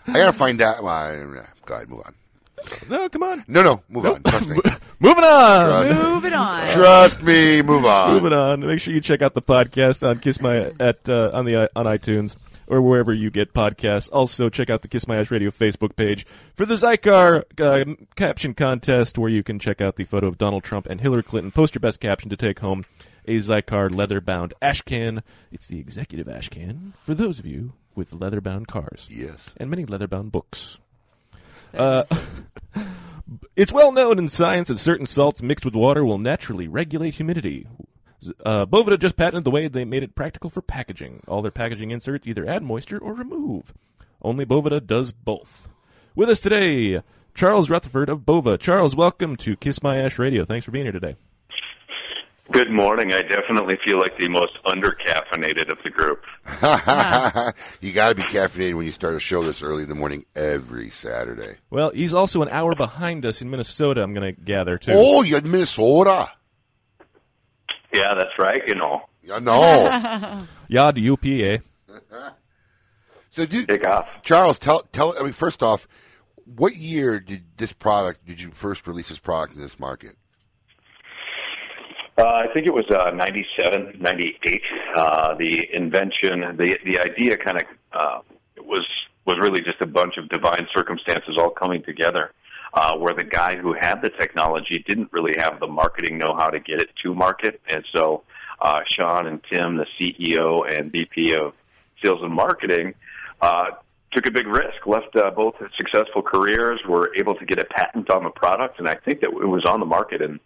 [0.08, 0.84] I gotta find out.
[0.84, 2.16] Well, I- go ahead, move on.
[2.90, 3.44] No, come on.
[3.48, 4.22] No, no, move on.
[4.24, 4.56] Trust me.
[5.00, 5.66] Moving on.
[5.88, 6.68] Trust- Moving on.
[6.68, 7.62] Trust me.
[7.64, 8.14] Move on.
[8.14, 8.60] Moving on.
[8.60, 11.86] Make sure you check out the podcast on Kiss My at uh, on the on
[11.88, 12.36] iTunes
[12.68, 14.10] or wherever you get podcasts.
[14.14, 16.24] Also, check out the Kiss My Ash Radio Facebook page
[16.54, 20.64] for the Xikar uh, caption contest, where you can check out the photo of Donald
[20.64, 21.52] Trump and Hillary Clinton.
[21.52, 22.86] Post your best caption to take home
[23.28, 25.24] a Xikar leather-bound ash can.
[25.52, 29.08] It's the executive ash can for those of you with leather-bound cars.
[29.12, 29.38] Yes.
[29.58, 30.80] and many leather-bound books.
[31.74, 32.04] Uh,
[33.56, 37.68] it's well known in science that certain salts mixed with water will naturally regulate humidity.
[38.24, 41.22] Z- Uh, Boveda just patented the way they made it practical for packaging.
[41.28, 43.74] All their packaging inserts either add moisture or remove.
[44.22, 45.68] Only Boveda does both.
[46.16, 47.02] With us today,
[47.34, 48.58] Charles Rutherford of Bova.
[48.58, 50.46] Charles, welcome to Kiss My Ash Radio.
[50.46, 51.16] Thanks for being here today.
[52.52, 53.14] Good morning.
[53.14, 56.24] I definitely feel like the most undercaffeinated of the group.
[57.82, 60.26] you got to be caffeinated when you start a show this early in the morning
[60.36, 61.60] every Saturday.
[61.70, 64.92] Well, he's also an hour behind us in Minnesota, I'm going to gather, too.
[64.94, 66.30] Oh, you're in Minnesota.
[67.94, 68.62] Yeah, that's right.
[68.68, 69.02] You know.
[69.32, 70.46] I know.
[70.68, 71.64] the UPA.
[73.34, 74.10] So, do, Take off.
[74.24, 75.18] Charles, tell tell.
[75.18, 75.88] I mean, first off,
[76.44, 78.26] what year did this product?
[78.26, 80.18] Did you first release this product in this market?
[82.18, 84.62] Uh, I think it was uh, 97, 98.
[84.96, 87.64] Uh, the invention, the the idea, kind of
[87.94, 88.20] uh,
[88.58, 88.86] was
[89.26, 92.32] was really just a bunch of divine circumstances all coming together.
[92.74, 96.58] Uh, where the guy who had the technology didn't really have the marketing know-how to
[96.58, 98.24] get it to market, and so
[98.62, 101.54] uh, Sean and Tim, the CEO and VP of
[102.02, 102.94] Sales and Marketing,
[103.42, 103.66] uh,
[104.14, 108.10] took a big risk, left uh, both successful careers, were able to get a patent
[108.10, 110.40] on the product, and I think that it was on the market in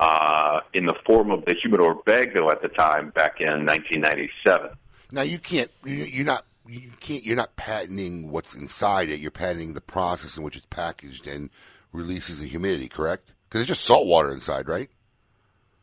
[0.00, 4.70] uh, in the form of the humidor bag, though, at the time back in 1997.
[5.12, 5.70] Now you can't.
[5.84, 6.44] you- You're not.
[6.66, 7.24] You can't.
[7.24, 9.20] You're not patenting what's inside it.
[9.20, 11.48] You're patenting the process in which it's packaged and
[11.92, 12.88] releases the humidity.
[12.88, 13.32] Correct?
[13.48, 14.90] Because it's just salt water inside, right?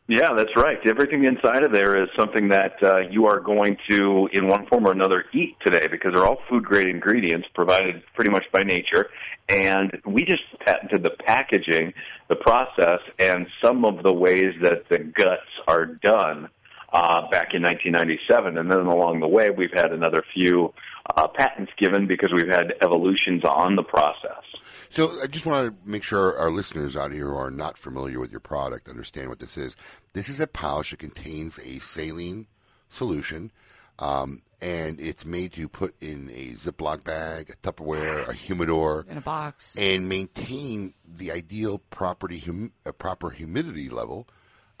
[0.08, 0.78] Yeah, that's right.
[0.86, 4.86] Everything inside of there is something that uh, you are going to, in one form
[4.86, 9.08] or another, eat today because they're all food grade ingredients provided pretty much by nature.
[9.48, 11.92] And we just patented the packaging,
[12.28, 16.50] the process, and some of the ways that the guts are done
[16.92, 18.58] uh, back in 1997.
[18.58, 20.72] And then along the way, we've had another few
[21.16, 24.44] uh, patents given because we've had evolutions on the process.
[24.90, 28.18] So I just want to make sure our listeners out here who are not familiar
[28.20, 29.76] with your product understand what this is.
[30.12, 32.46] This is a pouch that contains a saline
[32.88, 33.50] solution,
[33.98, 39.18] um, and it's made to put in a Ziploc bag, a Tupperware, a humidor, In
[39.18, 39.76] a box.
[39.76, 44.26] and maintain the ideal property hum- uh, proper humidity level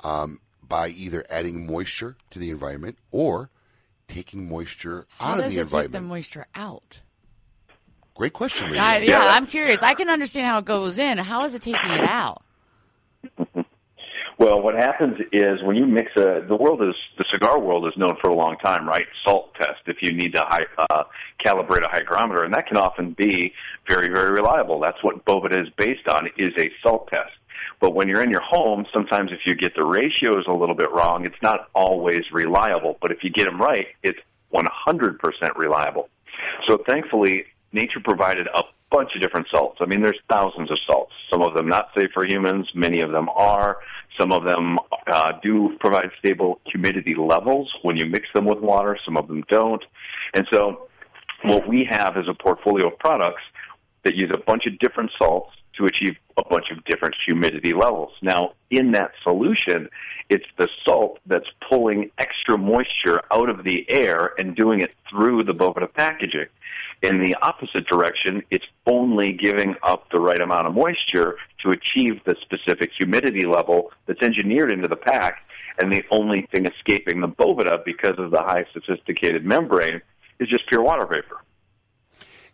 [0.04, 3.50] um, by either adding moisture to the environment or
[4.08, 6.06] taking moisture How out of does the it take the environment.
[6.06, 7.00] moisture out?
[8.16, 8.82] Great question, Lydia.
[8.82, 9.82] I, yeah, I'm curious.
[9.82, 11.18] I can understand how it goes in.
[11.18, 12.42] How is it taking it out?
[14.38, 17.94] Well, what happens is when you mix a, the world is, the cigar world is
[17.96, 19.06] known for a long time, right?
[19.24, 21.04] Salt test if you need to high, uh,
[21.44, 23.54] calibrate a hygrometer, and that can often be
[23.88, 24.78] very, very reliable.
[24.78, 27.32] That's what Boveda is based on, is a salt test.
[27.80, 30.92] But when you're in your home, sometimes if you get the ratios a little bit
[30.92, 32.98] wrong, it's not always reliable.
[33.00, 34.18] But if you get them right, it's
[34.52, 35.18] 100%
[35.56, 36.10] reliable.
[36.68, 39.78] So thankfully, nature provided a bunch of different salts.
[39.80, 41.12] I mean, there's thousands of salts.
[41.30, 42.68] Some of them not safe for humans.
[42.74, 43.76] Many of them are.
[44.18, 48.98] Some of them uh, do provide stable humidity levels when you mix them with water.
[49.04, 49.84] Some of them don't.
[50.34, 50.88] And so,
[51.44, 53.42] what we have is a portfolio of products
[54.04, 58.12] that use a bunch of different salts to achieve a bunch of different humidity levels.
[58.22, 59.88] Now, in that solution,
[60.30, 65.44] it's the salt that's pulling extra moisture out of the air and doing it through
[65.44, 66.46] the Boveda packaging.
[67.02, 72.20] In the opposite direction, it's only giving up the right amount of moisture to achieve
[72.24, 75.40] the specific humidity level that's engineered into the pack,
[75.78, 80.00] and the only thing escaping the Boveda because of the high sophisticated membrane
[80.40, 81.42] is just pure water vapor.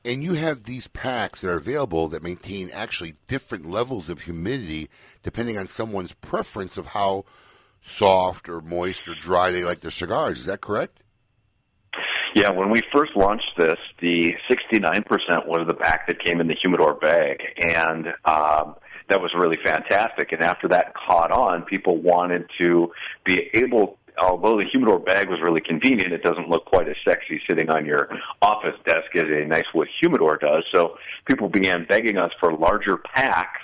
[0.05, 4.91] And you have these packs that are available that maintain actually different levels of humidity
[5.23, 7.25] depending on someone's preference of how
[7.85, 10.41] soft or moist or dry they like their cigars.
[10.41, 11.03] Is that correct?
[12.35, 15.05] Yeah, when we first launched this, the 69%
[15.47, 18.77] was the pack that came in the humidor bag, and um,
[19.09, 20.33] that was really fantastic.
[20.33, 22.93] And after that caught on, people wanted to
[23.25, 23.99] be able.
[24.19, 27.87] Although the humidor bag was really convenient, it doesn't look quite as sexy sitting on
[27.87, 28.11] your
[28.43, 30.65] office desk as a nice wood humidor does.
[30.75, 33.62] So people began begging us for larger packs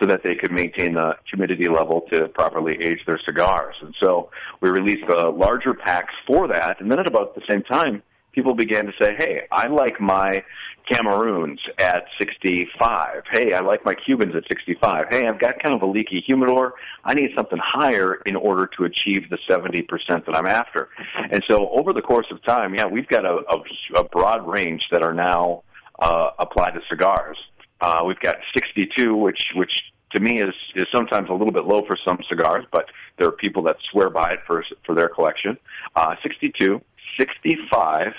[0.00, 3.74] so that they could maintain the humidity level to properly age their cigars.
[3.80, 6.80] And so we released the larger packs for that.
[6.80, 8.02] And then at about the same time,
[8.32, 10.44] people began to say, hey, I like my
[10.88, 13.24] Cameroons at 65.
[13.32, 15.06] Hey, I like my Cubans at 65.
[15.10, 16.74] Hey, I've got kind of a leaky humidor.
[17.02, 19.88] I need something higher in order to achieve the 70%
[20.26, 20.90] that I'm after.
[21.30, 24.86] And so over the course of time, yeah, we've got a, a, a broad range
[24.92, 25.64] that are now
[25.98, 27.38] uh, applied to cigars.
[27.80, 29.72] Uh, we've got 62, which which
[30.12, 32.86] to me is is sometimes a little bit low for some cigars, but
[33.18, 35.58] there are people that swear by it for for their collection.
[35.94, 36.80] Uh, 62,
[37.18, 38.12] 65,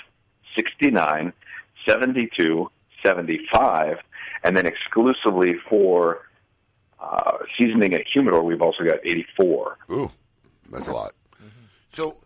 [0.56, 1.32] 69,
[1.88, 2.70] 72,
[3.04, 3.96] 75,
[4.44, 6.22] and then exclusively for
[7.00, 9.78] uh, seasoning at humidor, we've also got 84.
[9.90, 10.10] Ooh,
[10.70, 11.12] that's a lot.
[11.94, 12.16] So,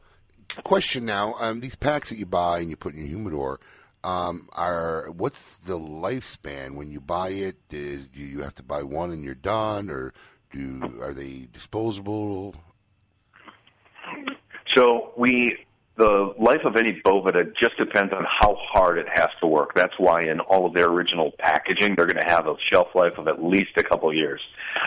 [0.64, 3.60] question now: um, these packs that you buy and you put in your humidor
[4.05, 7.57] um, are what's the lifespan when you buy it?
[7.70, 10.12] Is, do you have to buy one and you're done, or
[10.51, 12.55] do are they disposable?
[14.74, 15.59] So we,
[15.97, 19.73] the life of any Boveda just depends on how hard it has to work.
[19.74, 23.19] That's why in all of their original packaging, they're going to have a shelf life
[23.19, 24.41] of at least a couple years.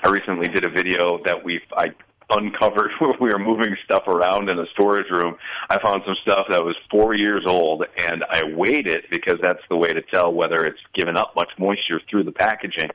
[0.03, 1.89] I recently did a video that we I
[2.29, 5.35] uncovered when we were moving stuff around in a storage room.
[5.69, 9.61] I found some stuff that was four years old, and I weighed it because that's
[9.69, 12.89] the way to tell whether it's given up much moisture through the packaging.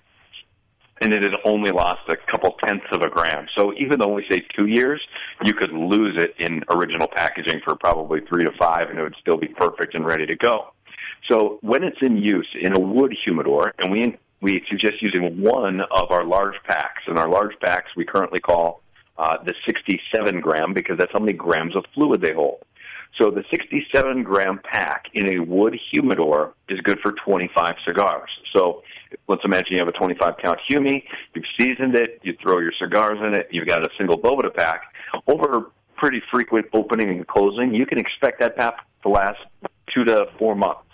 [1.03, 3.47] and it had only lost a couple tenths of a gram.
[3.57, 5.01] So even though we say two years,
[5.43, 9.17] you could lose it in original packaging for probably three to five, and it would
[9.19, 10.73] still be perfect and ready to go.
[11.31, 15.81] So when it's in use in a wood humidor, and we we suggest using one
[15.91, 18.83] of our large packs, and our large packs we currently call
[19.21, 22.65] uh, the 67 gram because that's how many grams of fluid they hold.
[23.19, 28.31] So the 67 gram pack in a wood humidor is good for 25 cigars.
[28.55, 28.83] So
[29.29, 33.19] let's imagine you have a 25 count Humi, you've seasoned it, you throw your cigars
[33.21, 34.85] in it, you've got a single Boveda pack.
[35.27, 39.41] Over pretty frequent opening and closing, you can expect that pack to last
[39.93, 40.85] two to four months.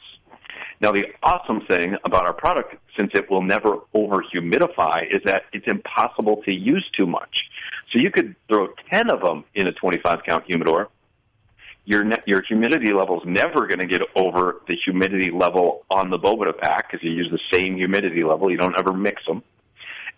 [0.81, 5.45] Now, the awesome thing about our product, since it will never over humidify, is that
[5.53, 7.49] it's impossible to use too much.
[7.93, 10.89] So you could throw 10 of them in a 25 count humidor.
[11.85, 16.11] Your, ne- your humidity level is never going to get over the humidity level on
[16.11, 18.51] the Boveda pack because you use the same humidity level.
[18.51, 19.43] You don't ever mix them.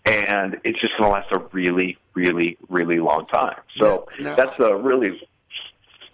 [0.05, 3.59] And it's just going to last a really, really, really long time.
[3.77, 5.21] So Now- that's a really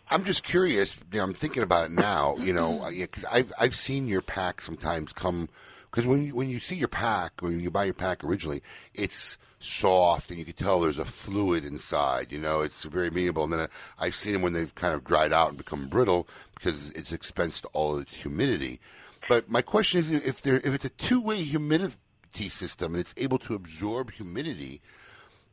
[0.10, 0.95] I'm just curious.
[1.11, 2.36] You know, I'm thinking about it now.
[2.38, 5.49] You know, uh, because I've I've seen your pack sometimes come
[5.90, 8.61] because when you, when you see your pack when you buy your pack originally,
[8.94, 12.32] it's soft and you can tell there's a fluid inside.
[12.32, 13.44] You know, it's very amenable.
[13.44, 13.68] And then I,
[14.06, 17.65] I've seen them when they've kind of dried out and become brittle because it's expensed
[17.73, 18.80] all its humidity.
[19.27, 23.14] But my question is, if there if it's a two way humidity system and it's
[23.18, 24.82] able to absorb humidity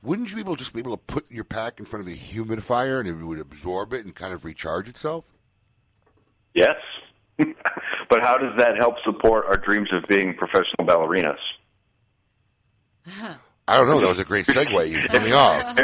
[0.03, 2.13] wouldn't you be able to just be able to put your pack in front of
[2.13, 5.25] a humidifier and it would absorb it and kind of recharge itself?
[6.55, 6.77] Yes.
[7.39, 11.39] but how does that help support our dreams of being professional ballerinas?
[13.07, 13.35] Uh-huh.
[13.73, 14.01] I don't know.
[14.01, 14.91] That was a great segue.
[14.91, 15.77] You threw me off.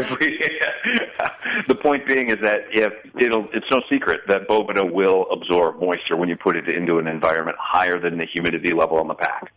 [1.67, 6.17] The point being is that if it'll, it's no secret that Boveda will absorb moisture
[6.17, 9.53] when you put it into an environment higher than the humidity level on the pack.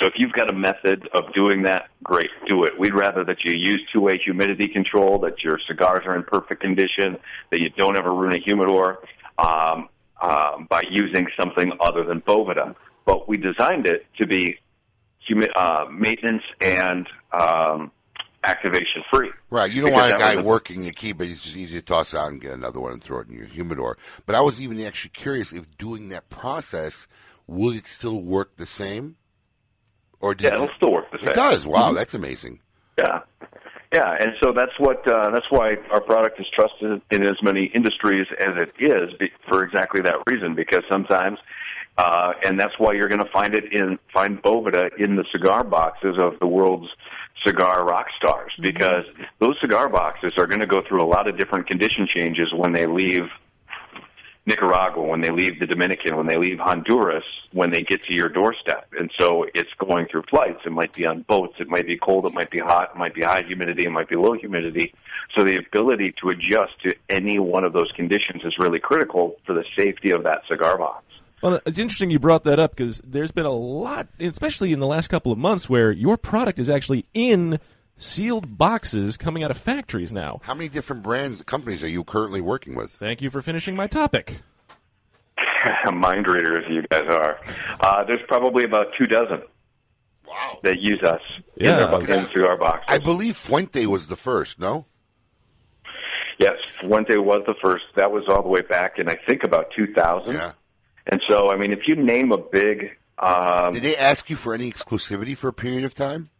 [0.00, 2.78] So if you've got a method of doing that, great, do it.
[2.78, 7.18] We'd rather that you use two-way humidity control, that your cigars are in perfect condition,
[7.50, 9.00] that you don't ever ruin a humidor
[9.38, 9.88] um,
[10.20, 12.74] um, by using something other than Boveda.
[13.06, 14.58] But we designed it to be
[15.26, 17.90] humi- uh, maintenance and um,
[18.44, 19.30] activation free.
[19.50, 19.70] Right.
[19.70, 22.14] You don't want a guy was working a key, but it's just easy to toss
[22.14, 23.98] out and get another one and throw it in your humidor.
[24.26, 27.06] But I was even actually curious if doing that process,
[27.46, 29.16] would it still work the same?
[30.20, 31.28] Or does Yeah, it'll still work the same.
[31.30, 31.66] It does.
[31.66, 31.94] Wow, Mhm.
[31.96, 32.60] that's amazing.
[32.98, 33.20] Yeah,
[33.92, 37.64] yeah, and so that's what uh, that's why our product is trusted in as many
[37.74, 40.54] industries as it is be- for exactly that reason.
[40.54, 41.38] Because sometimes,
[41.96, 45.64] uh, and that's why you're going to find it in find Boveda in the cigar
[45.64, 46.90] boxes of the world's
[47.44, 48.52] cigar rock stars.
[48.52, 48.62] Mm-hmm.
[48.62, 49.04] Because
[49.38, 52.72] those cigar boxes are going to go through a lot of different condition changes when
[52.72, 53.28] they leave
[54.46, 58.28] Nicaragua, when they leave the Dominican, when they leave Honduras, when they get to your
[58.28, 58.88] doorstep.
[58.98, 60.60] And so it's going through flights.
[60.64, 61.56] It might be on boats.
[61.60, 62.26] It might be cold.
[62.26, 62.92] It might be hot.
[62.94, 63.84] It might be high humidity.
[63.84, 64.94] It might be low humidity.
[65.36, 69.52] So the ability to adjust to any one of those conditions is really critical for
[69.52, 71.04] the safety of that cigar box.
[71.42, 74.86] Well, it's interesting you brought that up because there's been a lot, especially in the
[74.86, 77.58] last couple of months, where your product is actually in
[77.96, 80.40] sealed boxes coming out of factories now.
[80.42, 82.90] How many different brands, companies are you currently working with?
[82.90, 84.40] Thank you for finishing my topic.
[85.92, 87.38] Mind readers, you guys are.
[87.80, 89.42] Uh, there's probably about two dozen.
[90.26, 90.58] Wow.
[90.62, 91.20] That use us
[91.56, 91.96] Yeah.
[91.98, 92.84] in, their, in cigar boxes.
[92.88, 94.86] I believe Fuente was the first, no?
[96.38, 97.84] Yes, Fuente was the first.
[97.96, 100.32] That was all the way back in I think about 2000.
[100.34, 100.52] Yeah.
[101.10, 104.54] And so, I mean, if you name a big, um, Did they ask you for
[104.54, 106.30] any exclusivity for a period of time?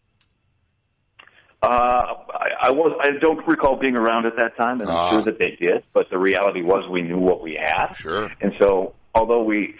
[1.63, 5.11] uh, I, I was I don't recall being around at that time, and I'm Ah.
[5.11, 5.83] sure that they did.
[5.93, 7.93] But the reality was, we knew what we had.
[7.95, 8.31] Sure.
[8.41, 9.75] And so, although we,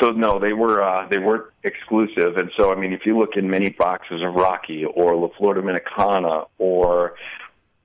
[0.00, 2.38] so no, they were uh, they weren't exclusive.
[2.38, 5.60] And so, I mean, if you look in many boxes of Rocky or La Florida
[5.60, 7.14] Dominicana or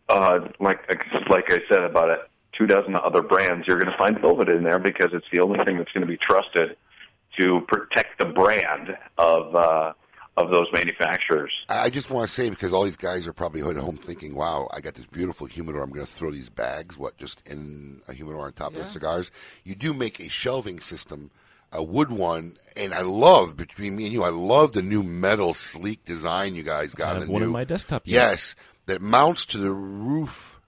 [0.07, 0.80] uh, like
[1.30, 2.20] like I said about it,
[2.60, 5.64] two dozen other brands, you're going to find Velvet in there because it's the only
[5.64, 6.76] thing that's going to be trusted
[7.38, 9.94] to protect the brand of uh,
[10.36, 11.53] of those manufacturers.
[11.69, 14.36] I I just want to say because all these guys are probably at home thinking,
[14.36, 15.81] "Wow, I got this beautiful humidor.
[15.81, 18.86] I'm going to throw these bags, what, just in a humidor on top of the
[18.86, 19.31] cigars."
[19.64, 21.31] You do make a shelving system,
[21.72, 25.53] a wood one, and I love between me and you, I love the new metal
[25.53, 27.15] sleek design you guys got.
[27.15, 28.15] I have the one in new- my desktop unit.
[28.15, 28.56] Yes,
[28.88, 30.59] that mounts to the roof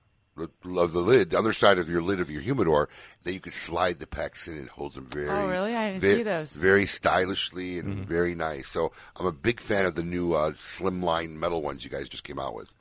[0.44, 2.90] of the lid, the other side of your lid of your humidor,
[3.24, 4.58] that you could slide the packs in.
[4.58, 5.28] It holds them very.
[5.30, 5.76] Oh, really?
[5.76, 6.52] I didn't ve- see those.
[6.52, 8.68] Very stylishly and very nice.
[8.70, 12.24] So I'm a big fan of the new uh, slimline metal ones you guys just
[12.24, 12.74] came out with.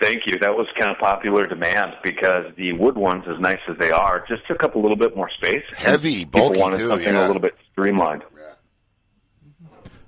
[0.00, 0.34] Thank you.
[0.40, 4.24] That was kind of popular demand because the wood ones, as nice as they are,
[4.26, 5.62] just took up a little bit more space.
[5.76, 7.24] Heavy, People bulky wanted too, something yeah.
[7.24, 8.22] a little bit streamlined.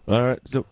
[0.09, 0.41] All right.
[0.51, 0.67] So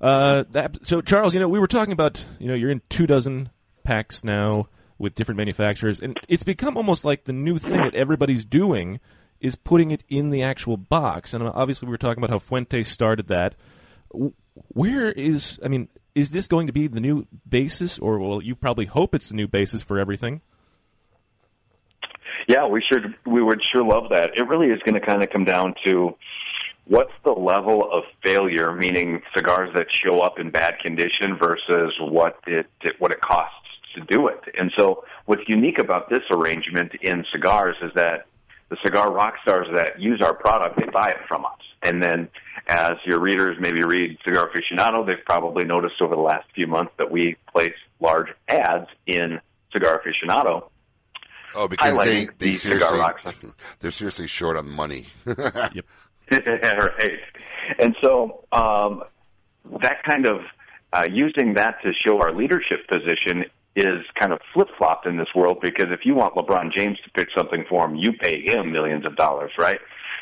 [0.00, 3.06] Uh, that, so Charles, you know, we were talking about, you know, you're in two
[3.06, 3.50] dozen
[3.82, 4.68] packs now
[5.00, 9.00] with different manufacturers, and it's become almost like the new thing that everybody's doing
[9.40, 11.32] is putting it in the actual box.
[11.32, 13.54] And uh, obviously, we were talking about how Fuente started that.
[14.68, 18.54] Where is, I mean, is this going to be the new basis, or well, you
[18.54, 20.42] probably hope it's the new basis for everything?
[22.46, 23.14] Yeah, we should.
[23.26, 24.36] We would sure love that.
[24.36, 26.14] It really is going to kind of come down to
[26.84, 32.40] what's the level of failure, meaning cigars that show up in bad condition versus what
[32.46, 32.66] it
[32.98, 33.59] what it costs
[33.94, 34.40] to do it.
[34.58, 38.26] And so, what's unique about this arrangement in cigars is that
[38.68, 41.60] the cigar rock stars that use our product, they buy it from us.
[41.82, 42.28] And then,
[42.66, 46.92] as your readers maybe read Cigar Aficionado, they've probably noticed over the last few months
[46.98, 49.40] that we place large ads in
[49.72, 50.68] Cigar Aficionado.
[51.54, 53.50] Oh, because they, they the cigar rock seriously,
[53.80, 55.06] they're seriously short on money.
[55.26, 55.84] yep.
[56.30, 57.18] right.
[57.78, 59.02] And so um,
[59.82, 60.42] that kind of
[60.92, 63.46] uh, using that to show our leadership position
[63.76, 67.10] is kind of flip flopped in this world because if you want LeBron James to
[67.10, 69.78] pitch something for him, you pay him millions of dollars, right?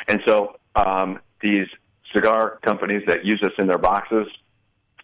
[0.07, 1.67] And so um, these
[2.15, 4.27] cigar companies that use us in their boxes,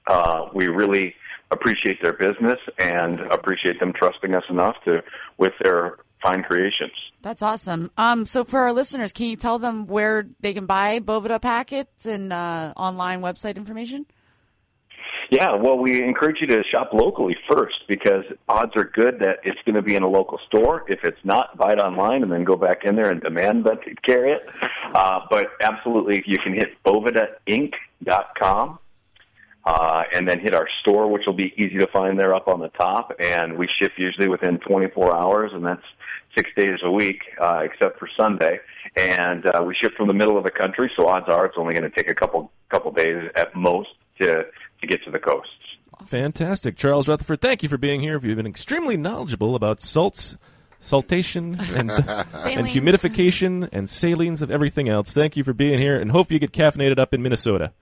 [0.07, 1.15] uh, we really
[1.51, 5.03] appreciate their business and appreciate them trusting us enough to
[5.39, 6.93] with their fine creations.
[7.23, 7.91] That's awesome.
[7.97, 12.07] Um, so for our listeners, can you tell them where they can buy Boveda packets
[12.07, 14.07] and uh, online website information?
[15.31, 19.59] Yeah, well, we encourage you to shop locally first because odds are good that it's
[19.65, 20.85] going to be in a local store.
[20.89, 23.81] If it's not, buy it online and then go back in there and demand that
[23.85, 24.49] they carry it.
[24.95, 28.79] Uh, but absolutely, you can hit bovedainc.com
[29.67, 32.61] uh, and then hit our store, which will be easy to find there up on
[32.61, 33.13] the top.
[33.19, 35.85] And we ship usually within 24 hours, and that's
[36.37, 38.61] six days a week, uh, except for Sunday.
[38.97, 41.75] And uh, we ship from the middle of the country, so odds are it's only
[41.75, 43.89] going to take a couple couple days at most
[44.21, 44.45] to
[44.81, 45.49] to get to the coast.
[46.07, 47.41] Fantastic, Charles Rutherford.
[47.41, 48.21] Thank you for being here.
[48.23, 50.37] You've been extremely knowledgeable about salts,
[50.83, 55.13] saltation, and and humidification and salines of everything else.
[55.13, 57.73] Thank you for being here, and hope you get caffeinated up in Minnesota.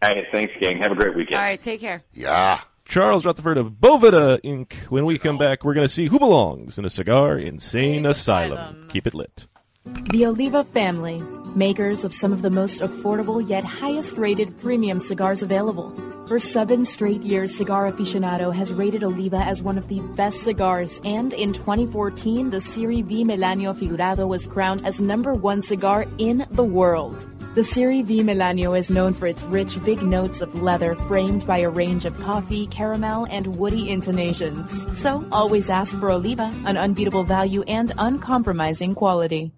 [0.00, 0.78] Hey, thanks, gang.
[0.78, 1.36] Have a great weekend.
[1.36, 2.02] All right, take care.
[2.12, 2.60] Yeah.
[2.84, 4.74] Charles Rutherford of Boveda Inc.
[4.90, 8.86] When we come back, we're going to see who belongs in a cigar insane asylum.
[8.90, 9.46] Keep it lit.
[10.14, 11.20] The Oliva family,
[11.54, 15.92] makers of some of the most affordable yet highest rated premium cigars available.
[16.26, 21.02] For seven straight years, Cigar Aficionado has rated Oliva as one of the best cigars,
[21.04, 26.46] and in 2014, the Serie V Melanio Figurado was crowned as number one cigar in
[26.52, 27.28] the world.
[27.54, 31.58] The Serie V Melanio is known for its rich, big notes of leather framed by
[31.58, 34.98] a range of coffee, caramel, and woody intonations.
[34.98, 39.52] So always ask for Oliva, an unbeatable value and uncompromising quality.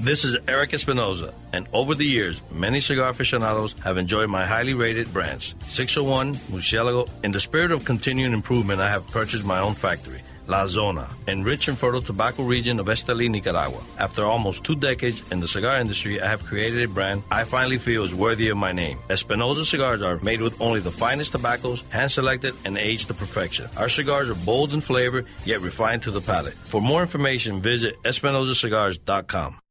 [0.00, 4.72] This is Eric Espinosa, and over the years, many cigar aficionados have enjoyed my highly
[4.72, 5.56] rated brands.
[5.66, 7.08] 601, Murcielago.
[7.24, 10.22] In the spirit of continuing improvement, I have purchased my own factory.
[10.46, 13.82] La Zona, and rich and fertile tobacco region of Esteli, Nicaragua.
[13.98, 17.78] After almost two decades in the cigar industry, I have created a brand I finally
[17.78, 19.00] feel is worthy of my name.
[19.10, 23.68] Espinosa cigars are made with only the finest tobaccos, hand selected and aged to perfection.
[23.76, 26.54] Our cigars are bold in flavor, yet refined to the palate.
[26.54, 29.58] For more information, visit EspinosaCigars.com.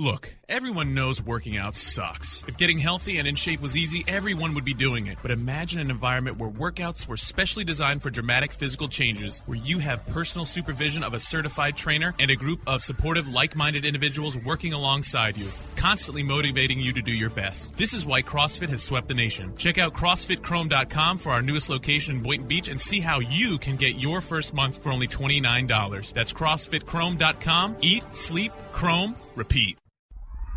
[0.00, 2.42] Look, everyone knows working out sucks.
[2.48, 5.18] If getting healthy and in shape was easy, everyone would be doing it.
[5.20, 9.78] But imagine an environment where workouts were specially designed for dramatic physical changes, where you
[9.80, 14.38] have personal supervision of a certified trainer and a group of supportive, like minded individuals
[14.38, 17.76] working alongside you, constantly motivating you to do your best.
[17.76, 19.54] This is why CrossFit has swept the nation.
[19.58, 23.76] Check out CrossFitChrome.com for our newest location in Boynton Beach and see how you can
[23.76, 26.14] get your first month for only $29.
[26.14, 27.76] That's CrossFitChrome.com.
[27.82, 29.76] Eat, sleep, Chrome, repeat.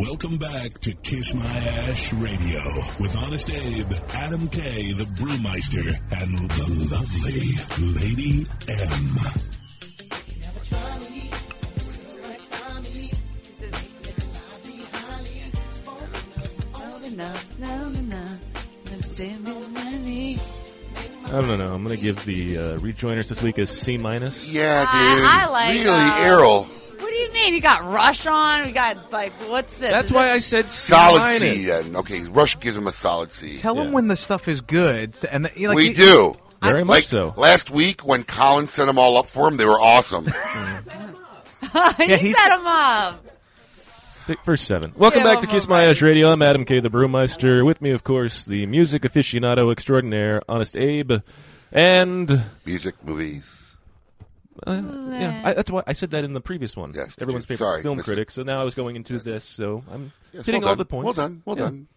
[0.00, 2.62] Welcome back to Kiss My Ash Radio
[2.98, 7.52] with Honest Abe, Adam K, the Brewmeister, and the lovely
[8.00, 9.18] Lady M.
[21.26, 21.74] I don't know.
[21.74, 24.50] I'm going to give the uh, rejoiners this week a C minus.
[24.50, 25.24] Yeah, dude.
[25.24, 26.66] I, I like really, uh, Errol.
[27.00, 27.54] What do you mean?
[27.54, 28.66] You got Rush on.
[28.66, 29.90] We got like what's this?
[29.90, 31.40] That's Is why this- I said C Solid minus.
[31.40, 31.64] C.
[31.64, 33.56] Then okay, Rush gives him a solid C.
[33.58, 36.36] Tell them when the stuff is good, and the, like, we you- do.
[36.62, 37.32] Very like, much so.
[37.38, 40.26] Last week when Colin sent them all up for him, they were awesome.
[41.64, 41.72] you
[42.06, 43.24] he's- set him up.
[44.26, 44.92] Th- First seven.
[44.94, 45.88] Welcome Yeah, back to one Kiss My right.
[45.88, 46.30] Ash Radio.
[46.30, 47.64] I'm Adam K, the Brewmeister.
[47.64, 51.22] With me, of course, the music aficionado extraordinaire, Honest Abe,
[51.72, 53.59] and Music, movies.
[54.66, 56.92] Uh, yeah, I, that's why I said that in the previous one.
[56.94, 57.56] Yes, did everyone's you?
[57.56, 58.30] favorite Sorry, film missed critic.
[58.30, 61.04] So now I was going into this, so I'm Yes, hitting well all the points.
[61.04, 61.62] Well done, well Yeah.
[61.64, 61.88] done.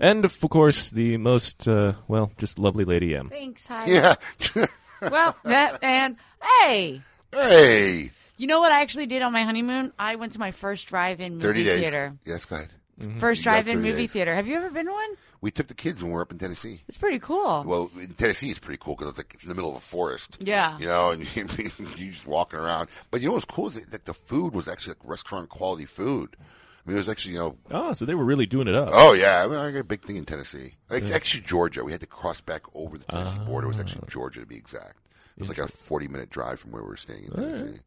[0.00, 3.28] And of course, the most uh, well, just lovely Lady M.
[3.28, 3.86] Thanks, hi.
[3.86, 4.14] Yeah.
[5.02, 6.16] well, that and
[6.62, 7.00] hey,
[7.32, 8.10] hey.
[8.36, 9.92] you know what I actually did on my honeymoon?
[9.98, 11.80] I went to my first drive-in movie 30 days.
[11.80, 12.14] theater.
[12.24, 12.70] Yes, go ahead.
[13.18, 14.10] First You got drive-in movie days.
[14.12, 14.34] theater.
[14.34, 15.10] Have you ever been to one?
[15.44, 16.80] We took the kids when we were up in Tennessee.
[16.88, 17.64] It's pretty cool.
[17.66, 19.80] Well, in Tennessee, it's pretty cool because it's like it's in the middle of a
[19.80, 20.38] forest.
[20.40, 20.78] Yeah.
[20.78, 21.68] You know, and you,
[21.98, 22.88] you just walking around.
[23.10, 25.84] But you know what's cool is that like, the food was actually like restaurant quality
[25.84, 26.34] food.
[26.40, 27.56] I mean, it was actually you know.
[27.70, 28.88] Oh, so they were really doing it up.
[28.90, 30.76] Oh yeah, I, mean, I got a big thing in Tennessee.
[30.88, 31.14] It's Yeah.
[31.14, 31.84] Actually, Georgia.
[31.84, 33.44] We had to cross back over the Tennessee ah.
[33.44, 33.66] border.
[33.66, 34.96] It was actually Georgia to be exact.
[35.36, 37.54] It was like a forty-minute drive from where we were staying in All right.
[37.54, 37.80] Tennessee.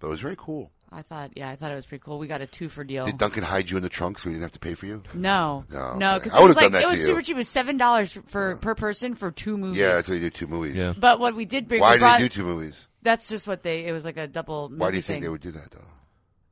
[0.00, 0.72] But it was very cool.
[0.92, 2.18] I thought, yeah, I thought it was pretty cool.
[2.18, 3.06] We got a two for deal.
[3.06, 5.02] Did Duncan hide you in the trunk so we didn't have to pay for you?
[5.14, 6.24] No, No, no, okay.
[6.24, 7.06] because I it was would've like done that it was to you.
[7.06, 7.34] super cheap.
[7.34, 9.78] It was seven dollars for per person for two movies.
[9.78, 10.74] Yeah, that's why you do two movies.
[10.76, 10.92] Yeah.
[10.96, 12.86] But what we did bring, Why we did brought, they do two movies?
[13.02, 13.86] That's just what they.
[13.86, 14.68] It was like a double.
[14.68, 15.22] Movie Why do you think thing.
[15.22, 15.84] they would do that though?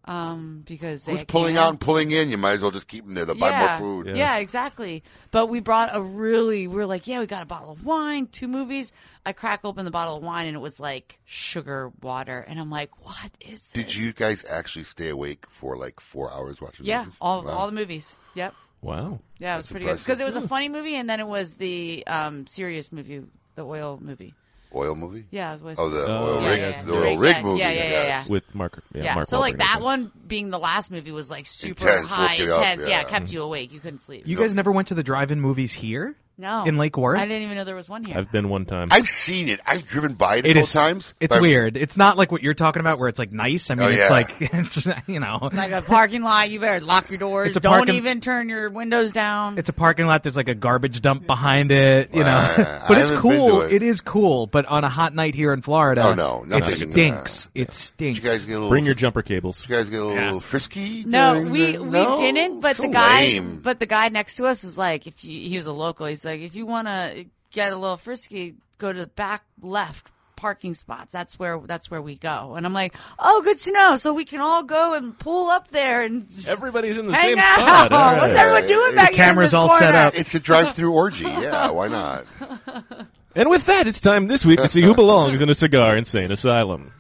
[0.07, 2.31] Um, because they Who's pulling out and pulling in?
[2.31, 3.25] You might as well just keep them there.
[3.25, 4.15] They'll buy more food.
[4.15, 4.37] Yeah.
[4.37, 5.03] exactly.
[5.31, 8.27] But we brought a really, we were like, yeah, we got a bottle of wine,
[8.27, 8.93] two movies.
[9.25, 12.71] I crack open the bottle of wine and it was like sugar water, and I'm
[12.71, 13.63] like, what is?
[13.73, 16.85] Did you guys actually stay awake for like four hours watching?
[16.85, 17.15] Yeah, movies?
[17.23, 17.51] all Wow.
[17.53, 18.17] all the movies.
[18.35, 18.55] Yep.
[18.83, 19.21] Wow.
[19.39, 21.27] Yeah, it was That's pretty good because it was a funny movie, and then it
[21.27, 23.23] was the um, serious movie,
[23.55, 24.35] the oil movie.
[24.75, 25.25] Oil movie.
[25.31, 25.61] Yeah, it.
[25.79, 26.83] Oh, the Oh, oil yeah, rig, yeah, yeah.
[26.83, 27.59] the The oil rig, rig yeah, movie.
[27.61, 28.29] yeah, yeah, yeah, yes.
[28.29, 29.85] With Mark, yeah, Yeah, Mark so like Wahlberg, I that think.
[29.85, 32.83] one being the last movie was like super Intense, high, woke you up, intense.
[32.83, 32.89] yeah.
[32.89, 33.01] yeah.
[33.03, 33.73] it kept you awake.
[33.73, 34.27] You couldn't sleep.
[34.27, 36.17] You guys never went to the drive-in movies here?
[36.39, 37.19] No in Lake Worth?
[37.19, 38.17] I didn't even know there was one here.
[38.19, 38.89] I've been one time.
[38.91, 39.61] I've seen it.
[39.67, 41.15] I've driven by it a It couple is times.
[41.21, 41.77] It's but- weird.
[41.77, 43.71] It's not like what you're talking about, where it's like nice.
[43.71, 44.09] I mean, Oh, it's yeah.
[44.11, 47.49] like it's you know, like a parking lot, you better lock your doors.
[47.49, 49.59] It's a Don't parking- even turn your windows down.
[49.59, 50.23] it's a parking lot.
[50.23, 52.27] There's like a garbage dump behind it, you know.
[52.27, 52.55] Wow.
[52.89, 53.61] but I it's haven't been cool.
[53.63, 53.73] it.
[53.75, 54.47] it is cool.
[54.47, 57.49] But on a hot night here in Florida, Oh, no, it nothing, stinks.
[57.55, 58.19] it stinks.
[58.19, 59.65] You guys get a little, Bring your jumper cables.
[59.69, 61.05] You guys get a little frisky?
[61.05, 62.17] No, during we the- we No?
[62.19, 62.61] didn't.
[62.61, 63.61] But So the guy, lame.
[63.63, 66.24] but the guy next to us was like, if you, he was a local, he's
[66.25, 70.75] like, if you want to get a little frisky, go to the back left parking
[70.75, 71.13] spots.
[71.13, 72.55] That's where that's where we go.
[72.55, 73.97] And I'm like, oh, good to know.
[73.97, 77.39] So we can all go and pull up there and everybody's in the hang same
[77.39, 77.57] out.
[77.57, 77.93] spot.
[77.93, 78.19] All right.
[78.21, 80.11] What's everyone doing back here in this corner?
[80.15, 81.25] It's a drive-through orgy.
[81.25, 82.27] Yeah, why not?
[83.37, 86.31] And with that, it's time this week to see who belongs in a cigar insane
[86.31, 86.93] asylum.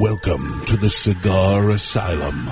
[0.00, 2.48] Welcome to the Cigar Asylum.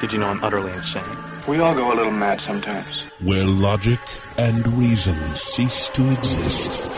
[0.00, 1.04] Did you know I'm utterly insane?
[1.48, 3.02] We all go a little mad sometimes.
[3.22, 4.00] Where logic
[4.36, 6.90] and reason cease to exist.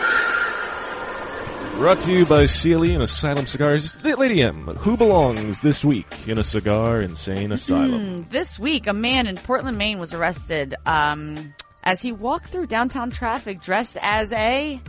[1.73, 4.03] Brought to you by CLE and Asylum Cigars.
[4.03, 8.23] Lady M, who belongs this week in a cigar insane asylum?
[8.23, 11.53] Hmm, this week, a man in Portland, Maine was arrested um,
[11.83, 14.81] as he walked through downtown traffic dressed as a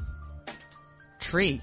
[1.21, 1.61] tree.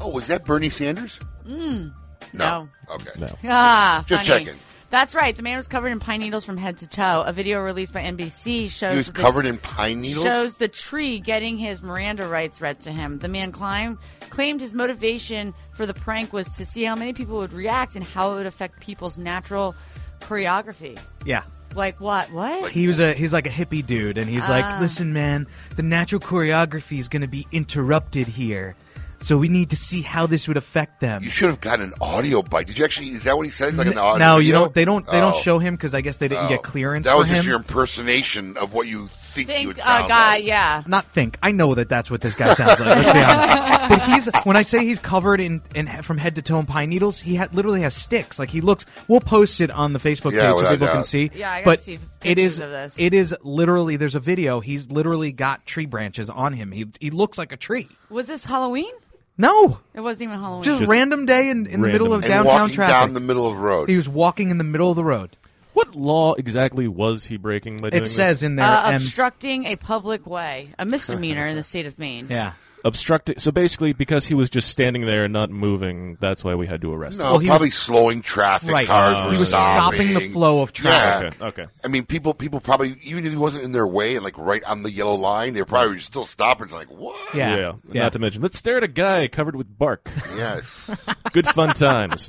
[0.00, 1.18] Oh, was that Bernie Sanders?
[1.46, 1.92] Mm,
[2.32, 2.68] No.
[2.88, 2.94] no.
[2.94, 3.10] Okay.
[3.18, 3.26] No.
[3.44, 4.44] Ah, Just funny.
[4.46, 4.60] checking.
[4.94, 5.36] That's right.
[5.36, 7.24] The man was covered in pine needles from head to toe.
[7.26, 10.24] A video released by NBC shows He was the- covered in pine needles?
[10.24, 13.18] Shows the tree getting his Miranda rights read to him.
[13.18, 13.98] The man climbed,
[14.30, 18.04] claimed his motivation for the prank was to see how many people would react and
[18.04, 19.74] how it would affect people's natural
[20.20, 20.96] choreography.
[21.24, 21.42] Yeah.
[21.74, 22.30] Like what?
[22.30, 22.70] What?
[22.70, 24.78] He was a he's like a hippie dude, and he's like, Ah.
[24.80, 28.76] "Listen, man, the natural choreography is going to be interrupted here,
[29.24, 31.94] so we need to see how this would affect them." You should have gotten an
[32.00, 32.66] audio bite.
[32.66, 33.08] Did you actually?
[33.08, 33.76] Is that what he says?
[33.76, 34.18] Like an audio?
[34.24, 34.60] no, you video?
[34.60, 34.74] don't.
[34.74, 35.06] They don't.
[35.06, 35.40] They don't Oh.
[35.40, 36.48] show him because I guess they didn't Oh.
[36.48, 37.06] get clearance.
[37.06, 37.48] That for was just him.
[37.48, 40.46] your impersonation of what you think, you would sound uh, guy, like.
[40.46, 40.82] yeah.
[40.86, 41.38] Not think.
[41.42, 42.80] I know that that's what this guy sounds like.
[42.80, 43.70] Let's be honest.
[43.84, 46.88] But he's when I say he's covered in, in from head to toe in pine
[46.88, 48.38] needles, he ha- literally has sticks.
[48.38, 48.86] Like he looks.
[49.08, 51.30] We'll post it on the Facebook Yeah, page so without people can see.
[51.34, 52.94] Yeah, I gotta but see it pictures is of this.
[52.98, 53.96] it is literally.
[53.96, 54.60] There's a video.
[54.60, 56.72] He's literally got tree branches on him.
[56.72, 57.88] He he looks like a tree.
[58.08, 58.92] Was this Halloween?
[59.36, 60.62] No, It wasn't even Halloween.
[60.62, 62.92] just, random day in, in the middle of And downtown walking traffic.
[62.94, 63.88] down the middle of the road.
[63.88, 65.36] He was walking in the middle of the road.
[65.72, 68.64] What law exactly was he breaking by doing It says in there.
[68.64, 72.28] Uh, and- obstructing a public way, a misdemeanor in the state of Maine.
[72.30, 72.52] yeah.
[72.86, 73.38] Obstructing.
[73.38, 76.82] So basically, because he was just standing there and not moving, that's why we had
[76.82, 77.24] to arrest him.
[77.24, 77.48] No, him.
[77.48, 78.70] probably slowing traffic.
[78.70, 78.86] Right.
[78.86, 81.34] Cars were he was stopping the flow of traffic.
[81.40, 81.46] Yeah.
[81.46, 81.72] Okay, okay.
[81.82, 84.62] I mean, people, people probably even if he wasn't in their way and like right
[84.64, 86.64] on the yellow line, they're probably were still stopping.
[86.64, 87.34] It's like what?
[87.34, 87.72] Yeah.
[87.90, 88.02] Yeah.
[88.02, 90.10] Not to mention, let's stare at a guy covered with bark.
[90.36, 90.90] Yes.
[91.32, 92.28] Good fun times.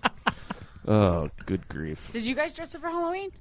[0.88, 2.12] Oh, good grief.
[2.12, 3.32] Did you guys dress up for Halloween?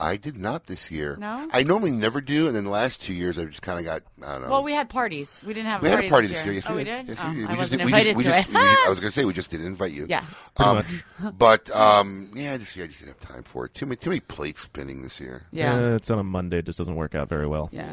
[0.00, 1.16] I did not this year.
[1.20, 1.48] No?
[1.52, 4.02] I normally never do, and then the last two years I've just kind of got.
[4.26, 4.48] I don't know.
[4.48, 5.40] Well, we had parties.
[5.46, 6.54] We didn't have we a had a party this this year.
[6.54, 7.06] Yes, oh, we we did.
[7.06, 7.08] did.
[7.10, 7.44] Yes, oh, we did.
[7.46, 8.54] I We just wasn't did- we invited just, we to just, it.
[8.54, 10.06] we- I was going to say we just didn't invite you.
[10.08, 10.24] Yeah.
[10.56, 11.34] Um, much.
[11.38, 13.74] But um, yeah, this year I just didn't have time for it.
[13.74, 15.46] Too many, too many plates spinning this year.
[15.52, 15.74] Yeah.
[15.74, 16.58] Uh, it's on a Monday.
[16.58, 17.68] It just doesn't work out very well.
[17.72, 17.92] Yeah.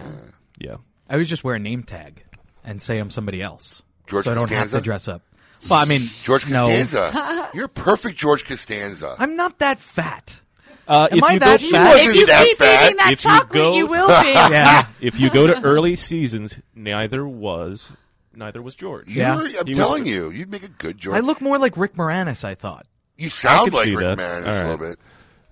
[0.57, 0.77] Yeah.
[1.09, 2.23] I would just wear a name tag
[2.63, 5.21] and say I'm somebody else, George so I don't have to dress up.
[5.69, 6.61] Well, I mean, George no.
[6.63, 7.49] Costanza.
[7.53, 9.15] You're perfect, George Costanza.
[9.19, 10.39] I'm not that fat.
[10.87, 11.97] Uh, Am if I you that go, fat?
[12.07, 12.83] If you that keep fat.
[12.85, 14.29] eating that If you chocolate, go- you will be.
[14.33, 14.87] Yeah.
[14.99, 17.91] if you go to early seasons, neither was
[18.33, 19.07] neither was George.
[19.07, 19.35] Yeah.
[19.37, 21.15] You're- I'm He was- telling you, you'd make a good George.
[21.17, 22.43] I look more like Rick Moranis.
[22.43, 22.85] I thought.
[23.17, 24.17] you sound could like see Rick that.
[24.17, 24.69] Moranis All a right.
[24.71, 24.99] little bit.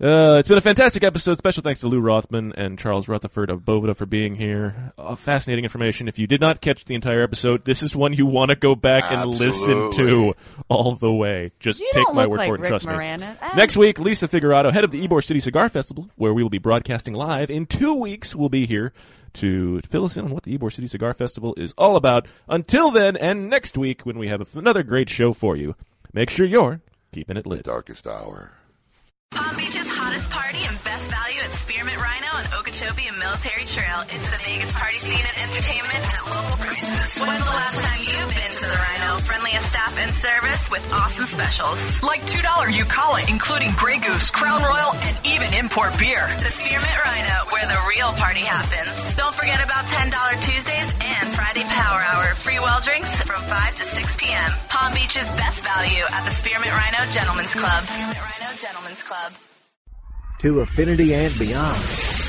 [0.01, 1.38] Uh, it's been a fantastic episode.
[1.38, 4.93] Special thanks to Lou Rothman and Charles Rutherford of Boveda for being here.
[4.97, 6.07] Uh, fascinating information.
[6.07, 8.76] If you did not catch the entire episode, this is one you want to go
[8.76, 10.35] back and listen to
[10.69, 11.51] all the way.
[11.59, 12.61] Just You take my look word like for it.
[12.61, 13.19] Rick Trust Moranis.
[13.19, 13.27] me.
[13.41, 13.53] Ah.
[13.57, 16.59] Next week, Lisa Figueroa, head of the Ybor City Cigar Festival, where we will be
[16.59, 17.51] broadcasting live.
[17.51, 18.93] In two weeks, we'll be here
[19.34, 22.26] to fill us in on what the Ybor City Cigar Festival is all about.
[22.47, 25.76] Until then, and next week, when we have another great show for you,
[26.13, 26.80] make sure you're
[27.11, 27.63] keeping it lit.
[27.63, 28.53] Darkest hour.
[29.31, 33.99] Palm Beach's hottest party and best value at Spearmint Rhino and Okeechobee and Military Trail.
[34.07, 37.07] It's the Vegas party scene and entertainment at local prices.
[37.20, 39.20] When's the last time you've been to the Rhino?
[39.28, 41.80] Friendliest staff and service with awesome specials.
[42.02, 46.24] Like $2 Eucala, including Grey Goose, Crown Royal, and even import beer.
[46.40, 49.16] The Spearmint Rhino, where the real party happens.
[49.16, 50.07] Don't forget about $10
[50.40, 52.40] Tuesdays and Friday Power Hour.
[52.40, 54.52] Free well drinks from 5 to 6 p.m.
[54.72, 57.84] Palm Beach's best value at the Spearmint Rhino Gentlemen's Club.
[57.84, 59.32] Spearmint Rhino Gentlemen's Club.
[60.40, 62.28] To affinity and beyond.